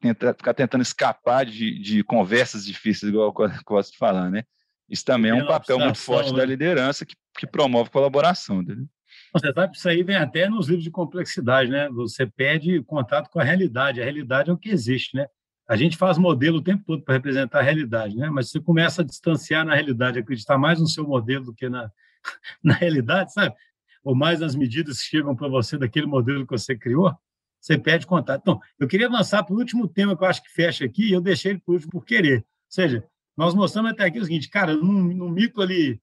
tentar, 0.00 0.34
ficar 0.34 0.54
tentando 0.54 0.82
escapar 0.82 1.44
de, 1.44 1.78
de 1.78 2.02
conversas 2.02 2.64
difíceis, 2.64 3.10
igual 3.10 3.26
eu 3.26 3.62
gosto 3.64 3.92
de 3.92 3.98
falar, 3.98 4.30
né? 4.30 4.44
Isso 4.88 5.04
também 5.04 5.30
é 5.30 5.34
um 5.34 5.46
papel 5.46 5.78
muito 5.78 5.98
forte 5.98 6.30
né? 6.32 6.38
da 6.38 6.44
liderança 6.44 7.04
que, 7.06 7.14
que 7.38 7.46
promove 7.46 7.90
colaboração, 7.90 8.62
entendeu? 8.62 8.86
Você 9.32 9.52
sabe 9.52 9.72
que 9.72 9.78
isso 9.78 9.88
aí 9.88 10.02
vem 10.02 10.16
até 10.16 10.48
nos 10.48 10.68
livros 10.68 10.84
de 10.84 10.90
complexidade, 10.90 11.70
né? 11.70 11.88
Você 11.90 12.26
pede 12.26 12.82
contato 12.84 13.28
com 13.30 13.40
a 13.40 13.44
realidade. 13.44 14.00
A 14.00 14.04
realidade 14.04 14.50
é 14.50 14.52
o 14.52 14.58
que 14.58 14.68
existe, 14.68 15.16
né? 15.16 15.26
A 15.66 15.76
gente 15.76 15.96
faz 15.96 16.18
modelo 16.18 16.58
o 16.58 16.62
tempo 16.62 16.84
todo 16.84 17.02
para 17.02 17.14
representar 17.14 17.60
a 17.60 17.62
realidade, 17.62 18.16
né? 18.16 18.28
Mas 18.28 18.50
você 18.50 18.60
começa 18.60 19.02
a 19.02 19.04
distanciar 19.04 19.64
na 19.64 19.74
realidade, 19.74 20.18
acreditar 20.18 20.58
mais 20.58 20.78
no 20.78 20.86
seu 20.86 21.06
modelo 21.06 21.46
do 21.46 21.54
que 21.54 21.68
na, 21.68 21.90
na 22.62 22.74
realidade, 22.74 23.32
sabe? 23.32 23.54
Ou 24.02 24.14
mais 24.14 24.40
nas 24.40 24.54
medidas 24.54 25.00
que 25.00 25.08
chegam 25.08 25.34
para 25.34 25.48
você 25.48 25.78
daquele 25.78 26.06
modelo 26.06 26.46
que 26.46 26.52
você 26.52 26.76
criou, 26.76 27.14
você 27.58 27.78
pede 27.78 28.06
contato. 28.06 28.42
Então, 28.42 28.60
eu 28.78 28.86
queria 28.86 29.06
avançar 29.06 29.42
para 29.42 29.54
o 29.54 29.58
último 29.58 29.88
tema 29.88 30.14
que 30.14 30.22
eu 30.22 30.28
acho 30.28 30.42
que 30.42 30.50
fecha 30.50 30.84
aqui, 30.84 31.08
e 31.08 31.12
eu 31.12 31.20
deixei 31.20 31.52
ele 31.52 31.60
por 31.60 31.74
último 31.74 31.92
por 31.92 32.04
querer. 32.04 32.38
Ou 32.40 32.44
seja, 32.68 33.02
nós 33.34 33.54
mostramos 33.54 33.92
até 33.92 34.04
aqui 34.04 34.18
o 34.18 34.24
seguinte, 34.24 34.50
cara, 34.50 34.76
no, 34.76 34.92
no 34.92 35.62
ali, 35.62 35.98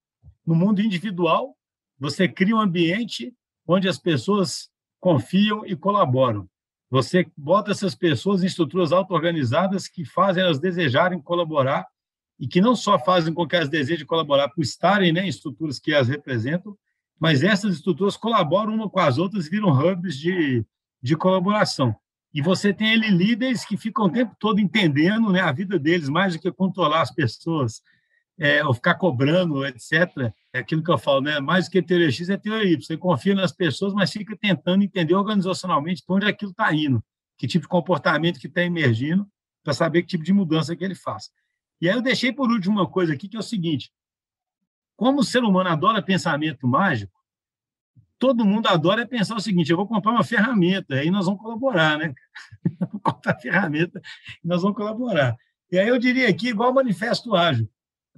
no 0.45 0.55
mundo 0.55 0.81
individual, 0.81 1.55
você 1.99 2.27
cria 2.27 2.55
um 2.55 2.59
ambiente 2.59 3.31
onde 3.67 3.87
as 3.87 3.99
pessoas 3.99 4.71
confiam 4.99 5.63
e 5.65 5.75
colaboram. 5.75 6.49
Você 6.91 7.25
bota 7.37 7.71
essas 7.71 7.95
pessoas 7.95 8.43
em 8.43 8.47
estruturas 8.47 8.91
auto-organizadas 8.91 9.87
que 9.87 10.03
fazem 10.03 10.43
elas 10.43 10.59
desejarem 10.59 11.21
colaborar 11.21 11.87
e 12.37 12.45
que 12.45 12.59
não 12.59 12.75
só 12.75 12.99
fazem 12.99 13.33
com 13.33 13.47
que 13.47 13.55
elas 13.55 13.69
desejem 13.69 14.05
colaborar 14.05 14.49
por 14.49 14.61
estarem 14.61 15.13
né, 15.13 15.25
em 15.25 15.29
estruturas 15.29 15.79
que 15.79 15.93
as 15.93 16.09
representam, 16.09 16.77
mas 17.17 17.43
essas 17.43 17.75
estruturas 17.75 18.17
colaboram 18.17 18.75
uma 18.75 18.89
com 18.89 18.99
as 18.99 19.17
outras 19.17 19.47
e 19.47 19.49
viram 19.49 19.69
hubs 19.69 20.17
de, 20.17 20.65
de 21.01 21.15
colaboração. 21.15 21.95
E 22.33 22.41
você 22.41 22.73
tem 22.73 22.91
ali 22.91 23.09
líderes 23.09 23.63
que 23.63 23.77
ficam 23.77 24.05
o 24.05 24.11
tempo 24.11 24.35
todo 24.37 24.59
entendendo 24.59 25.31
né, 25.31 25.39
a 25.39 25.51
vida 25.53 25.79
deles, 25.79 26.09
mais 26.09 26.33
do 26.33 26.41
que 26.41 26.51
controlar 26.51 27.03
as 27.03 27.11
pessoas, 27.13 27.81
é, 28.41 28.65
ou 28.65 28.73
ficar 28.73 28.95
cobrando, 28.95 29.63
etc. 29.67 30.33
É 30.51 30.59
aquilo 30.59 30.83
que 30.83 30.89
eu 30.89 30.97
falo, 30.97 31.21
né? 31.21 31.39
Mais 31.39 31.65
do 31.65 31.71
que 31.71 31.79
teoria 31.79 32.09
X 32.09 32.27
é 32.27 32.35
teoria 32.35 32.71
Y. 32.71 32.81
Você 32.81 32.97
confia 32.97 33.35
nas 33.35 33.51
pessoas, 33.51 33.93
mas 33.93 34.11
fica 34.11 34.35
tentando 34.35 34.83
entender 34.83 35.13
organizacionalmente 35.13 36.03
para 36.03 36.15
onde 36.15 36.25
aquilo 36.25 36.49
está 36.49 36.73
indo, 36.73 37.03
que 37.37 37.45
tipo 37.45 37.65
de 37.65 37.69
comportamento 37.69 38.39
que 38.39 38.47
está 38.47 38.63
emergindo, 38.63 39.27
para 39.63 39.73
saber 39.73 40.01
que 40.01 40.07
tipo 40.07 40.23
de 40.23 40.33
mudança 40.33 40.75
que 40.75 40.83
ele 40.83 40.95
faz. 40.95 41.29
E 41.79 41.87
aí 41.87 41.95
eu 41.95 42.01
deixei 42.01 42.33
por 42.33 42.49
último 42.49 42.79
uma 42.79 42.89
coisa 42.89 43.13
aqui, 43.13 43.29
que 43.29 43.37
é 43.37 43.39
o 43.39 43.43
seguinte: 43.43 43.91
como 44.95 45.19
o 45.19 45.23
ser 45.23 45.43
humano 45.43 45.69
adora 45.69 46.01
pensamento 46.01 46.67
mágico, 46.67 47.13
todo 48.17 48.43
mundo 48.43 48.65
adora 48.65 49.05
pensar 49.05 49.35
o 49.35 49.39
seguinte: 49.39 49.69
eu 49.69 49.77
vou 49.77 49.87
comprar 49.87 50.13
uma 50.13 50.23
ferramenta, 50.23 50.95
aí 50.95 51.11
nós 51.11 51.27
vamos 51.27 51.39
colaborar, 51.39 51.99
né? 51.99 52.11
vou 52.91 52.99
comprar 53.01 53.33
a 53.33 53.39
ferramenta 53.39 54.01
e 54.43 54.47
nós 54.47 54.63
vamos 54.63 54.75
colaborar. 54.75 55.37
E 55.71 55.77
aí 55.77 55.87
eu 55.87 55.99
diria 55.99 56.27
aqui, 56.27 56.49
igual 56.49 56.71
o 56.71 56.73
manifesto 56.73 57.35
ágil 57.35 57.69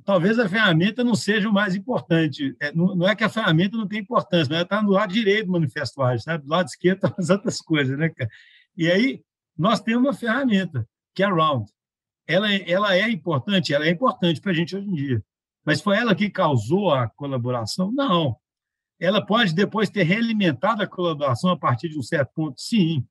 talvez 0.04 0.38
a 0.40 0.50
ferramenta 0.50 1.04
não 1.04 1.16
seja 1.16 1.50
o 1.50 1.54
mais 1.54 1.76
importante. 1.76 2.56
É, 2.60 2.72
não, 2.74 2.96
não, 2.96 3.08
é 3.08 3.16
que 3.16 3.24
a 3.24 3.30
ferramenta 3.30 3.78
não 3.78 3.88
tem 3.88 4.00
importância, 4.00 4.48
mas 4.50 4.52
ela 4.52 4.64
está 4.64 4.82
no 4.82 4.92
lado 4.92 5.14
direito 5.14 5.46
do 5.46 5.52
manifesto 5.52 6.02
ágil, 6.02 6.24
sabe? 6.24 6.44
Do 6.44 6.50
lado 6.50 6.68
esquerdo 6.68 6.96
estão 6.96 7.16
as 7.18 7.30
outras 7.32 7.62
coisas, 7.62 7.98
né, 7.98 8.10
cara? 8.10 8.30
E 8.76 8.90
aí, 8.92 9.22
nós 9.58 9.80
temos 9.80 10.04
uma 10.04 10.14
ferramenta, 10.14 10.88
que 11.14 11.24
é 11.24 11.26
a 11.26 11.30
Round. 11.30 11.72
Ela, 12.28 12.54
ela 12.54 12.96
é 12.96 13.10
importante, 13.10 13.74
ela 13.74 13.86
é 13.86 13.90
importante 13.90 14.42
para 14.42 14.52
a 14.52 14.56
gente 14.56 14.76
hoje 14.76 14.88
em 14.88 14.94
dia. 14.94 15.24
Mas 15.66 15.82
foi 15.82 15.98
ela 15.98 16.16
que 16.16 16.30
causou 16.30 16.92
a 16.92 17.08
colaboração? 17.10 17.92
Não. 17.92 18.36
Ela 19.00 19.26
pode 19.26 19.54
depois 19.54 19.90
ter 19.90 20.04
realimentado 20.04 20.82
a 20.82 20.88
colaboração 20.88 21.52
a 21.52 21.58
partir 21.58 21.90
de 21.90 21.98
um 21.98 22.02
certo 22.02 22.32
ponto? 22.34 22.60
Sim. 22.60 23.06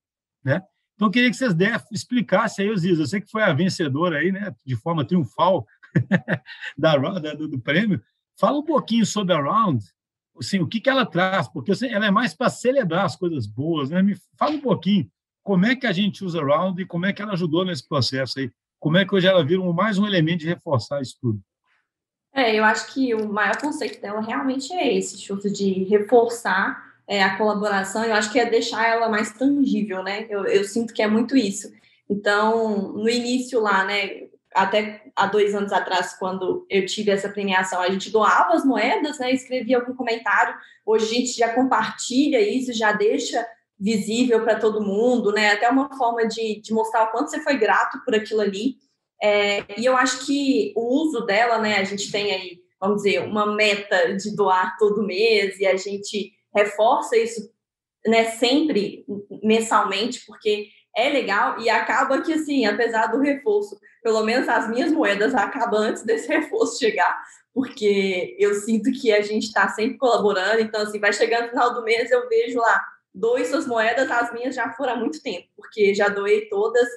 Né? 0.45 0.63
Então, 0.95 1.09
eu 1.09 1.13
queria 1.13 1.31
que 1.31 1.37
vocês 1.37 1.55
explicassem 1.91 2.69
aí, 2.69 2.77
Ziza, 2.77 3.03
eu 3.03 3.07
sei 3.07 3.21
que 3.21 3.31
foi 3.31 3.43
a 3.43 3.53
vencedora 3.53 4.19
aí, 4.19 4.31
né, 4.31 4.55
de 4.65 4.77
forma 4.77 5.05
triunfal, 5.05 5.67
da, 6.77 6.97
da, 6.97 7.35
do, 7.35 7.49
do, 7.49 7.59
prêmio. 7.61 8.03
Fala 8.39 8.59
um 8.59 8.65
pouquinho 8.65 9.05
sobre 9.05 9.35
a 9.35 9.41
Round, 9.41 9.85
assim, 10.39 10.61
o 10.61 10.67
que, 10.67 10.81
que 10.81 10.91
ela 10.91 11.07
traz, 11.07 11.49
porque 11.49 11.73
assim, 11.73 11.89
ela 11.89 12.07
é 12.07 12.11
mais 12.11 12.35
para 12.35 12.51
celebrar 12.51 13.05
as 13.05 13.17
coisas 13.17 13.47
boas. 13.47 13.91
Né? 13.91 14.03
Me 14.03 14.17
fala 14.39 14.53
um 14.53 14.61
pouquinho 14.61 15.11
como 15.43 15.67
é 15.67 15.77
que 15.77 15.87
a 15.87 15.93
gente 15.93 16.25
usa 16.25 16.41
a 16.41 16.45
Round 16.45 16.81
e 16.81 16.87
como 16.87 17.07
é 17.07 17.13
que 17.13 17.21
ela 17.21 17.33
ajudou 17.33 17.65
nesse 17.65 17.87
processo 17.87 18.39
aí. 18.39 18.51
Como 18.79 18.97
é 18.97 19.05
que 19.05 19.15
hoje 19.15 19.27
ela 19.27 19.45
vira 19.45 19.63
mais 19.73 19.99
um 19.99 20.07
elemento 20.07 20.41
de 20.41 20.49
reforçar 20.49 21.01
isso 21.01 21.17
tudo? 21.21 21.41
É, 22.35 22.59
eu 22.59 22.65
acho 22.65 22.93
que 22.93 23.15
o 23.15 23.31
maior 23.31 23.57
conceito 23.61 24.01
dela 24.01 24.21
realmente 24.21 24.73
é 24.73 24.97
esse, 24.97 25.21
Chuto, 25.21 25.53
de 25.53 25.85
reforçar 25.85 26.83
é, 27.07 27.23
a 27.23 27.37
colaboração. 27.37 28.03
Eu 28.05 28.15
acho 28.15 28.33
que 28.33 28.41
é 28.41 28.49
deixar 28.49 28.89
ela 28.89 29.09
mais 29.09 29.33
tangível, 29.33 30.03
né? 30.03 30.27
Eu, 30.31 30.47
eu 30.47 30.65
sinto 30.65 30.95
que 30.95 31.03
é 31.03 31.07
muito 31.07 31.37
isso. 31.37 31.71
Então, 32.09 32.93
no 32.93 33.09
início 33.09 33.61
lá, 33.61 33.85
né, 33.85 34.29
até 34.55 35.03
há 35.17 35.27
dois 35.27 35.55
anos 35.55 35.73
atrás, 35.73 36.17
quando 36.19 36.67
eu 36.69 36.87
tive 36.87 37.11
essa 37.11 37.29
premiação, 37.29 37.81
a 37.81 37.91
gente 37.91 38.11
doava 38.11 38.55
as 38.55 38.65
moedas, 38.65 39.19
né, 39.19 39.33
escrevia 39.33 39.79
algum 39.79 39.95
comentário. 39.95 40.55
Hoje 40.85 41.05
a 41.05 41.09
gente 41.09 41.33
já 41.33 41.55
compartilha 41.55 42.41
isso, 42.41 42.73
já 42.73 42.93
deixa 42.93 43.47
visível 43.83 44.45
para 44.45 44.61
todo 44.61 44.85
mundo, 44.85 45.33
né? 45.33 45.51
Até 45.51 45.69
uma 45.69 45.93
forma 45.97 46.27
de, 46.27 46.61
de 46.61 46.73
mostrar 46.73 47.05
o 47.05 47.11
quanto 47.11 47.31
você 47.31 47.41
foi 47.41 47.57
grato 47.57 47.99
por 48.05 48.15
aquilo 48.15 48.41
ali. 48.41 48.77
É, 49.21 49.65
e 49.77 49.85
eu 49.85 49.97
acho 49.97 50.25
que 50.25 50.73
o 50.77 51.03
uso 51.03 51.27
dela, 51.27 51.59
né? 51.59 51.79
A 51.79 51.85
gente 51.85 52.11
tem 52.13 52.31
aí, 52.31 52.59
vamos 52.81 53.03
dizer, 53.03 53.21
uma 53.25 53.55
meta 53.55 54.15
de 54.17 54.37
doar 54.37 54.77
todo 54.79 55.05
mês 55.05 55.59
e 55.59 55.67
a 55.67 55.77
gente 55.77 56.33
reforça 56.55 57.17
isso, 57.17 57.51
né? 58.07 58.31
Sempre 58.31 59.05
mensalmente, 59.43 60.25
porque 60.27 60.69
é 60.97 61.09
legal 61.09 61.61
e 61.61 61.69
acaba 61.71 62.21
que, 62.21 62.33
assim, 62.33 62.67
apesar 62.67 63.07
do 63.07 63.21
reforço, 63.21 63.79
pelo 64.03 64.23
menos 64.25 64.49
as 64.49 64.69
minhas 64.69 64.93
moedas 64.93 65.35
acabam 65.35 65.81
antes 65.81 66.03
desse 66.03 66.29
reforço 66.33 66.79
chegar, 66.79 67.23
porque 67.55 68.37
eu 68.39 68.55
sinto 68.55 68.91
que 68.93 69.13
a 69.13 69.21
gente 69.23 69.45
está 69.45 69.69
sempre 69.69 69.99
colaborando, 69.99 70.61
então, 70.61 70.83
assim, 70.83 70.99
vai 70.99 71.13
chegando 71.13 71.45
no 71.45 71.51
final 71.51 71.75
do 71.75 71.85
mês, 71.85 72.11
eu 72.11 72.29
vejo 72.29 72.59
lá, 72.59 72.85
dois 73.15 73.49
suas 73.49 73.67
moedas, 73.67 74.11
as 74.11 74.33
minhas 74.33 74.55
já 74.55 74.73
foram 74.73 74.95
há 74.95 74.97
muito 74.97 75.23
tempo, 75.23 75.49
porque 75.57 75.95
já 75.95 76.09
doei 76.09 76.49
todas, 76.49 76.89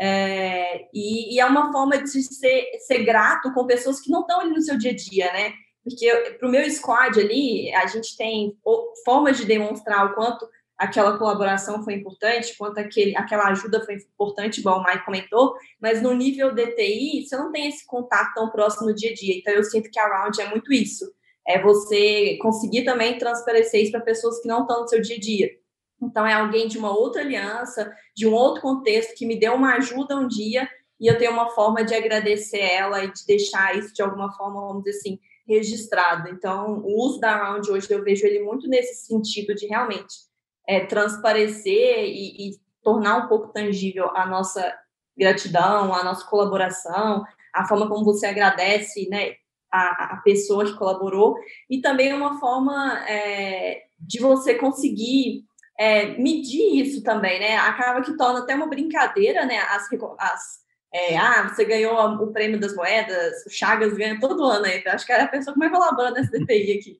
é, 0.00 0.86
e, 0.92 1.34
e, 1.34 1.40
é 1.40 1.46
uma 1.46 1.70
forma 1.70 1.98
de 1.98 2.08
ser, 2.08 2.64
ser 2.80 3.04
grato 3.04 3.52
com 3.52 3.66
pessoas 3.66 4.00
que 4.00 4.10
não 4.10 4.22
estão 4.22 4.40
ali 4.40 4.50
no 4.50 4.62
seu 4.62 4.76
dia 4.76 4.90
a 4.90 4.96
dia, 4.96 5.32
né? 5.32 5.52
Porque 5.84 6.36
para 6.38 6.48
o 6.48 6.50
meu 6.50 6.68
squad 6.70 7.20
ali, 7.20 7.72
a 7.74 7.86
gente 7.86 8.16
tem 8.16 8.56
formas 9.04 9.36
de 9.36 9.44
demonstrar 9.44 10.06
o 10.06 10.14
quanto 10.14 10.48
aquela 10.82 11.16
colaboração 11.16 11.84
foi 11.84 11.94
importante, 11.94 12.56
quanto 12.58 12.78
aquele, 12.78 13.16
aquela 13.16 13.46
ajuda 13.50 13.84
foi 13.84 13.94
importante, 13.94 14.58
igual 14.58 14.80
o 14.80 14.84
Mike 14.84 15.04
comentou, 15.04 15.54
mas 15.80 16.02
no 16.02 16.12
nível 16.12 16.52
DTI, 16.52 17.24
você 17.24 17.36
não 17.36 17.52
tem 17.52 17.68
esse 17.68 17.86
contato 17.86 18.34
tão 18.34 18.50
próximo 18.50 18.88
no 18.88 18.94
dia 18.94 19.12
a 19.12 19.14
dia. 19.14 19.38
Então, 19.38 19.54
eu 19.54 19.62
sinto 19.62 19.88
que 19.88 19.98
a 20.00 20.08
Round 20.08 20.40
é 20.40 20.50
muito 20.50 20.72
isso. 20.72 21.04
É 21.46 21.62
você 21.62 22.36
conseguir 22.42 22.84
também 22.84 23.16
transparecer 23.16 23.80
isso 23.80 23.92
para 23.92 24.00
pessoas 24.00 24.40
que 24.40 24.48
não 24.48 24.62
estão 24.62 24.80
no 24.80 24.88
seu 24.88 25.00
dia 25.00 25.16
a 25.16 25.20
dia. 25.20 25.50
Então, 26.02 26.26
é 26.26 26.34
alguém 26.34 26.66
de 26.66 26.78
uma 26.78 26.90
outra 26.90 27.22
aliança, 27.22 27.92
de 28.12 28.26
um 28.26 28.32
outro 28.32 28.60
contexto, 28.60 29.14
que 29.14 29.24
me 29.24 29.38
deu 29.38 29.54
uma 29.54 29.76
ajuda 29.76 30.16
um 30.16 30.26
dia 30.26 30.68
e 31.00 31.06
eu 31.06 31.16
tenho 31.16 31.30
uma 31.30 31.48
forma 31.50 31.84
de 31.84 31.94
agradecer 31.94 32.58
ela 32.58 33.04
e 33.04 33.12
de 33.12 33.24
deixar 33.24 33.78
isso 33.78 33.94
de 33.94 34.02
alguma 34.02 34.32
forma, 34.32 34.60
vamos 34.60 34.82
dizer 34.82 34.98
assim, 34.98 35.20
registrado. 35.46 36.28
Então, 36.28 36.80
o 36.84 37.06
uso 37.06 37.20
da 37.20 37.36
Round 37.36 37.70
hoje 37.70 37.88
eu 37.88 38.02
vejo 38.02 38.26
ele 38.26 38.40
muito 38.40 38.68
nesse 38.68 39.06
sentido 39.06 39.54
de 39.54 39.66
realmente 39.68 40.31
é, 40.66 40.80
transparecer 40.80 42.04
e, 42.04 42.50
e 42.50 42.60
tornar 42.82 43.24
um 43.24 43.28
pouco 43.28 43.48
tangível 43.52 44.10
a 44.14 44.26
nossa 44.26 44.74
gratidão, 45.16 45.94
a 45.94 46.02
nossa 46.02 46.26
colaboração, 46.26 47.24
a 47.54 47.66
forma 47.66 47.88
como 47.88 48.04
você 48.04 48.26
agradece, 48.26 49.08
né, 49.08 49.34
a, 49.70 50.14
a 50.14 50.16
pessoa 50.18 50.64
que 50.64 50.76
colaborou 50.76 51.36
e 51.68 51.80
também 51.80 52.12
uma 52.12 52.38
forma 52.38 53.04
é, 53.08 53.82
de 53.98 54.20
você 54.20 54.54
conseguir 54.54 55.44
é, 55.78 56.18
medir 56.18 56.80
isso 56.80 57.02
também, 57.02 57.40
né? 57.40 57.56
Acaba 57.56 58.02
que 58.02 58.16
torna 58.16 58.40
até 58.40 58.54
uma 58.54 58.68
brincadeira, 58.68 59.46
né? 59.46 59.58
As, 59.58 59.88
as 60.18 60.61
é, 60.94 61.16
ah, 61.16 61.48
você 61.48 61.64
ganhou 61.64 61.94
o 61.96 62.32
prêmio 62.32 62.60
das 62.60 62.74
moedas, 62.74 63.46
o 63.46 63.50
Chagas 63.50 63.94
ganha 63.94 64.20
todo 64.20 64.44
ano 64.44 64.66
aí. 64.66 64.82
Acho 64.86 65.06
que 65.06 65.12
era 65.12 65.24
a 65.24 65.28
pessoa 65.28 65.54
que 65.54 65.58
mais 65.58 65.72
colabora 65.72 66.10
nessa 66.10 66.38
DTI 66.38 66.78
aqui. 66.78 66.98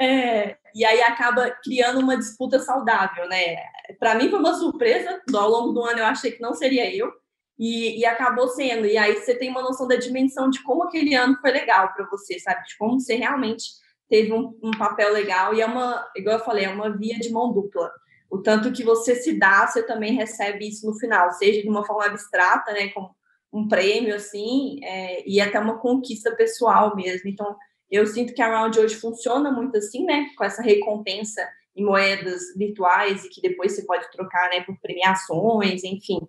É, 0.00 0.56
e 0.72 0.84
aí 0.84 1.02
acaba 1.02 1.50
criando 1.62 1.98
uma 1.98 2.16
disputa 2.16 2.60
saudável, 2.60 3.28
né? 3.28 3.56
Para 3.98 4.14
mim 4.14 4.30
foi 4.30 4.38
uma 4.38 4.54
surpresa, 4.54 5.20
ao 5.34 5.50
longo 5.50 5.72
do 5.72 5.82
ano 5.82 5.98
eu 5.98 6.06
achei 6.06 6.30
que 6.30 6.40
não 6.40 6.54
seria 6.54 6.94
eu, 6.94 7.12
e, 7.58 7.98
e, 8.00 8.04
acabou 8.04 8.48
sendo. 8.48 8.86
E 8.86 8.96
aí 8.96 9.16
você 9.16 9.34
tem 9.34 9.50
uma 9.50 9.62
noção 9.62 9.86
da 9.88 9.96
dimensão 9.96 10.48
de 10.48 10.62
como 10.62 10.84
aquele 10.84 11.14
ano 11.14 11.36
foi 11.40 11.50
legal 11.50 11.92
para 11.92 12.06
você, 12.06 12.38
sabe? 12.38 12.64
De 12.64 12.76
como 12.76 12.98
você 12.98 13.16
realmente 13.16 13.64
teve 14.08 14.32
um, 14.32 14.56
um, 14.62 14.70
papel 14.72 15.12
legal. 15.12 15.54
E 15.54 15.60
é 15.60 15.66
uma, 15.66 16.08
igual 16.16 16.38
eu 16.38 16.44
falei, 16.44 16.64
é 16.64 16.68
uma 16.68 16.96
via 16.96 17.18
de 17.18 17.30
mão 17.30 17.52
dupla. 17.52 17.90
O 18.30 18.38
tanto 18.38 18.72
que 18.72 18.82
você 18.82 19.14
se 19.16 19.38
dá, 19.38 19.66
você 19.66 19.82
também 19.82 20.14
recebe 20.14 20.66
isso 20.66 20.86
no 20.86 20.98
final, 20.98 21.30
seja 21.32 21.60
de 21.60 21.68
uma 21.68 21.84
forma 21.84 22.06
abstrata, 22.06 22.72
né? 22.72 22.88
Como 22.88 23.14
um 23.52 23.68
prêmio, 23.68 24.14
assim, 24.14 24.80
é, 24.82 25.28
e 25.28 25.40
até 25.40 25.60
uma 25.60 25.78
conquista 25.78 26.34
pessoal 26.34 26.96
mesmo. 26.96 27.28
Então, 27.28 27.54
eu 27.90 28.06
sinto 28.06 28.32
que 28.32 28.40
a 28.40 28.48
Round 28.48 28.78
hoje 28.80 28.94
funciona 28.94 29.52
muito 29.52 29.76
assim, 29.76 30.04
né? 30.04 30.26
Com 30.36 30.44
essa 30.44 30.62
recompensa 30.62 31.46
em 31.76 31.84
moedas 31.84 32.40
virtuais 32.56 33.24
e 33.24 33.28
que 33.28 33.42
depois 33.42 33.72
você 33.72 33.84
pode 33.84 34.10
trocar, 34.10 34.48
né? 34.48 34.62
Por 34.62 34.78
premiações, 34.80 35.84
enfim. 35.84 36.20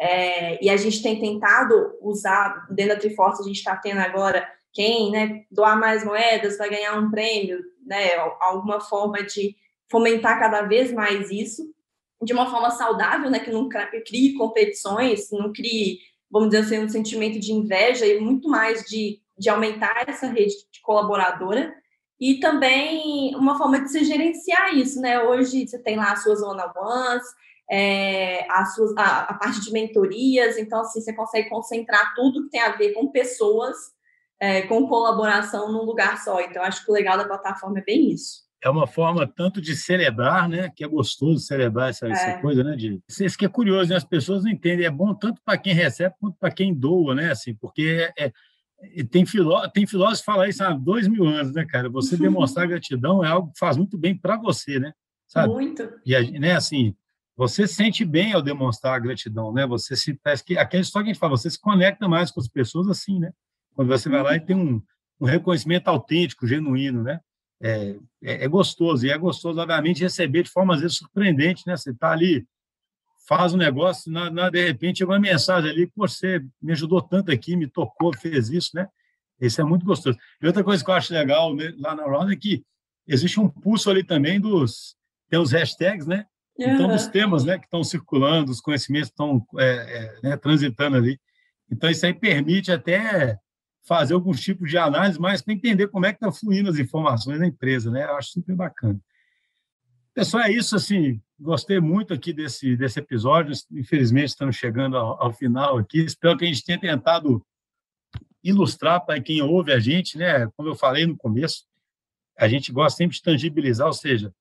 É, 0.00 0.62
e 0.64 0.68
a 0.68 0.76
gente 0.76 1.00
tem 1.00 1.20
tentado 1.20 1.96
usar, 2.00 2.66
dentro 2.70 2.94
da 2.94 3.00
Triforce, 3.00 3.42
a 3.42 3.46
gente 3.46 3.58
está 3.58 3.76
tendo 3.76 4.00
agora 4.00 4.48
quem 4.72 5.12
né, 5.12 5.44
doar 5.48 5.78
mais 5.78 6.02
moedas 6.04 6.58
vai 6.58 6.68
ganhar 6.68 6.98
um 6.98 7.10
prêmio, 7.10 7.60
né? 7.86 8.16
Alguma 8.40 8.80
forma 8.80 9.22
de 9.22 9.54
fomentar 9.88 10.40
cada 10.40 10.62
vez 10.62 10.92
mais 10.92 11.30
isso, 11.30 11.62
de 12.20 12.32
uma 12.32 12.50
forma 12.50 12.70
saudável, 12.70 13.30
né? 13.30 13.38
Que 13.38 13.52
não 13.52 13.68
crie 14.04 14.34
competições, 14.34 15.30
não 15.30 15.52
crie 15.52 16.00
vamos 16.32 16.48
dizer 16.48 16.64
assim, 16.64 16.78
um 16.78 16.88
sentimento 16.88 17.38
de 17.38 17.52
inveja 17.52 18.06
e 18.06 18.18
muito 18.18 18.48
mais 18.48 18.82
de, 18.84 19.20
de 19.38 19.50
aumentar 19.50 20.04
essa 20.08 20.26
rede 20.26 20.54
de 20.72 20.80
colaboradora 20.80 21.74
e 22.18 22.40
também 22.40 23.36
uma 23.36 23.58
forma 23.58 23.80
de 23.80 23.90
se 23.90 24.02
gerenciar 24.04 24.74
isso, 24.74 25.00
né? 25.00 25.22
Hoje 25.22 25.66
você 25.68 25.78
tem 25.78 25.96
lá 25.96 26.12
as 26.12 26.22
suas 26.22 26.40
one-on-ones, 26.40 27.24
é, 27.70 28.46
a, 28.50 28.64
suas, 28.64 28.96
a, 28.96 29.20
a, 29.24 29.34
parte 29.34 29.60
de 29.60 29.72
mentorias, 29.72 30.56
então 30.56 30.80
assim, 30.80 31.00
você 31.00 31.12
consegue 31.12 31.50
concentrar 31.50 32.14
tudo 32.14 32.44
que 32.44 32.50
tem 32.50 32.62
a 32.62 32.76
ver 32.76 32.92
com 32.94 33.08
pessoas, 33.08 33.76
é, 34.40 34.62
com 34.62 34.88
colaboração 34.88 35.70
num 35.70 35.84
lugar 35.84 36.22
só. 36.22 36.40
Então, 36.40 36.62
acho 36.62 36.84
que 36.84 36.90
o 36.90 36.94
legal 36.94 37.18
da 37.18 37.26
plataforma 37.26 37.78
é 37.78 37.84
bem 37.84 38.10
isso 38.10 38.42
é 38.62 38.70
uma 38.70 38.86
forma 38.86 39.26
tanto 39.26 39.60
de 39.60 39.74
celebrar, 39.74 40.48
né? 40.48 40.70
Que 40.74 40.84
é 40.84 40.88
gostoso 40.88 41.40
celebrar 41.40 41.90
essa, 41.90 42.06
é. 42.06 42.12
essa 42.12 42.40
coisa, 42.40 42.62
né? 42.62 42.76
De 42.76 43.02
isso 43.08 43.36
que 43.36 43.44
é 43.44 43.48
curioso, 43.48 43.90
né? 43.90 43.96
As 43.96 44.04
pessoas 44.04 44.44
não 44.44 44.50
entendem. 44.50 44.86
É 44.86 44.90
bom 44.90 45.12
tanto 45.14 45.40
para 45.44 45.58
quem 45.58 45.74
recebe 45.74 46.14
quanto 46.20 46.36
para 46.38 46.50
quem 46.50 46.72
doa, 46.72 47.14
né? 47.14 47.32
Assim, 47.32 47.54
porque 47.54 48.08
é, 48.16 48.32
é, 48.96 49.04
tem 49.04 49.26
filó 49.26 49.68
tem 49.68 49.84
filósofo 49.84 50.20
que 50.20 50.26
fala 50.26 50.48
isso 50.48 50.62
há 50.62 50.72
dois 50.72 51.08
mil 51.08 51.24
anos, 51.26 51.52
né, 51.52 51.66
cara? 51.66 51.88
Você 51.90 52.16
demonstrar 52.16 52.66
gratidão 52.68 53.24
é 53.24 53.28
algo 53.28 53.50
que 53.50 53.58
faz 53.58 53.76
muito 53.76 53.98
bem 53.98 54.16
para 54.16 54.36
você, 54.36 54.78
né? 54.78 54.92
Sabe? 55.26 55.52
Muito. 55.52 55.88
E 56.06 56.38
né? 56.38 56.52
Assim, 56.52 56.94
você 57.36 57.66
sente 57.66 58.04
bem 58.04 58.32
ao 58.32 58.40
demonstrar 58.40 58.94
a 58.94 58.98
gratidão, 59.00 59.52
né? 59.52 59.66
Você 59.66 59.96
se 59.96 60.14
parece 60.14 60.44
que 60.44 60.56
aquela 60.56 60.82
história 60.82 61.06
que 61.06 61.10
a 61.10 61.12
gente 61.14 61.20
fala, 61.20 61.36
você 61.36 61.50
se 61.50 61.60
conecta 61.60 62.06
mais 62.06 62.30
com 62.30 62.38
as 62.38 62.46
pessoas 62.46 62.86
assim, 62.88 63.18
né? 63.18 63.32
Quando 63.74 63.88
você 63.88 64.08
vai 64.08 64.22
lá 64.22 64.36
e 64.36 64.40
tem 64.40 64.54
um, 64.54 64.80
um 65.20 65.26
reconhecimento 65.26 65.88
autêntico, 65.88 66.46
genuíno, 66.46 67.02
né? 67.02 67.18
É, 67.62 67.96
é, 68.22 68.44
é, 68.44 68.48
gostoso. 68.48 69.06
E 69.06 69.10
é 69.10 69.16
gostoso, 69.16 69.60
obviamente, 69.60 70.02
receber 70.02 70.42
de 70.42 70.50
forma, 70.50 70.74
às 70.74 70.80
vezes, 70.80 70.96
surpreendente, 70.96 71.62
né? 71.66 71.76
Você 71.76 71.90
está 71.90 72.10
ali, 72.10 72.44
faz 73.26 73.54
um 73.54 73.56
negócio, 73.56 74.10
na, 74.10 74.28
na, 74.28 74.50
de 74.50 74.64
repente 74.64 74.98
chega 74.98 75.12
uma 75.12 75.20
mensagem 75.20 75.70
ali, 75.70 75.86
que 75.86 75.96
você 75.96 76.44
me 76.60 76.72
ajudou 76.72 77.00
tanto 77.00 77.30
aqui, 77.30 77.54
me 77.54 77.68
tocou, 77.68 78.12
fez 78.16 78.50
isso, 78.50 78.70
né? 78.74 78.88
Isso 79.40 79.60
é 79.60 79.64
muito 79.64 79.86
gostoso. 79.86 80.18
E 80.40 80.46
outra 80.46 80.62
coisa 80.62 80.84
que 80.84 80.90
eu 80.90 80.94
acho 80.94 81.12
legal 81.12 81.54
né, 81.54 81.72
lá 81.78 81.94
na 81.94 82.04
Round 82.04 82.32
é 82.32 82.36
que 82.36 82.64
existe 83.06 83.40
um 83.40 83.48
pulso 83.48 83.90
ali 83.90 84.04
também 84.04 84.40
dos... 84.40 84.96
Tem 85.28 85.38
os 85.38 85.50
hashtags, 85.50 86.06
né? 86.06 86.26
Então, 86.58 86.88
dos 86.88 87.06
temas 87.06 87.44
né, 87.44 87.58
que 87.58 87.64
estão 87.64 87.82
circulando, 87.82 88.52
os 88.52 88.60
conhecimentos 88.60 89.08
estão 89.08 89.44
é, 89.58 89.64
é, 89.64 90.20
né, 90.22 90.36
transitando 90.36 90.96
ali. 90.96 91.18
Então, 91.70 91.88
isso 91.90 92.04
aí 92.04 92.12
permite 92.12 92.70
até 92.70 93.38
fazer 93.84 94.14
alguns 94.14 94.40
tipos 94.40 94.70
de 94.70 94.78
análise, 94.78 95.20
mas 95.20 95.42
para 95.42 95.54
entender 95.54 95.88
como 95.88 96.06
é 96.06 96.12
que 96.12 96.16
estão 96.16 96.30
tá 96.30 96.36
fluindo 96.36 96.70
as 96.70 96.78
informações 96.78 97.40
na 97.40 97.46
empresa, 97.46 97.90
né? 97.90 98.04
Eu 98.04 98.16
acho 98.16 98.30
super 98.30 98.54
bacana. 98.54 98.98
Pessoal, 100.14 100.44
é 100.44 100.52
isso, 100.52 100.76
assim, 100.76 101.20
gostei 101.40 101.80
muito 101.80 102.12
aqui 102.12 102.32
desse, 102.32 102.76
desse 102.76 103.00
episódio, 103.00 103.54
infelizmente 103.72 104.28
estamos 104.28 104.56
chegando 104.56 104.96
ao, 104.96 105.22
ao 105.22 105.32
final 105.32 105.78
aqui, 105.78 106.04
espero 106.04 106.36
que 106.36 106.44
a 106.44 106.48
gente 106.48 106.64
tenha 106.64 106.78
tentado 106.78 107.44
ilustrar 108.44 109.04
para 109.04 109.20
quem 109.20 109.40
ouve 109.40 109.72
a 109.72 109.80
gente, 109.80 110.18
né? 110.18 110.48
Como 110.56 110.68
eu 110.68 110.74
falei 110.74 111.06
no 111.06 111.16
começo, 111.16 111.64
a 112.38 112.46
gente 112.46 112.70
gosta 112.72 112.98
sempre 112.98 113.16
de 113.16 113.22
tangibilizar, 113.22 113.86
ou 113.86 113.92
seja, 113.92 114.32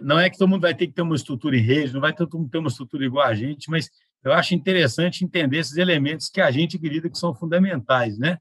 não 0.00 0.18
é 0.18 0.30
que 0.30 0.38
todo 0.38 0.48
mundo 0.48 0.62
vai 0.62 0.74
ter 0.74 0.86
que 0.86 0.92
ter 0.92 1.02
uma 1.02 1.16
estrutura 1.16 1.56
em 1.56 1.62
rede, 1.62 1.92
não 1.92 2.00
vai 2.00 2.14
todo 2.14 2.38
mundo 2.38 2.50
ter 2.50 2.58
uma 2.58 2.68
estrutura 2.68 3.04
igual 3.04 3.26
a 3.26 3.34
gente, 3.34 3.68
mas 3.68 3.90
eu 4.22 4.32
acho 4.32 4.54
interessante 4.54 5.24
entender 5.24 5.58
esses 5.58 5.76
elementos 5.76 6.28
que 6.28 6.40
a 6.40 6.50
gente 6.50 6.76
acredita 6.76 7.10
que 7.10 7.18
são 7.18 7.34
fundamentais, 7.34 8.18
né? 8.18 8.38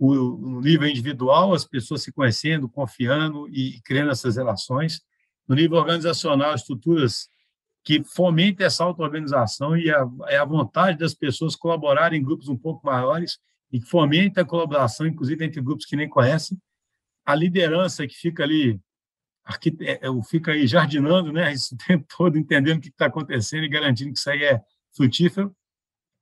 O, 0.00 0.14
no 0.14 0.60
nível 0.62 0.88
individual, 0.88 1.52
as 1.52 1.66
pessoas 1.66 2.02
se 2.02 2.10
conhecendo, 2.10 2.70
confiando 2.70 3.46
e 3.50 3.78
criando 3.82 4.10
essas 4.10 4.36
relações. 4.36 5.02
No 5.46 5.54
nível 5.54 5.76
organizacional, 5.76 6.54
estruturas 6.54 7.28
que 7.84 8.02
fomentem 8.02 8.64
essa 8.64 8.82
auto-organização 8.82 9.76
e 9.76 9.90
a, 9.90 10.08
é 10.28 10.38
a 10.38 10.44
vontade 10.44 10.98
das 10.98 11.14
pessoas 11.14 11.54
colaborarem 11.54 12.18
em 12.18 12.24
grupos 12.24 12.48
um 12.48 12.56
pouco 12.56 12.86
maiores 12.86 13.38
e 13.70 13.78
que 13.78 13.86
fomentem 13.86 14.42
a 14.42 14.46
colaboração, 14.46 15.06
inclusive 15.06 15.44
entre 15.44 15.60
grupos 15.60 15.84
que 15.84 15.96
nem 15.96 16.08
conhecem. 16.08 16.58
A 17.26 17.34
liderança 17.34 18.06
que 18.06 18.14
fica 18.14 18.42
ali 18.42 18.80
é, 19.80 20.06
é, 20.06 20.22
fica 20.28 20.52
aí 20.52 20.66
jardinando, 20.66 21.32
né, 21.32 21.52
esse 21.52 21.76
tempo 21.76 22.06
todo, 22.16 22.38
entendendo 22.38 22.78
o 22.78 22.80
que 22.80 22.88
está 22.88 23.06
acontecendo 23.06 23.64
e 23.64 23.68
garantindo 23.68 24.12
que 24.12 24.18
isso 24.18 24.30
aí 24.30 24.44
é 24.44 24.62
frutífero, 24.94 25.54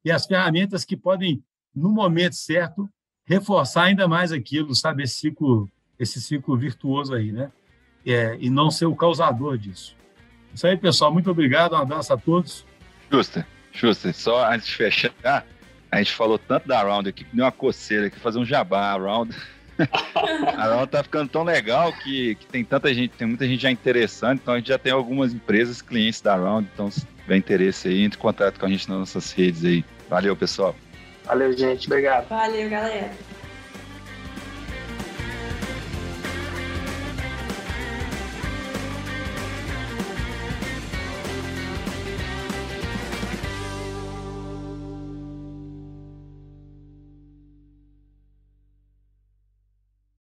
e 0.04 0.10
as 0.10 0.26
ferramentas 0.26 0.84
que 0.84 0.96
podem, 0.96 1.42
no 1.74 1.90
momento 1.90 2.34
certo, 2.34 2.88
reforçar 3.28 3.84
ainda 3.84 4.08
mais 4.08 4.32
aquilo, 4.32 4.74
sabe, 4.74 5.02
esse 5.02 5.16
ciclo, 5.16 5.68
esse 5.98 6.20
ciclo 6.20 6.56
virtuoso 6.56 7.14
aí, 7.14 7.30
né? 7.30 7.52
É, 8.06 8.36
e 8.40 8.48
não 8.48 8.70
ser 8.70 8.86
o 8.86 8.96
causador 8.96 9.58
disso. 9.58 9.94
Isso 10.54 10.66
aí, 10.66 10.76
pessoal. 10.76 11.12
Muito 11.12 11.30
obrigado. 11.30 11.74
Um 11.74 11.76
abraço 11.76 12.12
a 12.12 12.16
todos. 12.16 12.64
Justa, 13.12 13.46
justa. 13.70 14.12
Só 14.14 14.50
antes 14.50 14.66
de 14.66 14.74
fechar, 14.74 15.46
a 15.90 15.98
gente 15.98 16.12
falou 16.12 16.38
tanto 16.38 16.66
da 16.66 16.82
Round 16.82 17.10
aqui 17.10 17.24
que 17.24 17.36
deu 17.36 17.44
uma 17.44 17.52
coceira 17.52 18.06
aqui, 18.06 18.18
fazer 18.18 18.38
um 18.38 18.46
jabá. 18.46 18.92
A 18.92 18.96
Round, 18.96 19.36
a 20.56 20.74
Round 20.74 20.90
tá 20.90 21.02
ficando 21.02 21.28
tão 21.28 21.44
legal 21.44 21.92
que, 21.92 22.34
que 22.36 22.46
tem 22.46 22.64
tanta 22.64 22.92
gente, 22.94 23.10
tem 23.10 23.28
muita 23.28 23.46
gente 23.46 23.60
já 23.60 23.70
interessante, 23.70 24.40
então 24.42 24.54
a 24.54 24.56
gente 24.58 24.68
já 24.68 24.78
tem 24.78 24.92
algumas 24.92 25.34
empresas 25.34 25.82
clientes 25.82 26.22
da 26.22 26.34
Round, 26.34 26.68
então 26.72 26.88
tiver 26.90 27.36
interesse 27.36 27.88
aí, 27.88 28.02
entre 28.02 28.18
em 28.18 28.22
contato 28.22 28.58
com 28.58 28.64
a 28.64 28.68
gente 28.70 28.88
nas 28.88 28.98
nossas 28.98 29.32
redes 29.32 29.64
aí. 29.64 29.84
Valeu, 30.08 30.34
pessoal. 30.34 30.74
Valeu, 31.28 31.52
gente. 31.52 31.86
Obrigado. 31.86 32.26
Valeu, 32.28 32.70
galera. 32.70 33.10